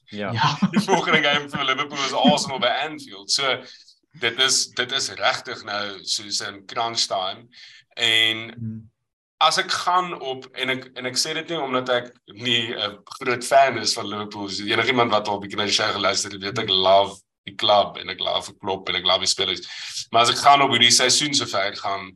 Ja. 0.05 0.33
ja. 0.33 0.59
die 0.75 0.81
volgende 0.81 1.23
game 1.23 1.49
vir 1.49 1.64
Liverpool 1.64 1.99
is 1.99 2.12
Arsenal 2.12 2.59
by 2.59 2.73
Anfield. 2.89 3.31
So 3.31 3.62
dit 4.11 4.39
is 4.39 4.69
dit 4.69 4.93
is 4.93 5.09
regtig 5.11 5.64
nou 5.64 5.99
soos 6.03 6.43
'n 6.43 6.64
crunch 6.64 7.07
time 7.07 7.49
en 7.95 8.55
hmm 8.59 8.91
as 9.37 9.59
ek 9.61 9.71
gaan 9.71 10.14
op 10.21 10.47
en 10.57 10.73
ek 10.73 10.87
en 10.97 11.09
ek 11.11 11.19
sê 11.21 11.35
dit 11.37 11.51
nie 11.53 11.61
omdat 11.61 11.91
ek 11.93 12.07
nie 12.33 12.73
'n 12.73 12.97
groot 13.19 13.45
fan 13.45 13.79
is 13.79 13.93
van 13.93 14.09
Liverpool 14.09 14.49
enigiemand 14.49 15.12
wat 15.12 15.29
al 15.29 15.41
bietjie 15.41 15.59
na 15.59 15.69
die 15.69 15.77
show 15.77 15.91
geluister 15.93 16.33
het 16.33 16.43
weet 16.43 16.59
ek 16.59 16.73
love 16.73 17.21
die 17.47 17.55
klub 17.55 17.97
en 18.01 18.11
ek 18.12 18.22
love 18.22 18.51
vir 18.51 18.59
klop 18.62 18.88
en 18.90 18.99
ek 18.99 19.07
love 19.07 19.24
die 19.24 19.30
spelers. 19.30 19.64
Maar 20.11 20.26
as 20.26 20.34
ek 20.34 20.42
gaan 20.42 20.64
op 20.64 20.74
hierdie 20.74 20.94
seisoen 20.94 21.34
so 21.34 21.49
ver 21.51 21.76
gaan 21.78 22.11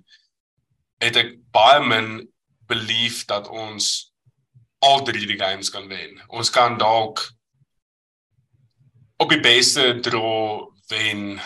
het 1.01 1.17
ek 1.17 1.37
baie 1.55 1.81
min 1.87 2.11
belief 2.71 3.25
dat 3.31 3.49
ons 3.49 4.11
al 4.85 5.05
drie 5.05 5.27
die 5.29 5.39
games 5.39 5.71
kan 5.73 5.89
wen. 5.91 6.21
Ons 6.29 6.51
kan 6.53 6.79
dalk 6.81 7.23
op 9.21 9.33
die 9.33 9.43
beste 9.45 10.01
draw 10.01 10.67
wen 10.91 11.41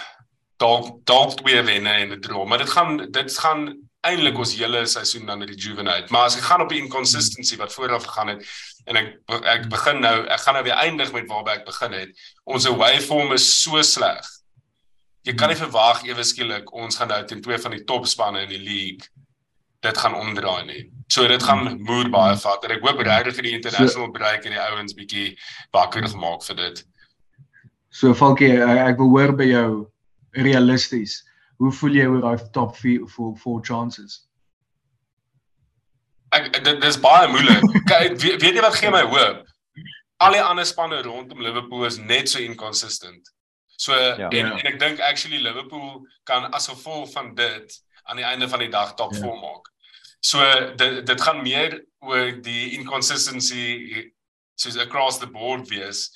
dalk 0.62 0.92
dalk 1.08 1.34
twee 1.40 1.62
wenne 1.66 1.94
in 2.00 2.12
'n 2.12 2.20
draw 2.22 2.44
maar 2.46 2.58
dit 2.58 2.70
gaan 2.70 3.10
dit 3.10 3.38
gaan 3.38 3.83
eintlik 4.08 4.38
ons 4.38 4.54
hele 4.58 4.84
seisoen 4.90 5.26
dan 5.26 5.40
met 5.40 5.50
die 5.52 5.58
Juvenile. 5.58 6.06
Maar 6.12 6.28
as 6.28 6.36
ek 6.38 6.46
gaan 6.46 6.64
op 6.64 6.70
die 6.72 6.80
inconsistency 6.82 7.58
wat 7.60 7.72
vooraf 7.72 8.06
gegaan 8.08 8.34
het 8.34 8.46
en 8.90 9.00
ek 9.00 9.10
ek 9.54 9.68
begin 9.72 10.00
nou, 10.04 10.14
ek 10.28 10.44
gaan 10.44 10.58
nou 10.58 10.64
weer 10.66 10.80
eindig 10.84 11.12
met 11.12 11.28
waarby 11.30 11.58
ek 11.58 11.66
begin 11.68 11.96
het. 11.96 12.24
Ons 12.44 12.68
away 12.68 13.00
form 13.00 13.32
is 13.36 13.46
so 13.62 13.82
sleg. 13.82 14.28
Jy 15.24 15.34
kan 15.40 15.48
nie 15.48 15.58
verwag 15.58 16.04
ewe 16.04 16.24
skielik 16.24 16.72
ons 16.72 17.00
gaan 17.00 17.08
nou 17.08 17.20
teen 17.24 17.42
twee 17.44 17.58
van 17.58 17.72
die 17.72 17.84
topspanne 17.88 18.44
in 18.44 18.52
die 18.52 18.60
league 18.60 19.08
dit 19.84 19.98
gaan 20.00 20.14
omdraai 20.16 20.64
nie. 20.64 20.82
So 21.12 21.28
dit 21.28 21.42
gaan 21.42 21.76
moer 21.84 22.08
baie 22.12 22.36
vat 22.40 22.64
en 22.64 22.72
ek 22.76 22.84
hoop 22.84 23.00
regtig 23.04 23.36
vir 23.38 23.48
die 23.48 23.56
international 23.58 24.10
break 24.12 24.46
en 24.48 24.56
die 24.56 24.64
ouens 24.70 24.96
bietjie 24.96 25.26
wakker 25.76 26.06
gemaak 26.08 26.44
vir 26.48 26.60
dit. 26.60 26.84
So 27.94 28.14
Falkie, 28.16 28.56
ek 28.60 28.98
wil 28.98 29.12
hoor 29.12 29.34
by 29.36 29.46
jou 29.48 29.68
realisties 30.44 31.20
hoe 31.56 31.72
voel 31.72 31.98
jy 31.98 32.06
oor 32.10 32.22
daai 32.24 32.50
top 32.52 32.76
4 32.76 33.08
for 33.08 33.36
for 33.36 33.62
chances? 33.64 34.24
Ek 36.34 36.50
dit 36.64 36.80
dis 36.82 36.98
baie 37.00 37.28
moeilik. 37.30 37.62
Kyk, 37.90 38.16
weet, 38.22 38.40
weet 38.42 38.58
jy 38.58 38.64
wat 38.64 38.78
gee 38.80 38.90
my 38.90 39.04
hoop? 39.06 39.44
Al 40.24 40.36
die 40.36 40.42
ander 40.42 40.66
spanne 40.66 41.02
rondom 41.02 41.42
Liverpool 41.42 41.86
is 41.86 41.98
net 41.98 42.30
so 42.30 42.42
inconsistent. 42.42 43.30
So 43.76 43.94
ja. 43.94 44.28
en, 44.28 44.52
en 44.54 44.66
ek 44.70 44.78
dink 44.80 45.02
actually 45.02 45.40
Liverpool 45.42 46.04
kan 46.28 46.46
as 46.54 46.70
gevolg 46.70 47.10
van 47.12 47.34
dit 47.38 47.78
aan 48.04 48.20
die 48.20 48.26
einde 48.26 48.48
van 48.48 48.62
die 48.62 48.70
dag 48.70 48.94
top 48.98 49.14
4 49.14 49.24
ja. 49.24 49.38
maak. 49.40 49.70
So 50.24 50.42
dit 50.80 51.02
dit 51.06 51.22
gaan 51.22 51.42
meer 51.42 51.80
oor 52.04 52.30
die 52.42 52.74
inconsistency 52.78 54.10
soos 54.54 54.78
across 54.78 55.18
the 55.18 55.30
board 55.30 55.68
wees. 55.68 56.06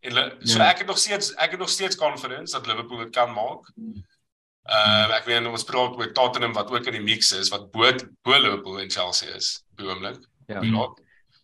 En 0.00 0.14
so 0.14 0.58
ja. 0.58 0.70
ek 0.70 0.84
het 0.84 0.86
nog 0.86 0.98
steeds 0.98 1.34
ek 1.34 1.56
het 1.56 1.60
nog 1.60 1.70
steeds 1.70 1.98
confidence 1.98 2.54
dat 2.54 2.66
Liverpool 2.66 3.04
dit 3.04 3.14
kan 3.14 3.32
maak. 3.32 3.66
Mm. 3.74 4.04
Ehm 4.68 5.10
uh, 5.10 5.16
ek 5.16 5.24
weet 5.24 5.46
ons 5.48 5.64
praat 5.64 5.94
oor 5.96 6.10
Tottenham 6.12 6.52
wat 6.52 6.70
ook 6.70 6.88
in 6.90 6.98
die 6.98 7.04
mix 7.04 7.32
is 7.32 7.48
wat 7.48 7.70
bo 7.72 7.88
bo 8.26 8.36
Liverpool 8.36 8.82
en 8.82 8.90
Chelsea 8.92 9.36
is 9.36 9.62
op 9.72 9.80
die 9.80 9.88
oomblik. 9.88 10.18
Ja. 10.52 10.60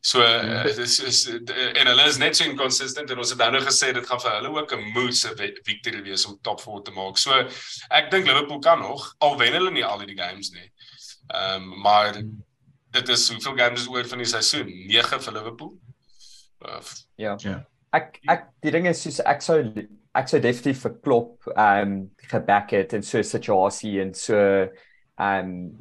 So 0.05 0.21
uh, 0.21 0.65
dis 0.77 0.99
is 1.01 1.23
en 1.33 1.89
hulle 1.89 2.05
is 2.05 2.19
net 2.21 2.37
so 2.37 2.45
inconsistent 2.45 3.09
en 3.11 3.23
ons 3.23 3.33
het 3.33 3.41
nou 3.41 3.63
gesê 3.65 3.95
dit 3.97 4.11
gaan 4.11 4.21
vir 4.21 4.35
hulle 4.37 4.51
ook 4.59 4.75
'n 4.77 4.93
moose 4.93 5.33
victory 5.65 6.03
wees 6.05 6.27
om 6.29 6.37
top 6.43 6.61
4 6.61 6.85
te 6.85 6.93
maak. 6.93 7.17
So 7.17 7.33
ek 7.89 8.11
dink 8.13 8.29
Liverpool 8.29 8.61
kan 8.61 8.85
nog 8.85 9.15
al 9.25 9.39
wen 9.41 9.57
hulle 9.57 9.73
nie 9.73 9.85
al 9.85 10.05
die 10.05 10.19
games 10.21 10.53
nie. 10.53 10.69
Ehm 11.33 11.63
um, 11.63 11.81
maar 11.81 12.13
dit 12.93 13.09
is 13.09 13.29
hoeveel 13.33 13.57
games 13.57 13.81
is 13.81 13.89
oor 13.89 14.05
van 14.05 14.19
die 14.19 14.29
seisoen? 14.29 14.69
9 14.87 15.21
vir 15.21 15.33
Liverpool. 15.33 15.73
Uh, 16.61 16.81
ja. 17.17 17.39
Ja. 17.41 17.65
Ek 17.97 18.21
ek 18.29 18.51
die 18.61 18.71
ding 18.71 18.87
is 18.87 19.01
soos 19.01 19.25
ek 19.25 19.41
sou 19.41 19.63
ek 20.15 20.31
sou 20.31 20.41
definitief 20.41 20.83
vir 20.87 20.97
klop 21.05 21.49
um 21.55 21.95
geback 22.31 22.75
het 22.77 22.93
in 22.95 23.03
so 23.03 23.19
'n 23.19 23.31
situasie 23.31 24.01
en 24.01 24.15
so 24.15 24.69
um 25.19 25.73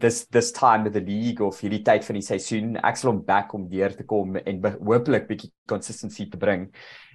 this 0.00 0.26
this 0.26 0.52
time 0.52 0.86
of 0.86 0.92
the 0.92 1.00
league 1.00 1.40
of 1.40 1.60
hierdie 1.60 1.82
tyd 1.84 2.04
van 2.04 2.18
die 2.18 2.26
seisoen 2.26 2.76
ek 2.76 2.96
sal 2.96 3.12
hom 3.12 3.24
back 3.24 3.54
om 3.54 3.68
weer 3.68 3.94
te 3.94 4.04
kom 4.04 4.36
en 4.36 4.62
hopelik 4.82 5.28
bietjie 5.28 5.52
consistency 5.70 6.28
te 6.30 6.36
bring 6.36 6.70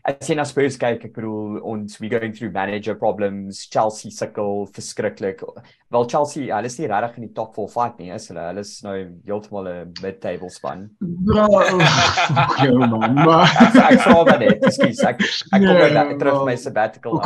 as 0.08 0.30
jy 0.30 0.36
na 0.38 0.46
Spurs 0.48 0.78
kyk, 0.80 1.06
ek 1.10 1.16
bedoel 1.16 1.60
ons 1.68 2.00
we 2.00 2.10
going 2.12 2.34
through 2.34 2.52
manager 2.56 2.96
problems, 2.96 3.66
Chelsea 3.72 4.12
sukkel 4.12 4.68
verskriklik. 4.76 5.44
Wel 5.92 6.08
Chelsea, 6.10 6.50
hulle 6.54 6.70
is 6.70 6.78
nie 6.80 6.90
regtig 6.92 7.18
in 7.20 7.28
die 7.28 7.34
top 7.36 7.56
4 7.58 7.72
fight 7.74 8.00
nie, 8.00 8.12
is 8.16 8.30
hulle? 8.32 8.46
Hulle 8.52 8.64
is 8.66 8.74
nou 8.86 8.96
heeltemal 9.28 9.70
'n 9.72 9.94
mid-table 10.04 10.52
span. 10.54 10.90
Bro. 11.02 11.48
Ja 12.60 12.88
man. 12.92 13.18
Ek 13.20 13.76
ek 13.80 14.02
sou 14.04 14.24
maar 14.28 14.40
net, 14.42 14.64
ekskuus, 14.68 15.00
ek 15.08 15.22
ek 15.24 15.64
kom 15.64 15.80
net 15.80 15.96
nou 15.96 16.18
terug 16.20 16.46
my 16.48 16.56
sabbatical. 16.60 17.20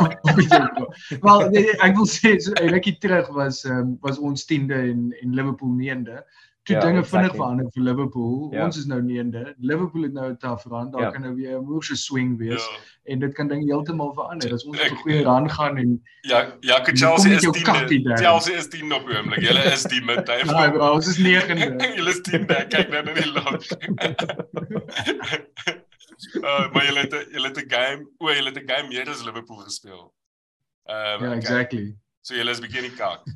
Wel, 1.24 1.48
nee, 1.54 1.74
ek 1.82 1.98
wil 1.98 2.08
sê 2.08 2.36
so 2.40 2.54
rukkie 2.70 2.96
terug 3.02 3.30
was 3.34 3.64
um, 3.68 3.96
was 4.02 4.18
ons 4.18 4.46
10de 4.50 4.80
en 4.92 5.06
en 5.22 5.36
Liverpool 5.36 5.74
9de 5.78 6.22
toe 6.64 6.76
ja, 6.76 6.80
dinge 6.80 6.98
exactly. 6.98 7.18
vinnig 7.18 7.36
verander 7.36 7.66
vir 7.74 7.82
Liverpool. 7.82 8.36
Ja. 8.52 8.64
Ons 8.64 8.78
is 8.80 8.86
nou 8.88 9.00
neende. 9.04 9.54
Liverpool 9.58 10.02
het 10.02 10.12
nou 10.12 10.30
'n 10.30 10.36
tough 10.36 10.64
run. 10.72 10.90
Daar 10.90 11.02
ja. 11.02 11.10
kan 11.10 11.22
nou 11.22 11.34
weer 11.34 11.58
'n 11.58 11.64
moeë 11.64 11.96
swing 11.96 12.38
wees 12.38 12.64
ja. 12.64 12.78
en 13.12 13.18
dit 13.18 13.34
kan 13.34 13.48
dinge 13.48 13.64
heeltemal 13.64 14.12
verander. 14.12 14.52
As 14.52 14.64
ons 14.64 14.80
op 14.80 14.90
'n 14.90 15.02
goeie 15.02 15.22
run 15.22 15.50
gaan 15.50 15.76
en 15.76 16.02
Ja, 16.20 16.56
ja, 16.60 16.80
Chelsea 16.84 17.34
is 17.34 17.42
die 17.42 18.16
Chelsea 18.16 18.56
is 18.56 18.68
die 18.68 18.94
op 18.94 19.08
oomblik. 19.08 19.40
Julle 19.40 19.64
is 19.72 19.82
die 19.82 20.04
middag. 20.04 20.44
Ja, 20.54 20.70
bro, 20.70 20.92
ons 20.92 21.06
is 21.06 21.18
9de. 21.18 21.76
Julle 21.98 22.10
is 22.10 22.22
die 22.22 22.44
back. 22.44 22.70
Kyk 22.70 22.88
net 22.88 23.08
in 23.08 23.14
die 23.14 23.32
log. 23.32 23.60
uh, 26.40 26.64
maar 26.72 26.84
julle 26.84 27.00
het 27.04 27.26
julle 27.30 27.48
het 27.48 27.60
'n 27.60 27.68
game, 27.68 28.08
o, 28.18 28.32
julle 28.32 28.50
het 28.52 28.62
'n 28.62 28.68
game 28.68 28.88
meer 28.88 29.08
as 29.08 29.24
Liverpool 29.24 29.56
gespeel. 29.56 30.14
Ehm 30.84 31.22
um, 31.22 31.28
Ja, 31.28 31.36
exactly. 31.36 31.96
So 32.24 32.32
julle 32.32 32.54
is 32.56 32.60
bietjie 32.64 32.88
kak. 32.96 33.26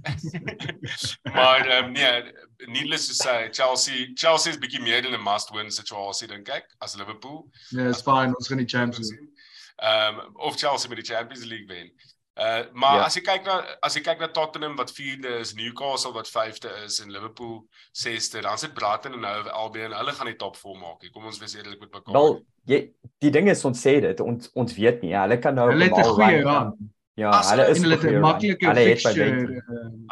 maar 1.36 1.66
ehm 1.66 1.84
um, 1.84 1.92
nee, 1.92 2.68
needless 2.72 3.06
to 3.08 3.14
say, 3.14 3.50
Chelsea 3.52 4.14
Chelsea 4.14 4.52
is 4.54 4.58
bietjie 4.58 4.80
meer 4.80 5.04
in 5.04 5.12
'n 5.12 5.22
must-win 5.22 5.68
situasie 5.70 6.28
dink 6.28 6.48
ek 6.48 6.70
as 6.80 6.96
Liverpool. 6.96 7.50
Ja, 7.70 7.82
yeah, 7.82 7.90
it's 7.90 8.02
fine, 8.02 8.32
ons 8.38 8.48
gaan 8.48 8.64
die 8.64 8.70
Champions 8.76 9.12
League. 9.12 9.28
Ehm 9.76 10.22
um, 10.24 10.36
of 10.48 10.56
Chelsea 10.56 10.88
met 10.88 11.04
die 11.04 11.14
Champions 11.14 11.44
League 11.44 11.68
wen. 11.68 11.92
Uh 12.38 12.64
maar 12.72 12.96
ja. 12.96 13.04
as 13.04 13.14
jy 13.18 13.26
kyk 13.28 13.44
na 13.44 13.60
as 13.82 13.94
jy 13.98 14.00
kyk 14.08 14.24
na 14.24 14.32
Tottenham 14.32 14.76
wat 14.80 14.92
4de 14.96 15.36
is, 15.42 15.54
Newcastle 15.58 16.14
wat 16.16 16.32
5de 16.32 16.72
is 16.86 17.00
en 17.04 17.12
Liverpool 17.12 17.64
6de, 17.92 18.40
dan 18.46 18.58
sit 18.58 18.76
Brighton 18.78 19.20
en 19.20 19.24
nou 19.26 19.48
Albion, 19.50 19.92
hulle 20.00 20.12
gaan 20.16 20.32
die 20.32 20.38
top 20.40 20.56
4 20.56 20.78
maak. 20.80 21.04
Kom 21.12 21.26
ons 21.28 21.40
wees 21.42 21.58
eerlik 21.58 21.80
met 21.84 21.92
mekaar. 21.92 22.14
Wel, 22.14 22.38
jy 22.72 22.84
die 23.20 23.36
ding 23.36 23.50
is 23.52 23.64
ons 23.68 23.82
sê 23.84 23.98
dit, 24.00 24.20
ons 24.24 24.52
ons 24.54 24.80
weet 24.80 25.02
nie. 25.04 25.16
Hulle 25.18 25.36
kan 25.42 25.60
nou 25.60 25.68
hulle 25.74 25.90
het 25.90 25.98
'n 25.98 26.14
goeie 26.14 26.46
run. 26.46 26.78
Ja, 27.18 27.32
as 27.34 27.50
hulle 27.50 27.64
is 27.72 27.80
hulle 27.82 27.96
'n 27.98 28.20
maklike 28.22 28.74
fixture. 28.74 29.62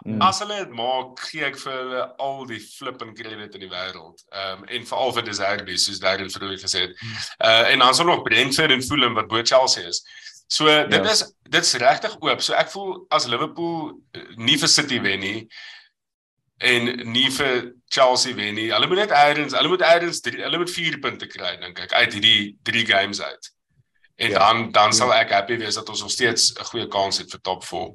Mm. 0.07 0.21
As 0.23 0.41
hulle 0.43 0.57
dit 0.59 0.73
maak, 0.75 1.21
gee 1.31 1.45
ek 1.47 1.59
vir 1.63 1.73
hulle 1.73 2.03
al 2.27 2.47
die 2.51 2.59
flip 2.59 3.03
en 3.03 3.15
credit 3.15 3.55
in 3.55 3.63
die 3.63 3.71
wêreld. 3.71 4.25
Ehm 4.35 4.65
um, 4.65 4.65
en 4.67 4.89
veral 4.91 5.15
vir 5.15 5.27
Deserbi, 5.29 5.77
soos 5.79 6.03
Darren 6.03 6.31
vroeër 6.31 6.59
gesê 6.65 6.83
het. 6.89 6.97
Mm. 6.99 7.23
Uh 7.51 7.71
en 7.71 7.79
dan 7.79 7.95
is 7.95 8.03
daar 8.03 8.11
nog 8.11 8.25
Brentford 8.27 8.75
en 8.75 8.83
Fulham 8.83 9.15
wat 9.15 9.31
bo 9.31 9.43
Chelsea 9.43 9.87
is. 9.87 10.03
So 10.49 10.67
dit 10.67 11.05
ja. 11.05 11.11
is 11.11 11.23
dit's 11.51 11.75
regtig 11.75 12.19
oop. 12.19 12.43
So 12.43 12.59
ek 12.59 12.71
voel 12.75 13.07
as 13.11 13.31
Liverpool 13.31 13.95
eh, 14.13 14.27
nie 14.37 14.59
vir 14.59 14.69
City 14.69 15.01
wen 15.03 15.23
nie 15.23 15.41
en 16.59 16.87
nie 17.13 17.29
vir 17.31 17.73
Chelsea 17.93 18.35
wen 18.35 18.55
nie. 18.59 18.71
Hulle 18.73 18.87
moet 18.91 19.05
net 19.05 19.15
eers, 19.15 19.55
hulle 19.55 19.69
moet 19.69 19.87
eers 19.87 20.23
hulle 20.27 20.59
moet 20.59 20.75
4 20.75 20.99
punte 21.03 21.31
kry 21.31 21.55
dink 21.63 21.83
ek 21.87 21.93
uit 21.93 22.19
hierdie 22.19 22.57
3 22.67 22.87
games 22.91 23.23
uit. 23.23 23.51
En 24.17 24.31
ja. 24.31 24.39
dan 24.39 24.71
dan 24.73 24.93
sal 24.97 25.13
ek 25.15 25.31
happy 25.31 25.59
wees 25.61 25.77
dat 25.77 25.89
ons 25.93 26.01
nog 26.01 26.11
steeds 26.11 26.53
'n 26.55 26.65
goeie 26.65 26.87
kans 26.89 27.19
het 27.19 27.31
vir 27.31 27.41
top 27.41 27.65
4. 27.65 27.93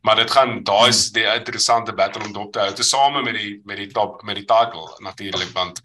Maar 0.00 0.16
dit 0.16 0.30
gaan 0.30 0.62
daai 0.62 0.88
is 0.88 1.10
die 1.10 1.24
interessante 1.34 1.92
battle 1.92 2.24
om 2.24 2.32
dop 2.32 2.52
te 2.52 2.58
hou 2.58 2.72
te 2.72 2.82
same 2.82 3.22
met 3.22 3.34
die 3.34 3.60
met 3.64 3.76
die 3.76 3.90
top 3.90 4.22
met 4.22 4.36
die 4.36 4.44
title 4.44 4.94
natuurlik 4.98 5.50
want 5.52 5.80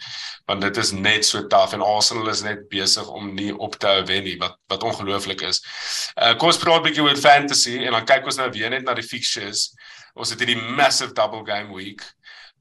want 0.45 0.61
dit 0.61 0.77
is 0.77 0.91
net 0.91 1.25
so 1.25 1.47
taaf 1.47 1.73
en 1.73 1.81
Arsenal 1.81 2.29
is 2.29 2.41
net 2.41 2.69
besig 2.69 3.07
om 3.07 3.33
nie 3.33 3.57
op 3.57 3.75
te 3.75 3.87
hou 3.87 4.05
wen 4.05 4.23
nie 4.23 4.37
wat 4.37 4.57
wat 4.67 4.83
ongelooflik 4.83 5.41
is. 5.41 5.63
Uh 6.15 6.37
kom 6.37 6.47
ons 6.47 6.57
praat 6.57 6.79
'n 6.79 6.83
bietjie 6.83 7.03
oor 7.03 7.17
fantasy 7.17 7.77
en 7.85 7.91
dan 7.91 8.05
kyk 8.05 8.25
ons 8.25 8.37
nou 8.37 8.49
weer 8.49 8.69
net 8.69 8.83
na 8.83 8.93
die 8.93 9.07
fixtures. 9.07 9.73
Ons 10.13 10.29
het 10.29 10.39
hierdie 10.39 10.61
massive 10.61 11.13
double 11.13 11.45
game 11.45 11.73
week 11.73 12.03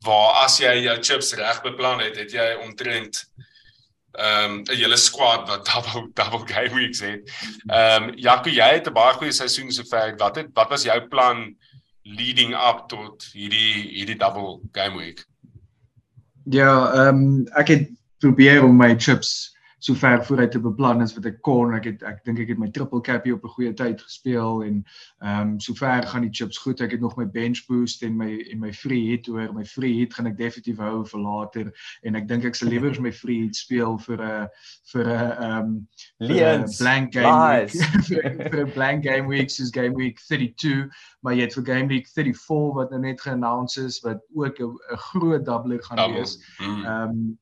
waar 0.04 0.44
as 0.44 0.58
jy 0.58 0.72
jou 0.84 0.96
chips 1.02 1.34
reg 1.36 1.62
beplan 1.62 2.00
het, 2.00 2.16
het 2.16 2.32
jy 2.32 2.54
omtrent 2.64 3.24
ehm 4.12 4.52
um, 4.52 4.62
'n 4.62 4.76
hele 4.76 4.96
squad 4.96 5.48
wat 5.48 5.66
double 5.70 6.10
double 6.14 6.46
game 6.46 6.74
weeks 6.74 7.00
het. 7.00 7.30
Ehm 7.66 8.02
um, 8.02 8.14
Jaco, 8.14 8.50
jy 8.50 8.70
het 8.74 8.88
'n 8.88 8.92
baie 8.92 9.14
goeie 9.14 9.32
seisoen 9.32 9.72
sover. 9.72 10.16
Wat 10.16 10.36
het 10.36 10.48
wat 10.54 10.68
was 10.68 10.82
jou 10.82 11.00
plan 11.08 11.56
leading 12.02 12.54
up 12.54 12.88
tot 12.88 13.28
hierdie 13.32 13.90
hierdie 13.94 14.16
double 14.16 14.60
game 14.72 14.96
week? 14.96 15.26
Ja, 16.44 16.92
ehm 16.92 17.08
um, 17.08 17.46
ek 17.54 17.68
het 17.68 17.88
probeer 18.18 18.64
om 18.64 18.76
my 18.76 18.94
chips 18.98 19.49
so 19.80 19.94
ver 19.94 20.24
vooruit 20.24 20.50
te 20.52 20.60
beplan 20.60 21.00
as 21.00 21.14
wat 21.16 21.26
ek 21.30 21.40
kon. 21.46 21.74
Ek 21.74 21.86
het 21.88 22.02
ek 22.06 22.20
dink 22.28 22.42
ek 22.44 22.52
het 22.52 22.60
my 22.60 22.68
triple 22.74 23.00
cappie 23.04 23.32
op 23.32 23.44
'n 23.44 23.54
goeie 23.56 23.72
tyd 23.72 24.02
gespeel 24.02 24.62
en 24.64 24.82
ehm 25.24 25.40
um, 25.40 25.60
so 25.60 25.74
ver 25.74 26.06
gaan 26.06 26.26
die 26.26 26.32
chips 26.32 26.58
goed. 26.58 26.80
Ek 26.80 26.92
het 26.92 27.00
nog 27.00 27.16
my 27.16 27.24
bench 27.24 27.64
boost 27.68 28.02
en 28.02 28.16
my 28.16 28.30
en 28.52 28.60
my 28.60 28.72
free 28.72 29.10
hit 29.10 29.28
oor. 29.28 29.52
My 29.52 29.64
free 29.64 29.98
hit 29.98 30.14
gaan 30.14 30.26
ek 30.26 30.36
definitief 30.36 30.78
hou 30.78 31.04
vir 31.04 31.20
later 31.20 31.72
en 32.02 32.14
ek 32.14 32.28
dink 32.28 32.44
ek 32.44 32.54
sal 32.54 32.68
liewer 32.68 33.00
my 33.00 33.12
free 33.12 33.46
hit 33.46 33.56
speel 33.56 33.98
vir 33.98 34.20
'n 34.20 34.48
vir 34.92 35.06
'n 35.08 35.32
ehm 35.48 36.68
blank 36.78 37.12
game 37.14 37.40
week, 37.48 37.72
vir 38.52 38.66
'n 38.66 38.72
blank 38.72 39.04
game 39.04 39.28
week 39.28 39.50
soos 39.50 39.72
game 39.72 39.96
week 39.96 40.20
32 40.28 40.88
maar 41.20 41.34
jy 41.34 41.48
het 41.48 41.54
vir 41.54 41.64
game 41.64 41.88
week 41.88 42.08
34 42.08 42.74
wat 42.76 42.90
nou 42.90 43.00
net 43.00 43.20
geannounce 43.20 43.80
is 43.80 44.00
wat 44.04 44.20
ook 44.34 44.60
'n 44.60 44.96
groot 45.10 45.44
doubler 45.44 45.82
gaan 45.84 46.12
wees. 46.12 46.38
Mm. 46.58 46.84
Ehm 46.84 47.10
um, 47.10 47.38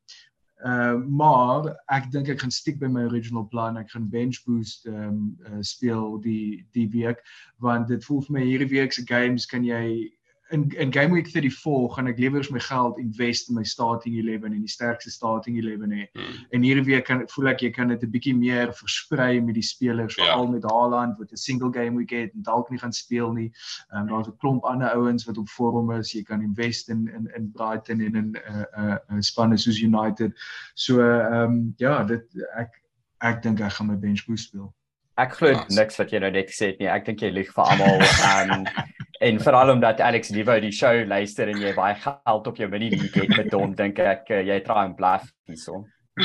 Uh 0.64 0.98
maar 1.06 1.68
ek 1.86 2.08
dink 2.10 2.28
ek 2.28 2.40
gaan 2.42 2.50
stiek 2.50 2.80
by 2.80 2.88
my 2.90 3.04
original 3.06 3.44
plan. 3.46 3.76
Ek 3.78 3.92
gaan 3.94 4.08
bench 4.10 4.42
boost 4.46 4.86
ehm 4.90 5.08
um, 5.08 5.20
uh, 5.46 5.62
speel 5.62 6.18
die 6.20 6.66
die 6.74 6.88
week 6.90 7.22
want 7.62 7.86
dit 7.88 8.04
voel 8.04 8.24
vir 8.26 8.38
my 8.38 8.42
hierdie 8.42 8.72
week 8.72 8.92
se 8.92 9.04
games 9.06 9.46
kan 9.46 9.64
jy 9.64 10.10
in 10.50 10.70
in 10.76 10.92
game 10.92 11.12
week 11.12 11.28
34 11.28 11.94
gaan 11.94 12.06
ek 12.06 12.18
liewer 12.18 12.46
my 12.50 12.60
geld 12.60 12.98
invest 12.98 13.48
in 13.48 13.54
my 13.54 13.64
starting 13.64 14.16
11 14.16 14.44
en 14.44 14.54
die 14.56 14.70
sterkste 14.70 15.10
starting 15.10 15.58
11 15.60 15.84
hê. 15.92 16.06
Hmm. 16.12 16.38
En 16.50 16.62
hierdie 16.62 16.84
week 16.84 17.04
kan 17.04 17.22
voel 17.34 17.50
ek 17.52 17.64
jy 17.66 17.70
kan 17.70 17.92
dit 17.92 18.02
'n 18.02 18.10
bietjie 18.10 18.34
meer 18.36 18.72
versprei 18.72 19.40
met 19.40 19.54
die 19.54 19.66
spelers 19.66 20.16
ja. 20.16 20.24
veral 20.24 20.48
met 20.48 20.64
Haaland 20.64 21.18
wat 21.18 21.32
'n 21.32 21.36
single 21.36 21.72
game 21.72 21.96
week 21.96 22.10
het 22.10 22.32
en 22.34 22.42
dalk 22.42 22.70
nie 22.70 22.78
gaan 22.78 22.92
speel 22.92 23.32
nie. 23.32 23.52
Ehm 23.92 24.02
um, 24.02 24.08
daar's 24.08 24.28
'n 24.28 24.36
klomp 24.38 24.64
ander 24.64 24.90
ouens 24.90 25.24
wat 25.24 25.38
op 25.38 25.48
vorm 25.48 25.92
is. 25.92 26.12
Jy 26.12 26.22
kan 26.22 26.42
invest 26.42 26.88
in 26.88 27.08
in 27.08 27.30
in 27.36 27.52
Brighton 27.52 28.00
en 28.00 28.14
in 28.14 28.30
'n 28.30 28.36
uh, 28.36 28.64
'n 28.78 28.90
uh, 28.90 28.96
uh, 29.12 29.20
spanne 29.20 29.58
soos 29.58 29.80
United. 29.80 30.32
So 30.74 31.00
ehm 31.00 31.32
um, 31.32 31.74
ja, 31.76 32.04
dit 32.04 32.24
ek 32.56 32.82
ek 33.20 33.42
dink 33.42 33.60
ek 33.60 33.72
gaan 33.72 33.86
my 33.86 33.98
bench 33.98 34.26
boost 34.26 34.48
speel. 34.48 34.74
Ek 35.18 35.32
glo 35.34 35.64
niks 35.74 35.96
wat 35.98 36.10
jy 36.10 36.18
nou 36.18 36.30
net 36.30 36.50
gesê 36.50 36.66
het 36.66 36.78
nie. 36.78 36.88
Ek 36.88 37.04
dink 37.04 37.20
jy 37.20 37.30
lieg 37.30 37.52
vir 37.52 37.64
almal. 37.64 38.00
Ehm 38.00 38.50
um, 38.50 38.64
en 39.18 39.40
veral 39.42 39.70
omdat 39.74 40.00
Alex 40.00 40.28
Levo 40.34 40.60
die 40.60 40.72
show 40.72 41.06
luister 41.06 41.48
en 41.50 41.60
jy 41.60 41.74
baie 41.76 41.94
geld 42.02 42.46
op 42.46 42.56
jou 42.56 42.68
mini 42.70 42.90
league 42.94 43.22
het 43.22 43.36
met 43.36 43.52
hom, 43.56 43.74
dink 43.78 43.98
ek 43.98 44.30
uh, 44.30 44.42
jy 44.46 44.60
try 44.66 44.84
en 44.86 44.94
bluff 44.98 45.24
hierso. 45.48 45.84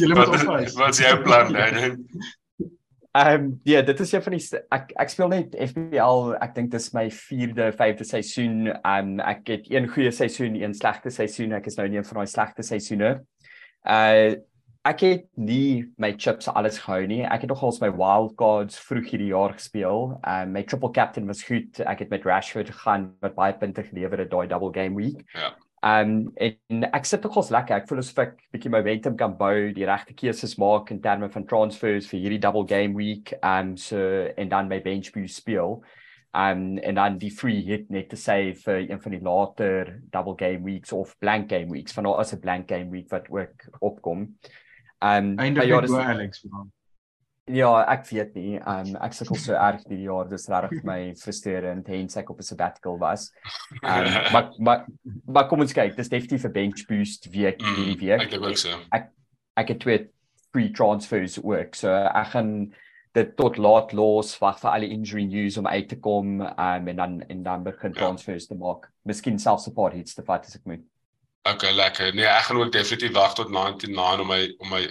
Julle 0.00 0.14
moet 0.14 0.28
oppas. 0.28 0.74
Wat 0.76 0.92
is 0.92 1.00
jou 1.00 1.16
plan 1.24 1.52
dan? 1.52 1.98
Ehm 3.12 3.44
um, 3.44 3.60
ja, 3.68 3.82
dit 3.82 4.00
is 4.00 4.12
een 4.12 4.22
van 4.24 4.32
die 4.32 4.60
ek 4.72 4.92
ek 5.04 5.10
speel 5.12 5.28
net 5.28 5.56
FPL. 5.68 6.30
Ek 6.40 6.54
dink 6.56 6.70
dis 6.72 6.92
my 6.96 7.10
4de, 7.12 7.66
5de 7.76 8.06
seisoen. 8.08 8.70
Ehm 8.72 9.18
um, 9.18 9.20
ek 9.20 9.52
het 9.52 9.68
een 9.68 9.88
goeie 9.88 10.12
seisoen, 10.12 10.56
een 10.56 10.74
slegte 10.74 11.12
seisoen. 11.12 11.52
Ek 11.58 11.68
is 11.68 11.76
nou 11.76 11.86
in 11.90 11.98
een 11.98 12.08
van 12.08 12.22
daai 12.22 12.32
slegte 12.32 12.64
seisoene. 12.64 13.10
Uh 13.84 14.40
ek 14.88 15.02
het 15.06 15.26
nie 15.38 15.86
my 16.02 16.12
chips 16.18 16.48
alles 16.50 16.80
gehou 16.82 17.06
nie. 17.06 17.22
Ek 17.22 17.44
het 17.44 17.50
nogals 17.52 17.80
my 17.82 17.90
wild 17.94 18.34
cards 18.40 18.78
vroeg 18.82 19.12
hierdie 19.12 19.30
jaar 19.30 19.54
gespeel. 19.54 20.16
Um 20.26 20.54
my 20.56 20.64
triple 20.66 20.90
captain 20.94 21.28
was 21.30 21.44
goed. 21.46 21.78
Ek 21.86 22.02
het 22.02 22.10
met 22.10 22.26
Rashford 22.26 22.72
gegaan 22.72 23.12
wat 23.22 23.36
baie 23.38 23.54
punte 23.58 23.84
gelewer 23.86 24.24
het 24.24 24.32
daai 24.32 24.48
double 24.50 24.72
game 24.74 24.98
week. 24.98 25.22
Ja. 25.38 25.52
Um 25.82 26.32
en 26.34 26.88
ek 26.90 27.06
sit 27.06 27.22
nogals 27.22 27.52
lekker. 27.54 27.78
Ek 27.78 27.88
voel 27.90 28.02
asof 28.02 28.22
ek 28.24 28.36
bietjie 28.54 28.74
momentum 28.74 29.16
kan 29.18 29.36
bou, 29.38 29.70
die 29.74 29.86
regte 29.86 30.16
keuses 30.18 30.56
maak 30.58 30.90
in 30.94 31.02
terme 31.02 31.30
van 31.30 31.46
transfers 31.46 32.10
vir 32.10 32.24
hierdie 32.24 32.42
double 32.42 32.66
game 32.66 32.98
week. 32.98 33.36
Um 33.38 33.76
so 33.78 34.02
en 34.34 34.50
dan 34.50 34.70
my 34.70 34.80
bench 34.82 35.12
boost 35.14 35.38
speel. 35.44 35.78
Um 36.34 36.80
en 36.82 36.98
dan 36.98 37.20
die 37.22 37.30
free 37.30 37.62
hit 37.68 37.86
net 37.92 38.10
te 38.10 38.18
sê 38.18 38.56
vir 38.64 38.82
een 38.88 38.98
van 38.98 39.14
die 39.14 39.22
later 39.22 39.94
double 40.10 40.34
game 40.42 40.66
weeks 40.66 40.90
of 40.96 41.14
blank 41.22 41.54
game 41.54 41.70
weeks 41.70 41.94
van 41.94 42.08
nou 42.08 42.16
as 42.18 42.34
'n 42.34 42.42
blank 42.42 42.66
game 42.68 42.90
week 42.90 43.10
wat 43.14 43.30
ook 43.30 43.70
opkom. 43.78 44.26
Um 45.02 45.34
einde 45.38 45.66
ja, 45.66 45.80
dis 45.80 45.92
Alex 45.92 46.44
man. 46.44 46.70
Ja, 47.50 47.72
ek 47.90 48.06
weet 48.06 48.36
nie. 48.38 48.60
Um 48.60 48.94
ek 49.02 49.16
sukkel 49.18 49.40
so 49.42 49.56
erg 49.58 49.82
hierdie 49.82 50.04
jaar, 50.06 50.28
dis 50.30 50.46
regtig 50.52 50.84
my 50.86 51.00
frustrerend 51.22 51.88
hens 51.90 52.16
ek 52.20 52.30
op 52.30 52.38
'n 52.38 52.46
sabbatical 52.46 53.00
was. 53.02 53.32
Um 53.82 54.06
maar 54.34 54.52
maar 54.58 54.86
maar 55.26 55.48
kom 55.50 55.64
ons 55.66 55.74
kyk, 55.74 55.96
dis 55.96 56.12
definitief 56.12 56.46
'n 56.46 56.54
bench 56.54 56.86
boost 56.86 57.26
week 57.34 57.58
mm, 57.58 57.74
hierdie 57.80 57.98
week. 58.06 58.28
Ek 58.28 58.30
dink 58.36 58.46
ook 58.46 58.62
so. 58.62 58.78
Ek 58.94 59.10
ek 59.58 59.74
het 59.74 59.80
twee 59.82 60.06
free 60.52 60.70
transfers 60.70 61.40
ook. 61.42 61.74
So 61.74 61.90
ek 61.90 62.32
gaan 62.36 62.72
dit 63.12 63.34
tot 63.36 63.58
laat 63.58 63.92
los 63.92 64.38
wag 64.40 64.60
vir 64.60 64.70
al 64.70 64.86
die 64.86 64.94
injury 64.94 65.26
news 65.28 65.58
om 65.60 65.66
uit 65.66 65.88
te 65.88 65.98
kom 66.00 66.40
um, 66.40 66.88
en 66.88 66.96
dan 66.96 67.20
en 67.28 67.42
dan 67.42 67.64
begin 67.66 67.92
ja. 67.92 67.98
transfers 67.98 68.46
ja. 68.46 68.54
te 68.54 68.60
maak. 68.60 68.88
Miskien 69.04 69.38
self 69.38 69.60
support 69.60 69.96
hits 69.98 70.14
te 70.14 70.24
vat 70.24 70.46
as 70.46 70.56
ek 70.56 70.64
moet. 70.64 70.86
Okay, 71.42 71.72
lekker. 71.74 72.14
Nee, 72.14 72.26
ek 72.26 72.44
gaan 72.46 72.60
ook 72.60 72.70
definitief 72.72 73.16
wag 73.16 73.32
tot 73.34 73.50
99 73.50 74.20
om 74.22 74.28
my 74.30 74.42
om 74.62 74.68
my 74.70 74.82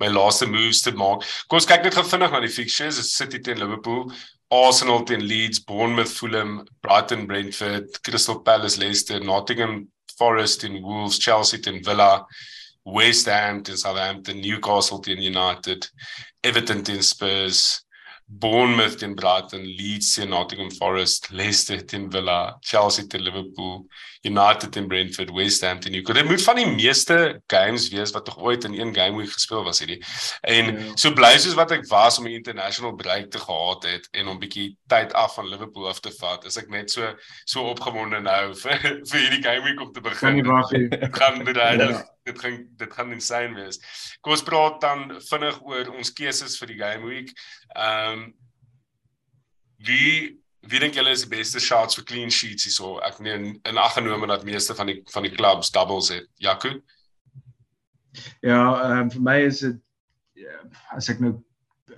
my 0.00 0.08
laaste 0.08 0.46
moves 0.48 0.80
te 0.80 0.92
maak. 0.96 1.24
Kom 1.46 1.58
ons 1.60 1.68
kyk 1.68 1.84
net 1.84 1.98
gou 1.98 2.04
vinnig 2.08 2.32
na 2.32 2.40
die 2.40 2.52
fixtures. 2.52 2.96
Dit 2.96 3.10
City 3.10 3.40
teen 3.44 3.60
Liverpool, 3.60 4.06
Arsenal 4.48 5.04
teen 5.04 5.26
Leeds, 5.28 5.60
Bournemouth, 5.68 6.14
Fulham, 6.16 6.62
Brighton, 6.80 7.26
Brentford, 7.28 8.00
Crystal 8.02 8.40
Palace, 8.40 8.80
Leicester, 8.80 9.20
Nottingham 9.20 9.90
Forest 10.16 10.62
teen 10.62 10.80
Wolves, 10.82 11.18
Chelsea 11.18 11.60
teen 11.60 11.84
Villa, 11.84 12.24
West 12.84 13.26
Ham 13.26 13.62
teen 13.62 13.76
Southampton, 13.76 14.40
Newcastle 14.40 15.00
teen 15.00 15.20
United, 15.20 15.90
Everton 16.42 16.82
teen 16.84 17.02
Spurs, 17.02 17.84
Bournemouth 18.30 18.98
teen 18.98 19.14
Brighton, 19.14 19.64
Leeds 19.64 20.14
teen 20.14 20.28
Nottingham 20.28 20.70
Forest, 20.70 21.30
Leicester 21.30 21.80
teen 21.86 22.10
Villa, 22.10 22.58
Chelsea 22.60 23.06
teen 23.06 23.22
Liverpool, 23.22 23.86
United 24.22 24.72
teen 24.72 24.86
Brentford, 24.86 25.30
West 25.30 25.62
Ham 25.62 25.80
teen 25.80 25.92
Newcastle. 25.92 26.22
Dit 26.22 26.30
moet 26.30 26.42
van 26.42 26.56
die 26.56 26.66
meeste 26.66 27.40
games 27.46 27.88
wees 27.88 28.12
wat 28.12 28.24
tog 28.24 28.38
ooit 28.38 28.64
in 28.64 28.76
een 28.76 28.94
game 28.94 29.16
week 29.16 29.32
gespeel 29.32 29.64
was 29.64 29.80
hierdie. 29.80 30.02
En 30.40 30.74
ja. 30.74 30.96
so 30.96 31.12
bly 31.16 31.32
soos 31.38 31.56
wat 31.56 31.72
ek 31.72 31.88
was 31.88 32.18
om 32.18 32.28
'n 32.28 32.36
international 32.36 32.92
break 32.94 33.30
te 33.30 33.40
gehad 33.40 33.88
het 33.88 34.08
en 34.12 34.28
om 34.28 34.38
bietjie 34.38 34.76
tyd 34.86 35.12
af 35.12 35.34
van 35.34 35.48
Liverpool 35.48 35.88
af 35.88 36.00
te 36.00 36.12
vat, 36.20 36.44
is 36.44 36.60
ek 36.60 36.68
net 36.68 36.90
so 36.90 37.14
so 37.44 37.64
opgewonde 37.72 38.20
nou 38.20 38.54
vir 38.62 38.78
vir 39.08 39.20
hierdie 39.24 39.42
game 39.42 39.64
week 39.64 39.80
om 39.80 39.92
te 39.92 40.00
begin. 40.04 40.20
Kan 40.20 40.34
nie 40.34 40.44
wag 40.44 40.70
nie. 40.70 40.88
Gaan 41.16 41.44
dit 41.44 41.56
reg. 41.56 42.04
Dit 42.28 42.42
gaan 42.42 42.58
dit 42.80 42.98
gaan 42.98 43.14
insane 43.16 43.56
wees. 43.56 43.80
Kom 44.20 44.34
ons 44.36 44.44
praat 44.46 44.80
dan 44.84 45.16
vinnig 45.30 45.62
oor 45.66 45.94
ons 45.94 46.12
keuses 46.12 46.58
vir 46.60 46.72
die 46.74 46.82
game 46.82 47.08
week. 47.08 47.32
Ehm 47.74 48.12
um, 48.12 48.28
wie 49.86 50.38
wie 50.68 50.80
dink 50.82 50.96
julle 50.98 51.12
is 51.14 51.22
die 51.22 51.30
beste 51.30 51.60
shots 51.62 51.96
vir 51.96 52.04
clean 52.04 52.32
sheets 52.34 52.66
hierso? 52.66 52.96
Ek 53.06 53.20
meen 53.24 53.52
in 53.68 53.78
ag 53.78 53.94
genome 53.96 54.26
dat 54.26 54.46
meeste 54.46 54.74
van 54.74 54.90
die 54.90 55.02
van 55.12 55.26
die 55.26 55.34
clubs 55.34 55.70
doubles 55.74 56.10
het. 56.14 56.26
Jaco? 56.42 56.74
Ja, 58.42 58.62
ehm 58.82 59.04
um, 59.04 59.12
vir 59.14 59.22
my 59.22 59.38
is 59.46 59.62
dit 59.64 59.78
ja, 60.38 60.58
as 60.94 61.10
ek 61.12 61.22
nou 61.22 61.36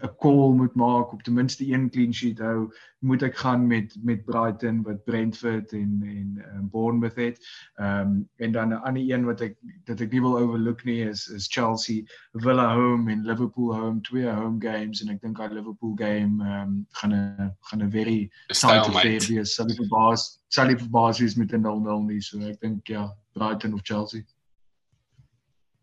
'n 0.03 0.15
call 0.19 0.53
moet 0.55 0.75
maak 0.75 1.13
op 1.13 1.23
ten 1.23 1.33
minste 1.33 1.73
een 1.73 1.91
clean 1.91 2.15
sheet 2.15 2.39
hou, 2.39 2.73
moet 2.99 3.23
ek 3.23 3.37
gaan 3.37 3.67
met 3.67 3.97
met 4.03 4.25
Brighton 4.25 4.83
wat 4.83 5.05
Brentford 5.05 5.73
en 5.73 6.01
en 6.05 6.45
um, 6.57 6.69
Bournemouth 6.71 7.17
het. 7.17 7.39
Ehm 7.75 8.01
um, 8.01 8.29
en 8.37 8.53
dan 8.53 8.69
'n 8.69 8.83
ander 8.83 9.03
een 9.11 9.25
wat 9.25 9.41
ek 9.41 9.57
dat 9.85 10.01
ek 10.01 10.13
nie 10.13 10.21
wil 10.21 10.39
overlook 10.39 10.85
nie 10.85 11.09
is 11.09 11.29
is 11.29 11.47
Chelsea, 11.49 12.03
Villa 12.33 12.75
home 12.75 13.13
en 13.13 13.25
Liverpool 13.25 13.75
home, 13.75 14.01
twee 14.01 14.29
home 14.29 14.61
games 14.61 15.03
en 15.03 15.09
ek 15.09 15.21
dink 15.21 15.37
daai 15.37 15.55
Liverpool 15.55 15.95
game 15.95 16.45
ehm 16.45 16.69
um, 16.69 16.87
gaan 16.91 17.15
'n 17.15 17.57
gaan 17.61 17.83
'n 17.83 17.91
very 17.91 18.31
tight 18.47 18.87
affair 18.87 19.27
wees. 19.29 19.55
Sal 19.55 19.67
die 19.67 19.77
verbaas 19.77 20.43
sal 20.49 20.67
die 20.67 20.79
verbaas 20.79 21.19
wees 21.19 21.35
met 21.35 21.53
'n 21.53 21.63
0-0 21.63 22.07
nie, 22.07 22.21
so 22.21 22.39
ek 22.39 22.61
dink 22.61 22.87
ja, 22.87 23.17
Brighton 23.33 23.75
of 23.75 23.81
Chelsea. 23.83 24.25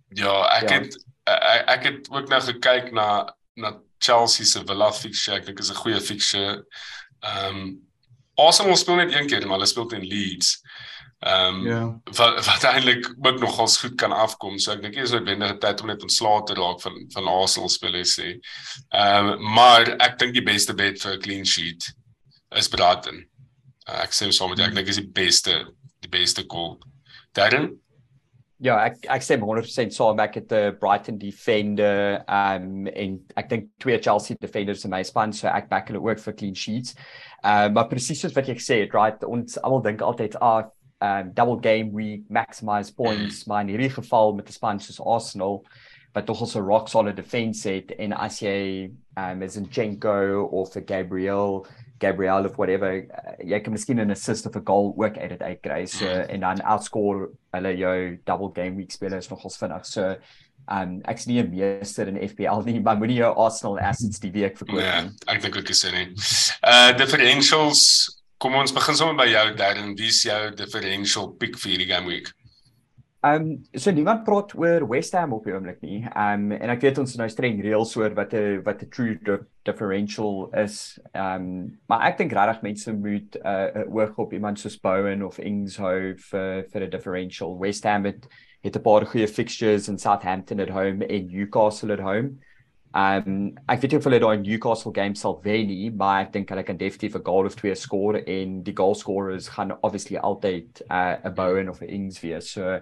Ja, 0.10 0.48
ek 0.62 0.70
ja. 0.70 0.80
het 0.80 1.06
ek, 1.24 1.68
ek 1.68 1.84
het 1.84 2.10
ook 2.12 2.30
nou 2.30 2.42
gekyk 2.42 2.92
na 2.92 3.36
na 3.56 3.74
Chelsea 4.00 4.46
se 4.46 4.64
Villa 4.66 4.92
fixture, 4.94 5.38
ek 5.38 5.46
dink 5.46 5.60
is 5.60 5.72
'n 5.72 5.82
goeie 5.82 6.02
fixture. 6.02 6.64
Ehm 7.24 7.56
um, 7.56 7.88
Arsenal 8.38 8.76
speel 8.78 8.96
net 8.96 9.14
een 9.14 9.28
keer, 9.28 9.48
maar 9.48 9.58
hulle 9.58 9.66
speel 9.66 9.88
teen 9.90 10.06
Leeds. 10.06 10.62
Ehm 11.20 11.56
um, 11.56 11.66
ja. 11.66 12.02
wat 12.04 12.46
wat 12.46 12.64
eintlik 12.64 13.16
ook 13.22 13.40
nogals 13.40 13.78
goed 13.78 13.96
kan 13.96 14.12
afkom. 14.12 14.60
So 14.60 14.72
ek 14.72 14.82
dink 14.82 14.94
dis 14.94 15.12
'n 15.12 15.26
wendige 15.26 15.58
tyd 15.58 15.82
om 15.82 15.88
net 15.88 16.02
ontslae 16.02 16.44
te 16.46 16.54
raak 16.54 16.82
van 16.82 17.06
van 17.14 17.28
Arsenal 17.28 17.70
spelers 17.70 18.20
sê. 18.20 18.38
Ehm 18.90 19.32
um, 19.34 19.54
maar 19.54 19.90
ek 19.98 20.20
dink 20.20 20.34
die 20.34 20.46
beste 20.46 20.74
bet 20.74 21.02
vir 21.02 21.16
'n 21.16 21.22
clean 21.22 21.46
sheet 21.46 21.90
is 22.56 22.70
Brighton. 22.70 23.26
Uh, 23.90 24.04
ek 24.04 24.14
sê 24.14 24.30
soms 24.32 24.60
ek 24.60 24.76
dink 24.76 24.88
is 24.88 25.02
die 25.02 25.10
beste 25.10 25.66
die 26.00 26.10
beste 26.10 26.46
call. 26.46 26.78
Darren 27.34 27.82
Ja, 28.58 28.80
ek 28.88 29.04
ek 29.14 29.22
sê 29.22 29.36
100% 29.38 29.94
saam 29.94 30.20
ek 30.24 30.40
het 30.40 30.52
'n 30.52 30.78
Brighton 30.82 31.20
defender 31.22 32.24
um 32.28 32.88
en 32.88 33.20
ek 33.38 33.50
dink 33.50 33.68
twee 33.80 34.00
Chelsea 34.02 34.36
defenders 34.42 34.84
in 34.84 34.90
my 34.92 35.04
span 35.04 35.32
so 35.32 35.48
ek 35.48 35.70
back 35.70 35.90
hulle 35.90 36.02
ook 36.02 36.18
vir 36.20 36.34
clean 36.34 36.56
sheets. 36.56 36.96
Um 37.44 37.74
maar 37.74 37.88
presies 37.88 38.22
soos 38.22 38.34
wat 38.34 38.48
jy 38.48 38.56
gesê 38.56 38.80
het, 38.82 38.94
right, 38.94 39.24
ons 39.24 39.60
almal 39.62 39.84
dink 39.84 40.02
altyd 40.02 40.36
ah 40.42 40.66
um 41.02 41.32
double 41.34 41.60
game 41.62 41.94
we 41.94 42.24
maximize 42.30 42.92
points, 42.96 43.46
maar 43.46 43.62
in 43.62 43.70
hierdie 43.70 43.94
geval 43.94 44.34
met 44.34 44.50
'n 44.50 44.54
span 44.54 44.80
soos 44.80 45.00
Arsenal 45.00 45.64
wat 46.16 46.26
tog 46.26 46.42
al 46.42 46.48
so 46.48 46.60
rock 46.60 46.90
solid 46.90 47.16
defense 47.16 47.70
het 47.70 47.92
en 48.00 48.14
as 48.14 48.42
jy 48.42 48.90
um 49.18 49.44
is 49.44 49.58
in 49.58 49.70
Jenko 49.70 50.50
of 50.52 50.74
vir 50.74 50.82
Gabriel 50.82 51.68
Gabriel 52.00 52.46
of 52.46 52.58
whatever 52.58 52.92
uh, 52.94 53.38
jy 53.44 53.60
kan 53.60 53.74
miskien 53.74 54.00
'n 54.00 54.12
assist 54.12 54.46
of 54.46 54.56
'n 54.56 54.66
goal 54.66 54.94
ook 54.98 55.18
uit 55.18 55.30
dit 55.30 55.42
uitkry. 55.42 55.86
So 55.86 56.06
mm. 56.06 56.30
en 56.30 56.40
dan 56.40 56.62
outscore 56.62 57.30
hulle 57.52 57.78
jou 57.78 58.20
double 58.24 58.52
game 58.54 58.76
week 58.76 58.92
spelers 58.92 59.30
nogals 59.30 59.58
vinnig. 59.58 59.86
So 59.86 60.16
um 60.72 61.02
ek's 61.08 61.26
nie 61.26 61.42
'n 61.42 61.50
meester 61.50 62.08
in 62.08 62.20
FPL 62.30 62.64
nie 62.66 62.82
maar 62.82 62.98
moenie 62.98 63.22
jou 63.22 63.34
Arsenal 63.36 63.80
assets 63.80 64.20
die 64.20 64.32
week 64.32 64.58
verkoop 64.58 64.82
ja, 64.82 65.02
nie. 65.02 65.12
ja 65.26 65.34
ek 65.34 65.42
dink 65.42 65.56
ook 65.56 65.70
is 65.70 65.82
dit 65.82 65.94
nie 65.94 66.08
uh 66.68 66.92
differentials 66.98 67.84
kom 68.38 68.56
ons 68.56 68.74
begin 68.74 68.96
sommer 68.96 69.16
by 69.16 69.32
jou 69.32 69.56
Darren. 69.56 69.96
Wie 69.98 70.08
is 70.08 70.24
jou 70.24 70.52
differential 70.54 71.32
pick 71.40 71.58
vir 71.58 71.78
die 71.78 71.90
game 71.90 72.08
week 72.08 72.34
Ehm 73.26 73.42
um, 73.42 73.64
so 73.74 73.92
niemand 73.92 74.24
praat 74.24 74.54
oor 74.54 74.84
West 74.88 75.16
Ham 75.18 75.32
op 75.34 75.46
die 75.48 75.54
oomblik 75.54 75.80
nie. 75.82 76.04
Ehm 76.06 76.52
um, 76.52 76.52
en 76.54 76.70
ek 76.70 76.84
weet 76.86 77.00
ons 77.02 77.16
is 77.16 77.18
nou 77.18 77.26
streng 77.30 77.58
reëls 77.66 77.96
oor 77.98 78.14
wat 78.14 78.34
'n 78.38 78.62
wat 78.66 78.84
'n 78.84 78.90
true 78.94 79.40
differential 79.66 80.50
is. 80.54 81.00
Ehm 81.14 81.42
um, 81.42 81.80
maar 81.90 82.06
ek 82.12 82.18
dink 82.18 82.32
regtig 82.32 82.62
mense 82.62 82.94
moet 82.94 83.38
'n 83.42 83.48
uh, 83.48 83.96
oog 83.96 84.18
op 84.18 84.34
iemand 84.34 84.60
soos 84.60 84.78
Bowen 84.78 85.24
of 85.26 85.40
Ings 85.40 85.78
hou 85.78 86.14
vir 86.30 86.66
vir 86.70 86.82
'n 86.84 86.90
differential. 86.90 87.58
West 87.58 87.84
Ham 87.84 88.06
het 88.06 88.28
het 88.62 88.78
'n 88.78 88.82
paar 88.82 89.06
goeie 89.06 89.28
fixtures 89.28 89.90
in 89.90 89.98
Southampton 89.98 90.60
at 90.60 90.70
home 90.70 91.04
en 91.06 91.28
Newcastle 91.28 91.94
at 91.94 92.00
home. 92.00 92.38
Ehm 92.94 93.28
um, 93.28 93.58
ek 93.68 93.82
weet 93.82 93.92
nie 93.92 93.98
of 93.98 94.06
hulle 94.08 94.20
daai 94.20 94.38
Newcastle 94.38 94.94
game 94.94 95.16
sal 95.16 95.42
wen 95.44 95.68
nie, 95.68 95.90
maar 95.90 96.22
ek 96.22 96.32
dink 96.34 96.50
hulle 96.50 96.64
kan 96.64 96.78
definitief 96.78 97.16
'n 97.16 97.26
goal 97.26 97.46
of 97.46 97.56
twee 97.56 97.76
score 97.76 98.24
en 98.24 98.64
die 98.64 98.76
goal 98.76 98.96
scorers 98.96 99.50
gaan 99.50 99.76
obviously 99.82 100.18
altyd 100.18 100.82
uh, 100.90 101.18
'n 101.26 101.34
Bowen 101.34 101.70
of 101.70 101.82
'n 101.82 101.90
Ings 101.90 102.22
wees. 102.22 102.50
So 102.52 102.80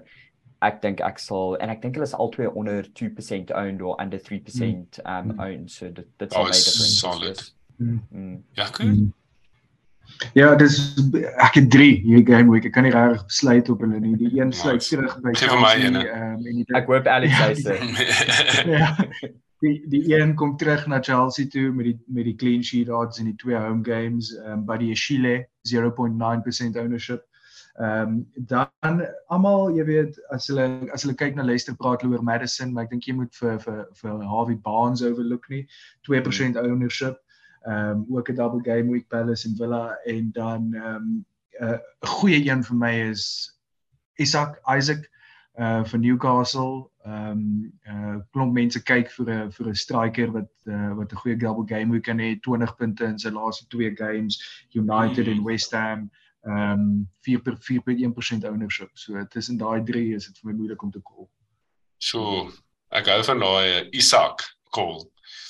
ek 0.62 0.82
dink 0.82 1.01
ek 1.01 1.20
sal 1.20 1.58
en 1.62 1.70
ek 1.70 1.82
dink 1.82 1.97
hulle 1.97 2.08
is 2.08 2.16
albei 2.16 2.47
onder 2.47 2.88
2% 2.99 3.51
owned 3.51 3.82
or 3.82 3.95
under 4.01 4.20
3% 4.20 4.39
mm. 4.39 5.06
um 5.06 5.28
mm. 5.34 5.39
owned 5.39 5.72
so 5.72 5.89
dit 5.89 6.08
dit 6.18 6.32
sal 6.32 6.41
oh, 6.41 6.49
baie 6.49 6.64
different 6.64 6.97
solid. 7.01 7.45
Mm. 7.78 8.01
Mm. 8.12 8.43
Ja, 8.53 8.70
cool. 8.72 8.88
Mm. 8.88 9.14
Ja, 10.34 10.56
dis 10.56 10.78
ek 11.43 11.58
het 11.60 11.70
3 11.72 11.88
hier 12.06 12.24
game 12.28 12.51
week. 12.51 12.68
Ek 12.70 12.76
kan 12.76 12.86
nie 12.88 12.93
regtig 12.93 13.26
besluit 13.28 13.70
op 13.72 13.82
hulle 13.84 13.99
nie. 13.99 14.16
Die 14.20 14.32
een 14.38 14.53
sluit 14.56 14.80
nice. 14.80 14.91
terug 14.93 15.18
by 15.24 15.34
Chelsea 15.36 15.89
um, 15.89 16.45
en 16.45 16.62
die 16.62 16.66
ek 16.78 16.91
hoop 16.91 17.10
Alex 17.12 17.66
sê. 17.66 17.76
ja. 18.76 18.93
Die 19.64 19.76
die 19.91 20.03
een 20.14 20.36
kom 20.39 20.56
terug 20.62 20.86
na 20.91 21.01
Chelsea 21.03 21.49
toe 21.51 21.72
met 21.76 21.89
die 21.89 21.97
met 22.08 22.30
die 22.30 22.36
clean 22.39 22.64
sheet 22.64 22.91
odds 22.91 23.20
in 23.20 23.32
die 23.32 23.38
twee 23.41 23.60
home 23.60 23.84
games 23.88 24.32
um, 24.45 24.66
by 24.68 24.78
die 24.80 24.93
Chile 24.95 25.45
0.9% 25.68 26.80
ownership. 26.80 27.26
Ehm 27.76 28.07
um, 28.07 28.28
dan 28.36 29.01
almal, 29.28 29.73
jy 29.76 29.84
weet, 29.84 30.19
as 30.32 30.47
hulle 30.47 30.88
as 30.95 31.03
hulle 31.03 31.15
kyk 31.19 31.36
na 31.36 31.43
Leicester 31.43 31.76
praat 31.76 32.05
hulle 32.05 32.15
oor 32.15 32.23
Madison, 32.23 32.71
maar 32.71 32.86
ek 32.86 32.93
dink 32.93 33.07
jy 33.09 33.15
moet 33.17 33.36
vir 33.36 33.57
vir 33.59 33.82
vir 33.99 34.21
Harvey 34.32 34.55
Barnes 34.55 35.03
overlook 35.03 35.49
nie. 35.51 35.65
2% 36.07 36.55
hmm. 36.55 36.71
ownership. 36.71 37.19
Ehm 37.67 38.05
um, 38.05 38.05
ook 38.15 38.32
'n 38.32 38.39
double 38.39 38.63
game 38.63 38.91
week 38.91 39.09
Palace 39.09 39.47
en 39.49 39.59
Villa 39.59 39.97
en 40.05 40.32
dan 40.32 40.71
ehm 40.73 40.95
um, 40.95 41.26
'n 41.59 41.73
uh, 41.73 41.78
goeie 42.15 42.39
een 42.47 42.63
vir 42.63 42.76
my 42.76 42.93
is 43.09 43.51
Isaac 44.15 44.55
Isaac 44.78 45.11
uh 45.59 45.84
vir 45.84 45.99
Newcastle. 45.99 46.89
Ehm 47.03 47.32
um, 47.32 47.71
uh 47.91 48.17
klomp 48.32 48.53
mense 48.53 48.84
kyk 48.84 49.11
vir 49.11 49.32
'n 49.32 49.51
vir 49.51 49.67
'n 49.67 49.76
striker 49.76 50.32
wat 50.32 50.51
uh, 50.67 50.93
wat 50.95 51.11
'n 51.11 51.23
goeie 51.23 51.38
double 51.38 51.67
game 51.67 51.91
week 51.91 52.03
kan 52.03 52.19
hê, 52.19 52.39
20 52.39 52.76
punte 52.78 53.03
in 53.03 53.19
sy 53.19 53.30
laaste 53.30 53.67
twee 53.67 53.95
games, 53.95 54.39
United 54.76 55.28
mm. 55.28 55.32
en 55.32 55.43
West 55.43 55.71
Ham 55.71 56.11
ehm 56.45 56.71
um, 56.71 57.09
4 57.25 57.41
per 57.41 57.57
4.1% 57.57 58.45
ownership. 58.49 58.89
So 58.93 59.25
tussen 59.29 59.57
daai 59.57 59.83
drie 59.83 60.13
is 60.15 60.27
dit 60.29 60.37
vir 60.39 60.51
my 60.51 60.57
moeilik 60.57 60.83
om 60.83 60.91
te 60.91 61.01
call. 61.01 61.27
So, 61.97 62.51
ek 62.89 63.09
hou 63.09 63.23
van 63.23 63.39
daai 63.41 63.89
Isak 63.91 64.45
call. 64.69 65.05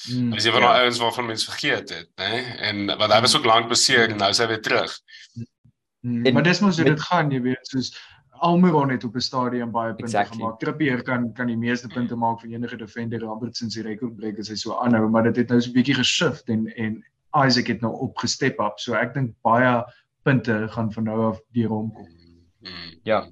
Mm, 0.10 0.32
Hy 0.32 0.38
is 0.40 0.46
een 0.46 0.56
van 0.56 0.62
ja. 0.62 0.68
daai 0.68 0.86
ouens 0.86 1.02
waarvan 1.02 1.26
mense 1.26 1.50
vergeet 1.52 1.90
het, 1.90 2.10
né? 2.22 2.32
En 2.70 2.86
want 2.98 3.12
hy 3.12 3.22
was 3.26 3.36
ook 3.36 3.46
lank 3.46 3.68
beseer 3.70 4.10
en 4.10 4.22
nou 4.22 4.30
is 4.30 4.40
hy 4.40 4.48
weer 4.48 4.62
terug. 4.62 4.94
Mm, 6.06 6.26
en, 6.26 6.34
maar 6.34 6.46
dis 6.46 6.62
mos 6.62 6.78
hoe 6.80 6.86
dit 6.86 7.02
gaan, 7.10 7.32
jy 7.34 7.42
weet, 7.42 7.74
soos 7.74 7.92
Almiron 8.46 8.90
het 8.90 9.04
op 9.04 9.16
'n 9.16 9.24
stadium 9.24 9.72
baie 9.72 9.94
punte 9.96 10.04
exactly. 10.04 10.38
gemaak. 10.38 10.60
Trippier 10.60 11.02
kan 11.04 11.34
kan 11.34 11.48
die 11.48 11.58
meeste 11.58 11.88
punte 11.88 12.16
maak 12.16 12.40
van 12.40 12.52
enige 12.52 12.78
defender. 12.78 13.20
Robertson 13.20 13.70
se 13.70 13.82
rekord 13.82 14.16
breek 14.16 14.40
as 14.40 14.50
hy 14.50 14.56
so 14.56 14.76
aanhou, 14.80 15.10
maar 15.10 15.24
dit 15.24 15.36
het 15.36 15.50
nou 15.50 15.62
so 15.62 15.70
'n 15.70 15.74
bietjie 15.74 15.96
geshift 15.96 16.50
en 16.50 16.68
en 16.76 17.04
Isaac 17.46 17.68
het 17.68 17.82
nou 17.82 17.94
opgestep 17.94 18.60
op. 18.60 18.80
So 18.80 18.94
ek 18.94 19.14
dink 19.14 19.34
baie 19.42 19.84
punte 20.26 20.60
gaan 20.74 20.92
van 20.94 21.10
nou 21.10 21.18
af 21.30 21.42
deur 21.56 21.74
hom 21.74 21.90
kom. 21.94 22.14
Ja. 23.06 23.26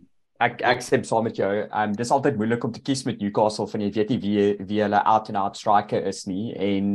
Ek 0.44 0.62
ek 0.66 0.82
stem 0.84 1.04
saam 1.08 1.28
met 1.28 1.38
jou. 1.40 1.50
Ehm 1.64 1.92
um, 1.92 1.98
dis 1.98 2.12
altyd 2.12 2.38
moeilik 2.38 2.64
om 2.66 2.72
te 2.74 2.82
kies 2.84 3.06
met 3.08 3.22
Newcastle 3.22 3.68
van 3.72 3.84
jy 3.86 3.92
weet 3.96 4.10
nie 4.12 4.20
wie 4.24 4.48
wie 4.70 4.82
hulle 4.84 5.00
out 5.10 5.30
and 5.32 5.40
out 5.40 5.58
striker 5.58 6.04
is 6.10 6.26
nie 6.30 6.52
en 6.54 6.90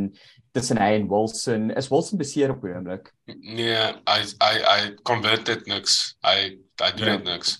tussen 0.56 0.80
hy 0.82 0.90
en 0.98 1.08
Wilson 1.10 1.70
is 1.70 1.88
Wilson 1.92 2.20
beseer 2.20 2.52
op 2.54 2.66
oomblik. 2.66 3.12
Nee, 3.26 3.78
hy 4.10 4.18
hy 4.44 4.52
hy 4.66 4.80
converted 5.08 5.66
niks. 5.70 6.00
Hy 6.26 6.36
hy 6.82 6.90
doen 6.98 7.14
ja. 7.14 7.22
niks. 7.30 7.56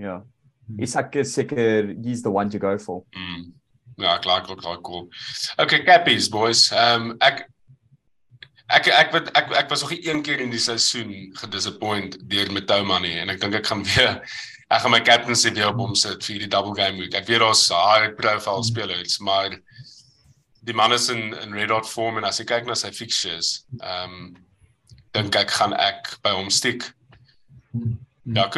Ja. 0.00 0.22
Isak 0.80 1.16
is 1.20 1.34
seker 1.36 1.92
he's 2.02 2.22
the 2.22 2.32
one 2.32 2.50
to 2.50 2.58
go 2.58 2.78
for. 2.78 3.04
Mm. 3.14 3.52
Ja, 4.00 4.16
klaar, 4.18 4.42
klaar, 4.42 4.58
klaar, 4.58 4.80
cool. 4.82 5.08
Okay, 5.58 5.84
Cappies 5.84 6.30
boys. 6.30 6.70
Ehm 6.72 7.10
um, 7.10 7.18
ek 7.20 7.44
Ek 8.72 8.88
ek 8.88 9.12
weet 9.12 9.28
ek 9.36 9.52
ek 9.52 9.68
was 9.68 9.82
nog 9.84 9.92
een 9.92 10.22
keer 10.24 10.40
in 10.40 10.50
die 10.50 10.62
seisoen 10.62 11.12
gedisappoint 11.36 12.16
deur 12.30 12.52
met 12.52 12.66
Touma 12.66 12.98
nie 12.98 13.18
en 13.20 13.28
ek 13.28 13.40
dink 13.42 13.58
ek 13.60 13.66
gaan 13.68 13.84
weer 13.90 14.22
ek 14.70 14.80
gaan 14.80 14.94
my 14.94 15.02
captaincy 15.04 15.52
weer 15.52 15.68
op 15.68 15.82
hom 15.82 15.94
sit 15.94 16.24
vir 16.24 16.40
die 16.46 16.50
double 16.50 16.72
game 16.74 16.96
week. 16.98 17.14
Ek 17.14 17.28
weet 17.28 17.42
daar's 17.44 17.66
high 17.68 18.14
profile 18.16 18.62
hmm. 18.62 18.70
spelers, 18.70 19.18
maar 19.20 19.52
die 20.64 20.74
man 20.74 20.96
is 20.96 21.10
in 21.12 21.34
in 21.42 21.52
red 21.52 21.70
hot 21.70 21.88
form 21.88 22.18
en 22.18 22.24
as 22.24 22.40
ek 22.40 22.48
kyk 22.52 22.66
na 22.66 22.78
sy 22.78 22.92
fixtures, 22.94 23.66
ehm 23.82 24.16
um, 24.16 24.32
dink 25.14 25.36
ek 25.38 25.52
gaan 25.54 25.76
ek 25.78 26.16
by 26.24 26.32
hom 26.34 26.48
stiek. 26.50 26.88
Hmm. 27.70 27.98
Ja. 28.34 28.48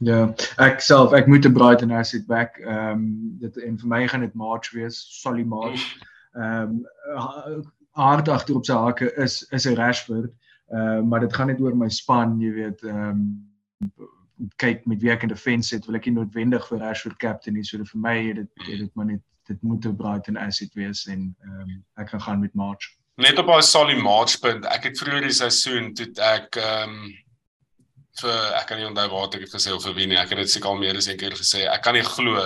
Ja, 0.00 0.20
ek 0.64 0.80
self, 0.80 1.12
ek 1.12 1.26
moet 1.28 1.44
'n 1.44 1.52
Brighton 1.52 1.90
asset 1.92 2.24
back. 2.26 2.56
Ehm 2.62 2.94
um, 2.94 3.02
dit 3.42 3.58
en 3.66 3.76
vir 3.82 3.88
my 3.88 4.06
gaan 4.08 4.24
dit 4.24 4.34
March 4.34 4.70
wees, 4.72 5.02
Solly 5.20 5.44
March. 5.44 5.98
Ehm 6.38 6.86
um, 6.86 7.66
hard 7.98 8.28
agter 8.28 8.56
op 8.56 8.64
sy 8.64 8.74
hakke 8.74 9.14
is 9.16 9.42
is 9.50 9.66
'n 9.66 9.74
Rashford. 9.74 10.32
Ehm 10.70 10.98
uh, 10.98 11.02
maar 11.02 11.20
dit 11.20 11.34
gaan 11.34 11.46
net 11.46 11.60
oor 11.60 11.76
my 11.76 11.88
span, 11.88 12.40
jy 12.40 12.52
weet, 12.52 12.82
ehm 12.82 13.08
um, 13.10 14.48
kyk 14.56 14.86
met 14.86 15.00
wie 15.02 15.10
ek 15.10 15.22
in 15.22 15.28
defense 15.28 15.74
het, 15.74 15.86
wil 15.86 15.98
ek 15.98 16.06
nie 16.06 16.14
noodwendig 16.14 16.68
vir 16.68 16.78
Rashford 16.78 17.18
captain 17.18 17.54
nie. 17.54 17.64
So 17.64 17.84
vir 17.84 18.00
my 18.00 18.16
het 18.28 18.36
dit 18.36 18.50
het 18.68 18.78
dit 18.78 18.94
maar 18.94 19.06
net 19.06 19.22
dit 19.46 19.62
moet 19.62 19.84
'n 19.86 19.96
Brighton 19.96 20.36
asset 20.36 20.74
wees 20.74 21.06
en 21.06 21.34
ehm 21.42 21.60
um, 21.60 21.84
ek 21.96 22.06
kan 22.06 22.20
gaan 22.20 22.40
met 22.40 22.54
March. 22.54 22.86
Net 23.16 23.38
op 23.38 23.48
'n 23.48 23.62
solid 23.62 24.02
March 24.02 24.38
punt. 24.40 24.64
Ek 24.64 24.84
het 24.84 24.98
vroeër 24.98 25.22
die 25.22 25.38
seisoen 25.42 25.94
toe 25.94 26.08
ek 26.14 26.56
ehm 26.56 26.88
um, 26.88 27.12
vir 28.20 28.54
ek 28.60 28.66
kan 28.66 28.78
nie 28.78 28.86
onthou 28.86 29.08
waar 29.10 29.28
ek 29.34 29.46
het 29.46 29.54
gesê 29.54 29.72
of 29.74 29.82
vir 29.82 29.94
wie 29.94 30.06
nie. 30.06 30.18
Ek 30.18 30.30
het 30.30 30.38
dit 30.38 30.50
seker 30.50 30.68
al 30.70 30.78
meer 30.78 30.96
as 30.96 31.06
een 31.06 31.16
keer 31.16 31.36
gesê. 31.36 31.66
Ek 31.66 31.82
kan 31.82 31.94
nie 31.94 32.06
glo 32.06 32.36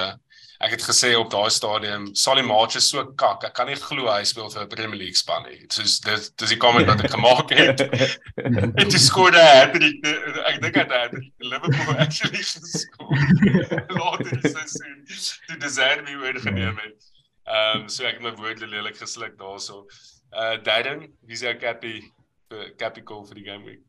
ek 0.63 0.77
het 0.77 0.85
gesê 0.87 1.15
op 1.19 1.31
daai 1.33 1.51
stadium 1.51 2.07
Salim 2.15 2.47
March 2.47 2.77
is 2.77 2.89
so 2.91 3.05
kak. 3.21 3.45
Ek 3.45 3.55
kan 3.55 3.67
nie 3.67 3.77
glo 3.81 4.07
hy 4.11 4.25
speel 4.25 4.51
vir 4.51 4.63
'n 4.63 4.69
Premier 4.69 4.99
League 4.99 5.19
span 5.19 5.47
nie. 5.49 5.67
Soos 5.71 6.01
dit 6.01 6.31
dis 6.39 6.55
die 6.55 6.59
comment 6.59 6.87
wat 6.87 7.05
ek 7.05 7.15
gemaak 7.15 7.51
het. 7.51 7.81
en 8.81 8.91
hy 8.95 9.01
skoorde 9.03 9.43
hattrick. 9.43 10.05
Ek 10.47 10.61
dink 10.63 10.77
hy 10.77 10.87
het 10.91 11.17
Liverpool 11.39 11.97
actually 11.99 12.43
geskoor. 12.43 13.17
Later 13.99 14.31
die 14.31 14.51
seisoen. 14.51 15.01
Dit 15.49 15.61
deserve 15.61 16.03
me 16.03 16.19
weer 16.23 16.41
geneem 16.41 16.79
het. 16.83 17.11
Ehm 17.45 17.85
um, 17.85 17.89
so 17.89 18.05
ek 18.05 18.21
het 18.21 18.25
my 18.25 18.35
woorde 18.39 18.67
lelik 18.67 18.97
gesluk 18.97 19.39
daaroor. 19.39 19.89
Uh 20.35 20.57
Darren, 20.67 21.09
wie 21.29 21.37
sê 21.37 21.53
ek 21.55 21.67
happy 21.67 21.99
vir 22.51 22.71
Capital 22.81 23.27
vir 23.29 23.41
die 23.41 23.45
game 23.51 23.65
week? 23.65 23.83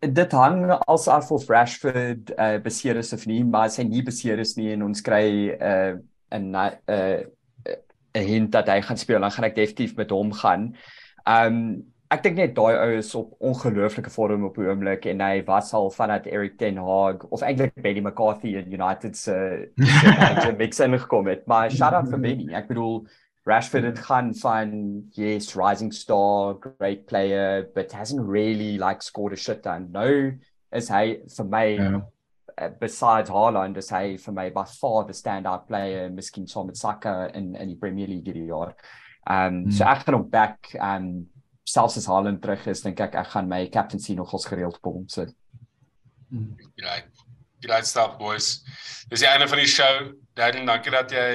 Dit 0.00 0.32
hang 0.32 0.64
als 0.86 1.08
af 1.08 1.30
of 1.30 1.48
Rashford 1.48 2.32
uh, 2.36 2.56
beseer 2.62 2.96
is 2.96 3.12
of 3.12 3.26
nie, 3.26 3.42
maar 3.44 3.68
as 3.70 3.78
hy 3.80 3.86
nie 3.88 4.02
beseer 4.06 4.40
is 4.42 4.56
nie 4.58 4.70
en 4.74 4.82
ons 4.88 5.04
kry 5.04 5.52
'n 5.52 5.60
uh, 5.60 5.92
'n 6.38 6.50
'n 6.54 6.64
uh, 6.88 7.20
hint 8.16 8.50
dat 8.52 8.68
hy 8.68 8.80
gaan 8.82 8.98
speel, 8.98 9.20
dan 9.20 9.30
gaan 9.30 9.46
ek 9.46 9.56
definitief 9.56 9.96
met 9.96 10.10
hom 10.10 10.32
gaan. 10.32 10.74
Um 11.26 11.86
ek 12.10 12.24
dink 12.24 12.40
net 12.40 12.54
daai 12.56 12.74
ou 12.74 12.88
is 12.98 13.12
op 13.14 13.36
ongelooflike 13.38 14.10
vorm 14.10 14.48
op 14.48 14.56
die 14.58 14.66
oomblik 14.66 15.04
en 15.06 15.20
hy 15.22 15.44
was 15.46 15.68
al 15.78 15.92
vanat 15.94 16.26
Eric 16.26 16.56
Ten 16.58 16.80
Hag 16.82 17.22
of 17.30 17.44
eintlik 17.46 17.76
Benny 17.78 18.02
McCarthy 18.02 18.56
in 18.58 18.72
United 18.74 19.14
se 19.16 19.36
uh, 19.78 20.50
mix 20.62 20.82
ingekom 20.82 21.30
het. 21.30 21.46
Maar 21.46 21.70
shout 21.70 21.94
out 21.94 22.10
vir 22.10 22.18
Benny. 22.24 22.48
Ek 22.58 22.66
bedoel 22.72 23.04
Rashford 23.46 23.84
het 23.84 23.98
gaan 23.98 24.34
van 24.34 25.02
yes, 25.16 25.54
rising 25.56 25.92
star, 25.94 26.58
great 26.60 27.06
player, 27.06 27.68
but 27.74 27.92
hasn't 27.92 28.28
really 28.28 28.78
like 28.78 29.02
scored 29.02 29.32
a 29.32 29.36
shit 29.36 29.62
ton. 29.62 29.88
No, 29.92 30.32
is 30.72 30.88
hy 30.88 31.20
vir 31.36 31.46
my 31.48 31.64
yeah. 31.74 32.00
uh, 32.58 32.68
besides 32.80 33.30
Haaland 33.30 33.78
is 33.80 33.90
hy 33.90 34.16
vir 34.20 34.36
my 34.36 34.50
by 34.50 34.64
far 34.64 35.04
the 35.06 35.16
standout 35.16 35.66
player, 35.66 36.10
miskien 36.10 36.48
saam 36.50 36.68
met 36.68 36.76
Saka 36.76 37.30
in 37.34 37.54
in 37.56 37.72
die 37.72 37.80
Premier 37.80 38.06
League 38.06 38.28
hierdie 38.28 38.50
jaar. 38.52 38.74
Um 39.26 39.64
mm. 39.64 39.72
so 39.72 39.88
ek 39.88 40.04
gaan 40.04 40.20
hom 40.20 40.28
back 40.30 40.74
um 40.78 41.10
selfs 41.64 41.96
as 41.96 42.06
Haaland 42.10 42.42
terug 42.42 42.66
is, 42.68 42.84
dink 42.84 43.00
ek 43.00 43.16
ek 43.16 43.32
gaan 43.34 43.48
my 43.48 43.66
captaincy 43.72 44.14
nogals 44.14 44.46
gereeld 44.46 44.78
op 44.82 44.92
hom 44.92 45.08
sit. 45.08 45.32
Mm. 46.30 46.54
Right. 46.84 47.08
Great 47.64 47.86
stuff 47.86 48.18
boys. 48.18 48.60
Dis 49.10 49.24
die 49.24 49.28
einde 49.28 49.48
van 49.48 49.58
die 49.60 49.68
show. 49.68 50.12
Darren, 50.40 50.64
dankie 50.64 50.92
dat 50.94 51.10
jy 51.12 51.26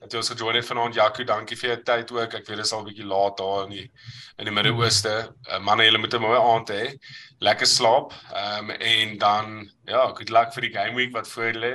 dat 0.00 0.12
jy 0.12 0.20
ons 0.22 0.30
gejoin 0.32 0.56
het 0.56 0.64
vanaand. 0.64 0.96
Jaco, 0.96 1.24
dankie 1.28 1.58
vir 1.60 1.70
jou 1.74 1.76
tyd 1.90 2.12
ook. 2.14 2.36
Ek 2.38 2.46
weet 2.46 2.56
dit 2.56 2.64
is 2.64 2.72
al 2.72 2.80
'n 2.80 2.88
bietjie 2.88 3.08
laat 3.08 3.36
daar 3.36 3.64
in 3.66 3.74
die 3.74 3.90
in 4.38 4.48
die 4.48 4.54
Midde-Ooste. 4.54 5.14
Uh, 5.50 5.60
manne, 5.60 5.84
julle 5.84 6.00
moet 6.00 6.14
'n 6.14 6.22
mooi 6.24 6.38
aand 6.38 6.70
hê. 6.72 6.84
Lekker 7.40 7.66
slaap. 7.66 8.12
Ehm 8.32 8.70
um, 8.70 8.70
en 8.70 9.18
dan 9.18 9.70
ja, 9.84 10.06
good 10.14 10.30
luck 10.30 10.52
vir 10.54 10.62
die 10.62 10.72
game 10.72 10.94
week 10.96 11.12
wat 11.12 11.28
voor 11.28 11.52
lê. 11.52 11.74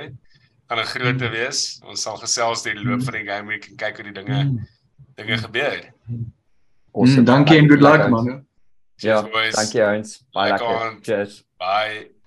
Gaan 0.68 0.78
'n 0.78 0.92
grootte 0.94 1.28
wees. 1.30 1.80
Ons 1.84 2.02
sal 2.02 2.16
gesels 2.16 2.62
deur 2.62 2.74
die 2.74 2.84
loop 2.84 3.02
van 3.02 3.14
die 3.14 3.26
game 3.26 3.48
week 3.48 3.68
en 3.70 3.76
kyk 3.76 3.96
hoe 3.96 4.12
die 4.12 4.18
dinge 4.22 4.66
dinge 5.14 5.38
gebeur. 5.38 5.92
Awesome. 6.94 7.20
Mm, 7.20 7.24
dankie 7.24 7.58
en 7.58 7.68
good 7.68 7.80
luck, 7.80 8.08
man. 8.08 8.46
Ja, 8.96 9.22
dankie 9.22 9.86
ons. 9.86 10.24
Baie 10.32 10.50
lekker. 10.50 10.98
Cheers. 11.02 11.44
Bye. 11.58 12.21